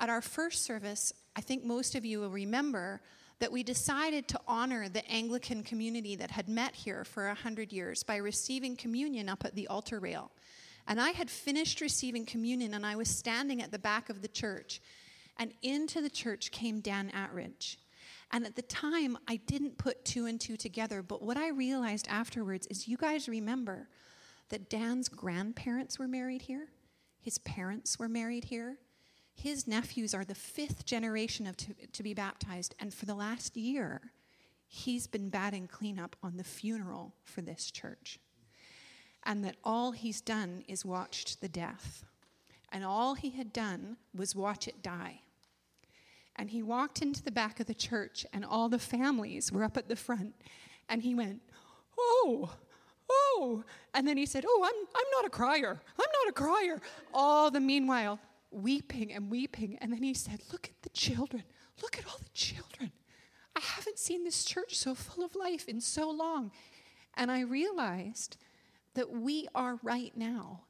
at 0.00 0.10
our 0.10 0.20
first 0.20 0.64
service, 0.64 1.12
I 1.36 1.40
think 1.40 1.64
most 1.64 1.94
of 1.94 2.04
you 2.04 2.20
will 2.20 2.30
remember 2.30 3.00
that 3.44 3.52
we 3.52 3.62
decided 3.62 4.26
to 4.26 4.40
honor 4.48 4.88
the 4.88 5.06
Anglican 5.06 5.62
community 5.62 6.16
that 6.16 6.30
had 6.30 6.48
met 6.48 6.74
here 6.74 7.04
for 7.04 7.28
a 7.28 7.34
hundred 7.34 7.74
years 7.74 8.02
by 8.02 8.16
receiving 8.16 8.74
communion 8.74 9.28
up 9.28 9.44
at 9.44 9.54
the 9.54 9.68
altar 9.68 10.00
rail. 10.00 10.30
And 10.88 10.98
I 10.98 11.10
had 11.10 11.28
finished 11.28 11.82
receiving 11.82 12.24
communion, 12.24 12.72
and 12.72 12.86
I 12.86 12.96
was 12.96 13.10
standing 13.10 13.60
at 13.60 13.70
the 13.70 13.78
back 13.78 14.08
of 14.08 14.22
the 14.22 14.28
church. 14.28 14.80
And 15.36 15.52
into 15.60 16.00
the 16.00 16.08
church 16.08 16.52
came 16.52 16.80
Dan 16.80 17.10
Atridge. 17.10 17.76
And 18.32 18.46
at 18.46 18.56
the 18.56 18.62
time, 18.62 19.18
I 19.28 19.36
didn't 19.36 19.76
put 19.76 20.06
two 20.06 20.24
and 20.24 20.40
two 20.40 20.56
together, 20.56 21.02
but 21.02 21.20
what 21.20 21.36
I 21.36 21.50
realized 21.50 22.08
afterwards 22.08 22.66
is 22.68 22.88
you 22.88 22.96
guys 22.96 23.28
remember 23.28 23.90
that 24.48 24.70
Dan's 24.70 25.10
grandparents 25.10 25.98
were 25.98 26.08
married 26.08 26.40
here, 26.40 26.68
his 27.20 27.36
parents 27.36 27.98
were 27.98 28.08
married 28.08 28.44
here. 28.44 28.78
His 29.34 29.66
nephews 29.66 30.14
are 30.14 30.24
the 30.24 30.34
fifth 30.34 30.86
generation 30.86 31.46
of 31.46 31.56
to, 31.58 31.74
to 31.92 32.02
be 32.02 32.14
baptized, 32.14 32.74
and 32.78 32.94
for 32.94 33.04
the 33.04 33.14
last 33.14 33.56
year, 33.56 34.12
he's 34.66 35.06
been 35.06 35.28
batting 35.28 35.66
cleanup 35.66 36.16
on 36.22 36.36
the 36.36 36.44
funeral 36.44 37.14
for 37.24 37.42
this 37.42 37.70
church. 37.70 38.18
And 39.24 39.44
that 39.44 39.56
all 39.64 39.92
he's 39.92 40.20
done 40.20 40.64
is 40.68 40.84
watched 40.84 41.40
the 41.40 41.48
death. 41.48 42.04
And 42.70 42.84
all 42.84 43.14
he 43.14 43.30
had 43.30 43.52
done 43.52 43.96
was 44.14 44.34
watch 44.34 44.68
it 44.68 44.82
die. 44.82 45.20
And 46.36 46.50
he 46.50 46.62
walked 46.62 47.00
into 47.00 47.22
the 47.22 47.30
back 47.30 47.60
of 47.60 47.66
the 47.66 47.74
church, 47.74 48.26
and 48.32 48.44
all 48.44 48.68
the 48.68 48.78
families 48.78 49.52
were 49.52 49.64
up 49.64 49.76
at 49.76 49.88
the 49.88 49.96
front. 49.96 50.34
And 50.88 51.02
he 51.02 51.14
went, 51.14 51.40
Oh, 51.96 52.50
oh. 53.08 53.64
And 53.94 54.06
then 54.06 54.16
he 54.16 54.26
said, 54.26 54.44
Oh, 54.46 54.62
I'm, 54.64 54.86
I'm 54.94 55.10
not 55.12 55.26
a 55.26 55.30
crier. 55.30 55.80
I'm 55.98 56.10
not 56.24 56.28
a 56.28 56.32
crier. 56.32 56.80
All 57.12 57.50
the 57.50 57.60
meanwhile, 57.60 58.18
weeping 58.54 59.12
and 59.12 59.30
weeping. 59.30 59.78
And 59.80 59.92
then 59.92 60.02
he 60.02 60.14
said, 60.14 60.40
Look 60.52 60.68
at 60.68 60.82
the 60.82 60.90
children. 60.90 61.44
Look 61.82 61.98
at 61.98 62.06
all 62.06 62.18
the 62.18 62.30
children. 62.32 62.92
I 63.56 63.60
haven't 63.60 63.98
seen 63.98 64.24
this 64.24 64.44
church 64.44 64.76
so 64.76 64.94
full 64.94 65.24
of 65.24 65.34
life 65.34 65.68
in 65.68 65.80
so 65.80 66.10
long. 66.10 66.50
And 67.14 67.30
I 67.30 67.40
realized 67.40 68.36
that 68.94 69.10
we 69.10 69.48
are 69.54 69.78
right 69.82 70.12
now. 70.16 70.62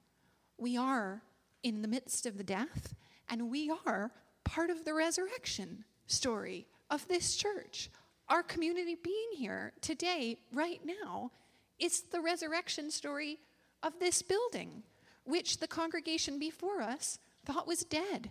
We 0.59 0.77
are 0.77 1.23
in 1.63 1.83
the 1.83 1.89
midst 1.89 2.27
of 2.27 2.37
the 2.37 2.45
death, 2.45 2.95
and 3.29 3.51
we 3.51 3.73
are 3.87 4.13
part 4.45 4.71
of 4.71 4.85
the 4.85 4.95
resurrection 4.95 5.85
story 6.07 6.67
of 6.91 7.09
this 7.09 7.37
church. 7.37 7.91
Our 8.29 8.43
community 8.43 8.97
being 9.03 9.31
here 9.37 9.73
today, 9.81 10.39
right 10.53 10.81
now, 10.85 11.33
is 11.79 12.03
the 12.03 12.21
resurrection 12.21 12.91
story 12.91 13.39
of 13.83 13.99
this 13.99 14.23
building, 14.23 14.83
which 15.25 15.59
the 15.59 15.67
congregation 15.67 16.39
before 16.39 16.81
us 16.81 17.19
thought 17.45 17.67
was 17.67 17.85
dead. 17.85 18.31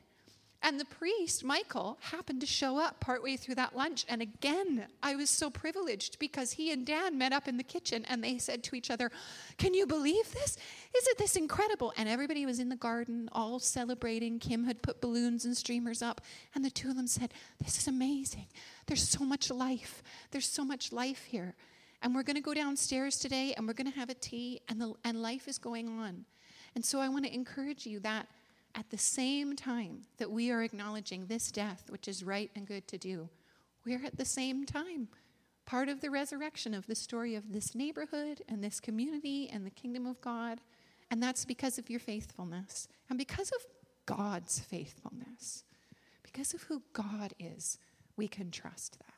And 0.65 0.79
the 0.79 0.85
priest, 0.85 1.43
Michael, 1.43 1.97
happened 1.99 2.39
to 2.39 2.47
show 2.47 2.77
up 2.77 3.01
partway 3.01 3.35
through 3.35 3.55
that 3.55 3.75
lunch. 3.75 4.05
And 4.07 4.21
again, 4.21 4.87
I 5.03 5.13
was 5.13 5.29
so 5.29 5.49
privileged 5.49 6.19
because 6.19 6.53
he 6.53 6.71
and 6.71 6.85
Dan 6.85 7.17
met 7.17 7.33
up 7.33 7.49
in 7.49 7.57
the 7.57 7.63
kitchen 7.63 8.05
and 8.07 8.23
they 8.23 8.37
said 8.37 8.63
to 8.63 8.75
each 8.75 8.89
other, 8.89 9.11
Can 9.57 9.73
you 9.73 9.85
believe 9.85 10.31
this? 10.31 10.57
Isn't 10.95 11.17
this 11.17 11.35
incredible? 11.35 11.91
And 11.97 12.07
everybody 12.07 12.45
was 12.45 12.59
in 12.59 12.69
the 12.69 12.77
garden, 12.77 13.27
all 13.33 13.59
celebrating. 13.59 14.39
Kim 14.39 14.63
had 14.63 14.81
put 14.81 15.01
balloons 15.01 15.43
and 15.43 15.55
streamers 15.55 16.01
up. 16.01 16.21
And 16.55 16.63
the 16.63 16.69
two 16.69 16.89
of 16.89 16.95
them 16.95 17.07
said, 17.07 17.33
This 17.61 17.77
is 17.77 17.89
amazing. 17.89 18.47
There's 18.85 19.07
so 19.07 19.25
much 19.25 19.51
life. 19.51 20.01
There's 20.31 20.47
so 20.47 20.63
much 20.63 20.93
life 20.93 21.25
here. 21.25 21.55
And 22.01 22.15
we're 22.15 22.23
going 22.23 22.37
to 22.37 22.41
go 22.41 22.53
downstairs 22.53 23.17
today 23.17 23.53
and 23.57 23.67
we're 23.67 23.73
going 23.73 23.91
to 23.91 23.99
have 23.99 24.09
a 24.09 24.13
tea, 24.13 24.61
and, 24.69 24.79
the, 24.79 24.93
and 25.03 25.21
life 25.21 25.49
is 25.49 25.57
going 25.57 25.89
on. 25.89 26.23
And 26.73 26.85
so 26.85 27.01
I 27.01 27.09
want 27.09 27.25
to 27.25 27.33
encourage 27.33 27.85
you 27.85 27.99
that 27.99 28.27
at 28.75 28.89
the 28.89 28.97
same 28.97 29.55
time 29.55 30.01
that 30.17 30.31
we 30.31 30.51
are 30.51 30.63
acknowledging 30.63 31.27
this 31.27 31.51
death, 31.51 31.85
which 31.89 32.07
is 32.07 32.23
right 32.23 32.51
and 32.55 32.67
good 32.67 32.87
to 32.87 32.97
do, 32.97 33.29
we're 33.85 34.05
at 34.05 34.17
the 34.17 34.25
same 34.25 34.65
time 34.65 35.07
part 35.65 35.89
of 35.89 36.01
the 36.01 36.09
resurrection 36.09 36.73
of 36.73 36.87
the 36.87 36.95
story 36.95 37.35
of 37.35 37.53
this 37.53 37.73
neighborhood 37.73 38.41
and 38.49 38.63
this 38.63 38.79
community 38.79 39.49
and 39.51 39.65
the 39.65 39.71
kingdom 39.71 40.05
of 40.05 40.19
God. 40.21 40.59
And 41.09 41.21
that's 41.21 41.45
because 41.45 41.77
of 41.77 41.89
your 41.89 41.99
faithfulness 41.99 42.87
and 43.09 43.17
because 43.17 43.51
of 43.51 43.65
God's 44.05 44.59
faithfulness. 44.59 45.63
Because 46.23 46.53
of 46.53 46.63
who 46.63 46.81
God 46.93 47.33
is, 47.39 47.77
we 48.17 48.27
can 48.27 48.51
trust 48.51 48.97
that. 48.99 49.13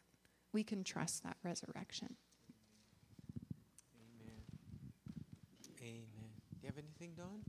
We 0.52 0.64
can 0.64 0.84
trust 0.84 1.24
that 1.24 1.38
resurrection. 1.44 2.16
Amen. 3.96 4.36
Amen. 5.82 6.06
Do 6.54 6.60
you 6.62 6.68
have 6.68 6.78
anything, 6.78 7.14
Dawn? 7.16 7.42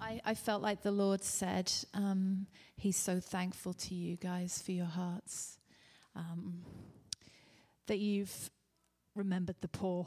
I, 0.00 0.20
I 0.24 0.34
felt 0.34 0.62
like 0.62 0.82
the 0.82 0.92
Lord 0.92 1.22
said, 1.22 1.72
um, 1.94 2.46
He's 2.76 2.96
so 2.96 3.18
thankful 3.18 3.72
to 3.74 3.94
you 3.94 4.16
guys 4.16 4.62
for 4.62 4.70
your 4.70 4.86
hearts, 4.86 5.58
um, 6.14 6.62
that 7.88 7.98
you've 7.98 8.50
remembered 9.16 9.56
the 9.60 9.68
poor. 9.68 10.06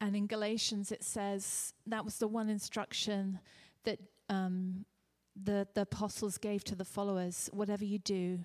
And 0.00 0.14
in 0.14 0.26
Galatians, 0.26 0.92
it 0.92 1.02
says 1.02 1.72
that 1.86 2.04
was 2.04 2.18
the 2.18 2.28
one 2.28 2.50
instruction 2.50 3.40
that 3.84 3.98
um, 4.28 4.84
the, 5.42 5.66
the 5.74 5.82
apostles 5.82 6.36
gave 6.36 6.64
to 6.64 6.74
the 6.74 6.84
followers 6.84 7.48
whatever 7.52 7.84
you 7.84 7.98
do, 7.98 8.40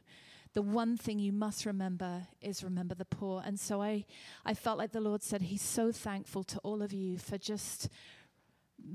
the 0.54 0.62
one 0.62 0.98
thing 0.98 1.20
you 1.20 1.32
must 1.32 1.66
remember 1.66 2.28
is 2.42 2.64
remember 2.64 2.96
the 2.96 3.06
poor. 3.06 3.42
And 3.46 3.60
so 3.60 3.82
I, 3.82 4.06
I 4.46 4.54
felt 4.54 4.78
like 4.78 4.92
the 4.92 5.02
Lord 5.02 5.24
said, 5.24 5.42
He's 5.42 5.62
so 5.62 5.92
thankful 5.92 6.44
to 6.46 6.60
all 6.60 6.82
of 6.82 6.94
you 6.94 7.18
for 7.18 7.38
just 7.38 7.90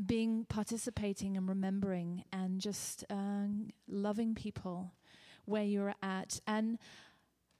being 0.06 0.44
participating 0.48 1.36
and 1.36 1.48
remembering 1.48 2.24
and 2.32 2.60
just 2.60 3.04
um, 3.10 3.70
loving 3.88 4.34
people 4.34 4.92
where 5.44 5.64
you're 5.64 5.94
at. 6.02 6.40
And 6.46 6.78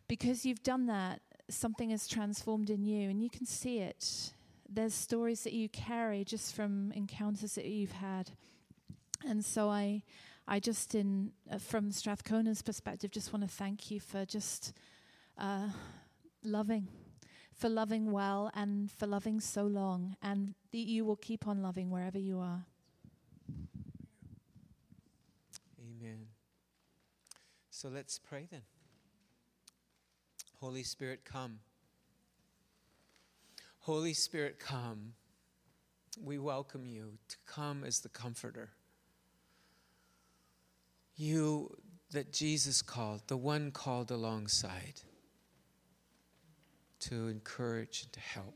because 0.09 0.45
you've 0.45 0.63
done 0.63 0.87
that 0.87 1.21
something 1.49 1.91
has 1.91 2.09
transformed 2.09 2.71
in 2.71 2.85
you 2.85 3.09
and 3.09 3.23
you 3.23 3.31
can 3.31 3.47
see 3.47 3.79
it. 3.79 4.33
There's 4.69 4.95
stories 4.95 5.45
that 5.45 5.53
you 5.53 5.69
carry 5.69 6.25
just 6.25 6.55
from 6.55 6.93
encounters 6.93 7.55
that 7.55 7.65
you've 7.65 7.93
had. 7.93 8.31
And 9.27 9.45
so 9.45 9.69
i 9.69 10.03
i 10.49 10.61
just 10.61 10.95
in 10.95 11.33
uh, 11.51 11.59
from 11.59 11.91
strathcona's 11.91 12.63
perspective 12.63 13.11
just 13.11 13.33
want 13.33 13.43
to 13.43 13.53
thank 13.53 13.91
you 13.91 13.99
for 13.99 14.25
just 14.25 14.73
uh, 15.39 15.69
loving 16.45 16.87
for 17.57 17.69
loving 17.69 18.13
well 18.13 18.51
and 18.55 18.91
for 18.91 19.07
loving 19.07 19.41
so 19.41 19.65
long, 19.65 20.17
and 20.23 20.55
that 20.73 20.79
you 20.79 21.05
will 21.05 21.17
keep 21.17 21.47
on 21.47 21.63
loving 21.63 21.91
wherever 21.91 22.19
you 22.19 22.39
are. 22.39 22.65
Amen. 25.81 26.27
So 27.71 27.89
let's 27.89 28.19
pray 28.19 28.47
then. 28.51 28.63
Holy 30.61 30.83
Spirit, 30.83 31.25
come. 31.25 31.61
Holy 33.81 34.15
Spirit, 34.15 34.59
come. 34.59 35.15
We 36.23 36.39
welcome 36.39 36.87
you 36.87 37.19
to 37.29 37.37
come 37.47 37.85
as 37.85 38.01
the 38.01 38.09
Comforter. 38.09 38.71
You 41.15 41.77
that 42.13 42.33
Jesus 42.33 42.83
called, 42.83 43.23
the 43.27 43.37
one 43.37 43.71
called 43.71 44.11
alongside 44.11 45.01
to 47.09 47.29
encourage 47.29 48.03
and 48.03 48.13
to 48.13 48.21
help. 48.21 48.55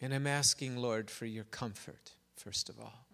And 0.00 0.14
I'm 0.14 0.26
asking, 0.26 0.76
Lord, 0.76 1.10
for 1.10 1.26
your 1.26 1.44
comfort, 1.44 2.12
first 2.36 2.68
of 2.68 2.78
all. 2.78 3.06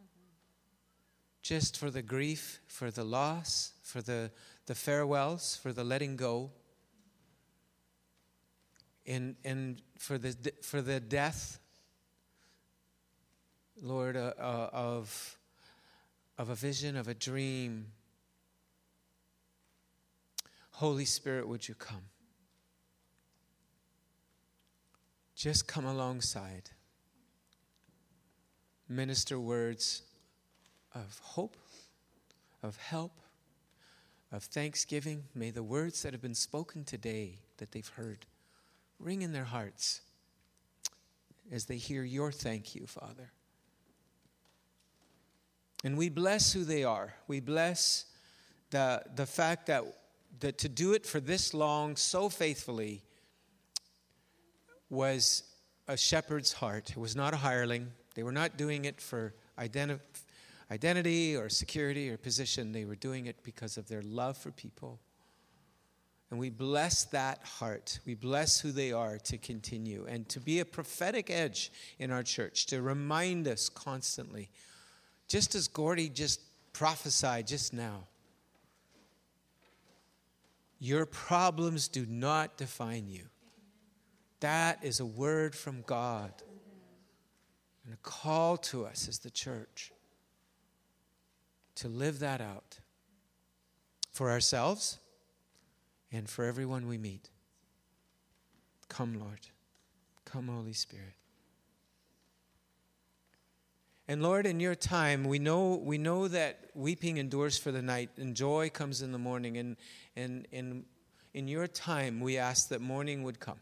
Just 1.42 1.76
for 1.76 1.90
the 1.90 2.02
grief, 2.02 2.60
for 2.66 2.90
the 2.90 3.04
loss, 3.04 3.72
for 3.82 4.02
the, 4.02 4.30
the 4.66 4.74
farewells, 4.74 5.58
for 5.62 5.72
the 5.72 5.84
letting 5.84 6.16
go, 6.16 6.50
and, 9.06 9.36
and 9.44 9.80
for, 9.98 10.18
the, 10.18 10.52
for 10.62 10.82
the 10.82 11.00
death, 11.00 11.60
Lord, 13.80 14.16
uh, 14.16 14.32
uh, 14.38 14.70
of, 14.72 15.38
of 16.38 16.50
a 16.50 16.54
vision, 16.54 16.96
of 16.96 17.08
a 17.08 17.14
dream, 17.14 17.86
Holy 20.72 21.04
Spirit, 21.04 21.48
would 21.48 21.66
you 21.66 21.74
come? 21.74 22.02
Just 25.36 25.68
come 25.68 25.84
alongside. 25.84 26.70
Minister 28.88 29.38
words 29.38 30.02
of 30.94 31.20
hope, 31.22 31.58
of 32.62 32.78
help, 32.78 33.12
of 34.32 34.44
thanksgiving. 34.44 35.24
May 35.34 35.50
the 35.50 35.62
words 35.62 36.02
that 36.02 36.14
have 36.14 36.22
been 36.22 36.34
spoken 36.34 36.84
today 36.84 37.40
that 37.58 37.72
they've 37.72 37.88
heard 37.96 38.24
ring 38.98 39.20
in 39.20 39.32
their 39.32 39.44
hearts 39.44 40.00
as 41.52 41.66
they 41.66 41.76
hear 41.76 42.02
your 42.02 42.32
thank 42.32 42.74
you, 42.74 42.86
Father. 42.86 43.30
And 45.84 45.98
we 45.98 46.08
bless 46.08 46.54
who 46.54 46.64
they 46.64 46.82
are. 46.82 47.14
We 47.28 47.40
bless 47.40 48.06
the, 48.70 49.02
the 49.14 49.26
fact 49.26 49.66
that, 49.66 49.84
that 50.40 50.56
to 50.58 50.68
do 50.70 50.94
it 50.94 51.04
for 51.04 51.20
this 51.20 51.52
long, 51.52 51.96
so 51.96 52.30
faithfully, 52.30 53.02
was 54.90 55.42
a 55.88 55.96
shepherd's 55.96 56.52
heart. 56.52 56.90
It 56.90 56.96
was 56.96 57.16
not 57.16 57.34
a 57.34 57.36
hireling. 57.36 57.92
They 58.14 58.22
were 58.22 58.32
not 58.32 58.56
doing 58.56 58.84
it 58.84 59.00
for 59.00 59.34
identi- 59.58 60.00
identity 60.70 61.36
or 61.36 61.48
security 61.48 62.10
or 62.10 62.16
position. 62.16 62.72
They 62.72 62.84
were 62.84 62.96
doing 62.96 63.26
it 63.26 63.36
because 63.42 63.76
of 63.76 63.88
their 63.88 64.02
love 64.02 64.36
for 64.36 64.50
people. 64.50 64.98
And 66.30 66.40
we 66.40 66.50
bless 66.50 67.04
that 67.04 67.42
heart. 67.44 68.00
We 68.04 68.14
bless 68.14 68.58
who 68.58 68.72
they 68.72 68.90
are 68.90 69.18
to 69.18 69.38
continue 69.38 70.06
and 70.08 70.28
to 70.30 70.40
be 70.40 70.58
a 70.58 70.64
prophetic 70.64 71.30
edge 71.30 71.70
in 71.98 72.10
our 72.10 72.24
church, 72.24 72.66
to 72.66 72.82
remind 72.82 73.46
us 73.46 73.68
constantly, 73.68 74.50
just 75.28 75.54
as 75.54 75.68
Gordy 75.68 76.08
just 76.08 76.40
prophesied 76.72 77.46
just 77.46 77.72
now. 77.72 78.04
Your 80.78 81.06
problems 81.06 81.88
do 81.88 82.04
not 82.06 82.56
define 82.56 83.08
you. 83.08 83.22
That 84.40 84.84
is 84.84 85.00
a 85.00 85.06
word 85.06 85.54
from 85.54 85.82
God 85.86 86.32
and 87.84 87.94
a 87.94 87.98
call 88.02 88.56
to 88.58 88.84
us 88.84 89.08
as 89.08 89.20
the 89.20 89.30
church 89.30 89.92
to 91.76 91.88
live 91.88 92.18
that 92.18 92.40
out 92.40 92.80
for 94.12 94.30
ourselves 94.30 94.98
and 96.12 96.28
for 96.28 96.44
everyone 96.44 96.88
we 96.88 96.98
meet. 96.98 97.30
Come, 98.88 99.18
Lord. 99.18 99.48
Come, 100.24 100.48
Holy 100.48 100.72
Spirit. 100.72 101.14
And 104.08 104.22
Lord, 104.22 104.46
in 104.46 104.60
your 104.60 104.74
time, 104.74 105.24
we 105.24 105.38
know, 105.38 105.74
we 105.76 105.98
know 105.98 106.28
that 106.28 106.70
weeping 106.74 107.16
endures 107.16 107.58
for 107.58 107.72
the 107.72 107.82
night 107.82 108.10
and 108.16 108.36
joy 108.36 108.70
comes 108.70 109.02
in 109.02 109.10
the 109.12 109.18
morning. 109.18 109.56
And, 109.58 109.76
and, 110.14 110.46
and 110.52 110.84
in 111.34 111.48
your 111.48 111.66
time, 111.66 112.20
we 112.20 112.38
ask 112.38 112.68
that 112.68 112.80
morning 112.80 113.24
would 113.24 113.40
come. 113.40 113.58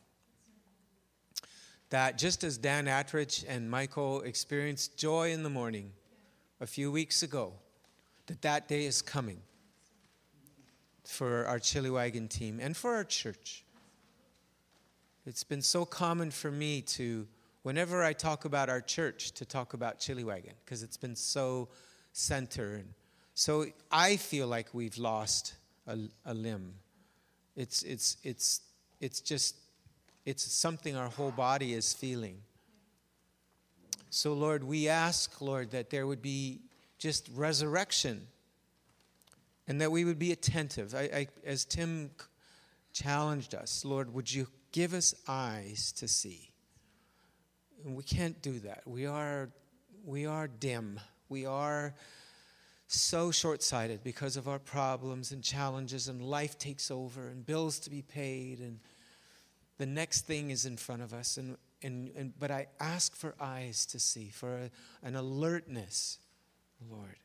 That 1.95 2.19
just 2.19 2.43
as 2.43 2.59
Dan 2.59 2.87
Attridge 2.87 3.45
and 3.47 3.71
Michael 3.71 4.23
experienced 4.23 4.97
joy 4.97 5.31
in 5.31 5.45
the 5.45 5.49
morning 5.49 5.93
a 6.61 6.67
few 6.67 6.91
weeks 6.91 7.23
ago, 7.23 7.53
that 8.27 8.43
that 8.43 8.67
day 8.67 8.85
is 8.85 9.01
coming 9.01 9.41
for 11.05 11.47
our 11.47 11.61
Chili 11.61 11.91
Wagon 11.91 12.27
team 12.27 12.59
and 12.61 12.77
for 12.77 12.97
our 12.97 13.05
church. 13.05 13.65
It's 15.25 15.45
been 15.45 15.63
so 15.63 15.85
common 15.85 16.33
for 16.33 16.51
me 16.51 16.83
to, 16.83 17.29
whenever 17.63 18.03
I 18.03 18.13
talk 18.13 18.45
about 18.45 18.69
our 18.69 18.81
church, 18.81 19.31
to 19.35 19.45
talk 19.45 19.73
about 19.73 20.01
Chili 20.01 20.25
Wagon 20.25 20.55
because 20.65 20.83
it's 20.83 20.97
been 20.97 21.15
so 21.15 21.69
centered. 22.13 22.87
So 23.35 23.67
I 23.93 24.17
feel 24.17 24.49
like 24.49 24.75
we've 24.75 24.99
lost 24.99 25.55
a, 25.87 25.97
a 26.27 26.35
limb. 26.35 26.75
It's, 27.55 27.85
it's, 27.85 28.17
it's, 28.25 28.63
it's 28.99 29.21
just, 29.21 29.55
it's 30.25 30.43
something 30.43 30.97
our 30.97 31.09
whole 31.09 31.31
body 31.31 31.75
is 31.75 31.93
feeling. 31.93 32.39
So, 34.11 34.33
Lord, 34.33 34.65
we 34.65 34.89
ask, 34.89 35.41
Lord, 35.41 35.73
that 35.73 35.91
there 35.91 36.07
would 36.07 36.23
be 36.23 36.61
just 36.99 37.29
resurrection 37.35 38.27
and 39.67 39.81
that 39.81 39.91
we 39.91 40.05
would 40.05 40.19
be 40.19 40.33
attentive. 40.33 40.95
I, 40.95 41.01
I, 41.01 41.29
as 41.45 41.65
Tim 41.65 42.11
challenged 42.93 43.55
us, 43.55 43.85
Lord, 43.85 44.13
would 44.15 44.33
you 44.33 44.47
give 44.73 44.95
us 44.95 45.15
eyes 45.27 45.93
to 45.99 46.09
see? 46.09 46.51
And 47.85 47.97
we 47.97 48.03
can't 48.03 48.41
do 48.41 48.61
that. 48.61 48.83
We 48.87 49.07
are, 49.07 49.51
we 50.05 50.27
are 50.27 50.49
dim. 50.49 51.01
We 51.29 51.45
are 51.45 51.95
so 52.87 53.31
short 53.31 53.63
sighted 53.63 54.05
because 54.05 54.37
of 54.37 54.49
our 54.49 54.59
problems 54.59 55.33
and 55.33 55.43
challenges, 55.43 56.09
and 56.09 56.23
life 56.23 56.59
takes 56.59 56.91
over, 56.91 57.29
and 57.29 57.45
bills 57.45 57.79
to 57.81 57.91
be 57.91 58.03
paid, 58.03 58.61
and 58.61 58.79
the 59.79 59.87
next 59.87 60.27
thing 60.27 60.51
is 60.51 60.67
in 60.67 60.77
front 60.77 61.03
of 61.03 61.13
us. 61.13 61.37
And, 61.37 61.57
and, 61.83 62.11
and, 62.17 62.33
but 62.39 62.51
I 62.51 62.69
ask 62.81 63.15
for 63.15 63.35
eyes 63.41 63.87
to 63.87 63.99
see, 63.99 64.29
for 64.29 64.57
a, 64.57 64.71
an 65.03 65.17
alertness, 65.17 66.19
Lord. 66.91 67.17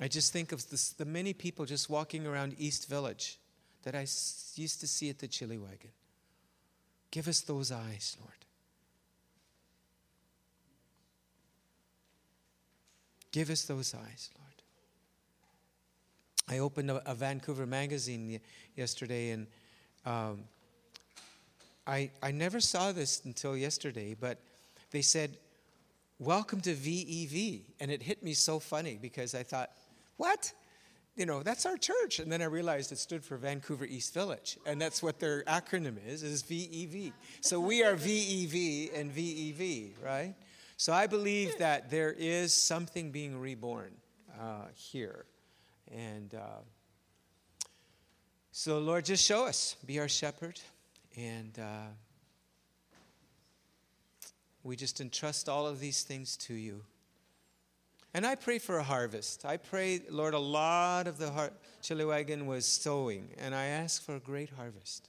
I 0.00 0.08
just 0.08 0.32
think 0.32 0.52
of 0.52 0.68
this, 0.70 0.90
the 0.90 1.04
many 1.04 1.34
people 1.34 1.66
just 1.66 1.90
walking 1.90 2.26
around 2.26 2.54
East 2.58 2.88
Village 2.88 3.38
that 3.82 3.94
I 3.94 4.00
used 4.00 4.80
to 4.80 4.86
see 4.86 5.10
at 5.10 5.18
the 5.18 5.28
Chili 5.28 5.58
Wagon. 5.58 5.90
Give 7.10 7.28
us 7.28 7.40
those 7.40 7.70
eyes, 7.70 8.16
Lord. 8.20 8.32
Give 13.32 13.50
us 13.50 13.64
those 13.64 13.94
eyes, 13.94 14.30
Lord. 14.36 14.39
I 16.50 16.58
opened 16.58 16.90
a, 16.90 17.10
a 17.10 17.14
Vancouver 17.14 17.64
magazine 17.64 18.40
yesterday, 18.76 19.30
and 19.30 19.46
um, 20.04 20.44
I, 21.86 22.10
I 22.22 22.32
never 22.32 22.60
saw 22.60 22.90
this 22.92 23.22
until 23.24 23.56
yesterday, 23.56 24.16
but 24.18 24.38
they 24.90 25.02
said, 25.02 25.36
Welcome 26.18 26.60
to 26.62 26.74
VEV. 26.74 27.62
And 27.80 27.90
it 27.90 28.02
hit 28.02 28.22
me 28.22 28.34
so 28.34 28.58
funny 28.58 28.98
because 29.00 29.34
I 29.34 29.42
thought, 29.42 29.70
what? 30.18 30.52
You 31.16 31.24
know, 31.24 31.42
that's 31.42 31.64
our 31.64 31.78
church. 31.78 32.18
And 32.18 32.30
then 32.30 32.42
I 32.42 32.44
realized 32.44 32.92
it 32.92 32.98
stood 32.98 33.24
for 33.24 33.38
Vancouver 33.38 33.86
East 33.86 34.12
Village. 34.12 34.58
And 34.66 34.78
that's 34.78 35.02
what 35.02 35.18
their 35.18 35.44
acronym 35.44 35.96
is, 36.06 36.22
is 36.22 36.42
VEV. 36.42 37.14
So 37.40 37.58
we 37.58 37.82
are 37.82 37.94
VEV 37.94 38.90
and 38.94 39.10
VEV, 39.10 39.92
right? 40.04 40.34
So 40.76 40.92
I 40.92 41.06
believe 41.06 41.56
that 41.56 41.90
there 41.90 42.12
is 42.12 42.52
something 42.52 43.10
being 43.10 43.40
reborn 43.40 43.92
uh, 44.38 44.66
here. 44.74 45.24
And 45.90 46.34
uh, 46.34 46.62
so, 48.52 48.78
Lord, 48.78 49.04
just 49.04 49.24
show 49.24 49.46
us. 49.46 49.76
Be 49.86 49.98
our 49.98 50.08
shepherd. 50.08 50.60
And 51.16 51.58
uh, 51.58 51.88
we 54.62 54.76
just 54.76 55.00
entrust 55.00 55.48
all 55.48 55.66
of 55.66 55.80
these 55.80 56.02
things 56.02 56.36
to 56.38 56.54
you. 56.54 56.82
And 58.12 58.26
I 58.26 58.34
pray 58.34 58.58
for 58.58 58.78
a 58.78 58.82
harvest. 58.82 59.44
I 59.44 59.56
pray, 59.56 60.02
Lord, 60.10 60.34
a 60.34 60.38
lot 60.38 61.06
of 61.06 61.18
the 61.18 61.30
har- 61.30 61.52
was 62.46 62.66
sowing, 62.66 63.28
and 63.38 63.54
I 63.54 63.66
ask 63.66 64.02
for 64.02 64.16
a 64.16 64.20
great 64.20 64.50
harvest. 64.50 65.08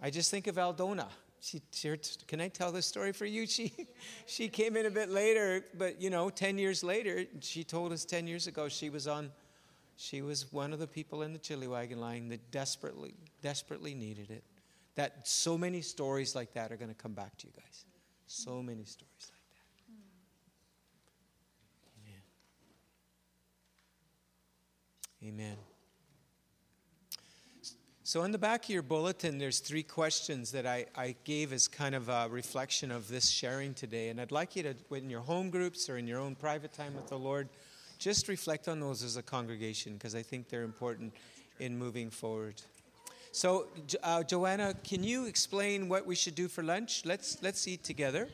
I 0.00 0.10
just 0.10 0.30
think 0.30 0.46
of 0.46 0.56
Aldona. 0.56 1.06
She, 1.46 1.62
she, 1.70 1.96
can 2.26 2.40
I 2.40 2.48
tell 2.48 2.72
this 2.72 2.86
story 2.86 3.12
for 3.12 3.24
you? 3.24 3.46
She, 3.46 3.72
she 4.26 4.48
came 4.48 4.76
in 4.76 4.86
a 4.86 4.90
bit 4.90 5.10
later, 5.10 5.64
but 5.78 6.02
you 6.02 6.10
know, 6.10 6.28
10 6.28 6.58
years 6.58 6.82
later, 6.82 7.24
she 7.40 7.62
told 7.62 7.92
us 7.92 8.04
10 8.04 8.26
years 8.26 8.48
ago 8.48 8.68
she 8.68 8.90
was 8.90 9.06
on, 9.06 9.30
she 9.96 10.22
was 10.22 10.52
one 10.52 10.72
of 10.72 10.80
the 10.80 10.88
people 10.88 11.22
in 11.22 11.32
the 11.32 11.38
chili 11.38 11.68
wagon 11.68 12.00
line 12.00 12.28
that 12.30 12.50
desperately, 12.50 13.14
desperately 13.42 13.94
needed 13.94 14.32
it. 14.32 14.42
That 14.96 15.28
so 15.28 15.56
many 15.56 15.82
stories 15.82 16.34
like 16.34 16.52
that 16.54 16.72
are 16.72 16.76
going 16.76 16.88
to 16.88 16.96
come 16.96 17.12
back 17.12 17.36
to 17.38 17.46
you 17.46 17.52
guys. 17.52 17.84
So 18.26 18.60
many 18.60 18.82
stories 18.84 19.30
like 19.30 19.38
that. 19.52 19.66
Amen. 25.22 25.44
Amen. 25.54 25.75
So, 28.06 28.22
in 28.22 28.30
the 28.30 28.38
back 28.38 28.62
of 28.66 28.70
your 28.70 28.82
bulletin, 28.82 29.36
there's 29.36 29.58
three 29.58 29.82
questions 29.82 30.52
that 30.52 30.64
I, 30.64 30.86
I 30.94 31.16
gave 31.24 31.52
as 31.52 31.66
kind 31.66 31.92
of 31.92 32.08
a 32.08 32.28
reflection 32.30 32.92
of 32.92 33.08
this 33.08 33.28
sharing 33.28 33.74
today. 33.74 34.10
And 34.10 34.20
I'd 34.20 34.30
like 34.30 34.54
you 34.54 34.62
to, 34.62 34.94
in 34.94 35.10
your 35.10 35.22
home 35.22 35.50
groups 35.50 35.90
or 35.90 35.98
in 35.98 36.06
your 36.06 36.20
own 36.20 36.36
private 36.36 36.72
time 36.72 36.94
with 36.94 37.08
the 37.08 37.18
Lord, 37.18 37.48
just 37.98 38.28
reflect 38.28 38.68
on 38.68 38.78
those 38.78 39.02
as 39.02 39.16
a 39.16 39.24
congregation 39.24 39.94
because 39.94 40.14
I 40.14 40.22
think 40.22 40.48
they're 40.48 40.62
important 40.62 41.14
in 41.58 41.76
moving 41.76 42.08
forward. 42.10 42.62
So, 43.32 43.66
uh, 44.04 44.22
Joanna, 44.22 44.74
can 44.84 45.02
you 45.02 45.26
explain 45.26 45.88
what 45.88 46.06
we 46.06 46.14
should 46.14 46.36
do 46.36 46.46
for 46.46 46.62
lunch? 46.62 47.02
Let's, 47.04 47.42
let's 47.42 47.66
eat 47.66 47.82
together. 47.82 48.28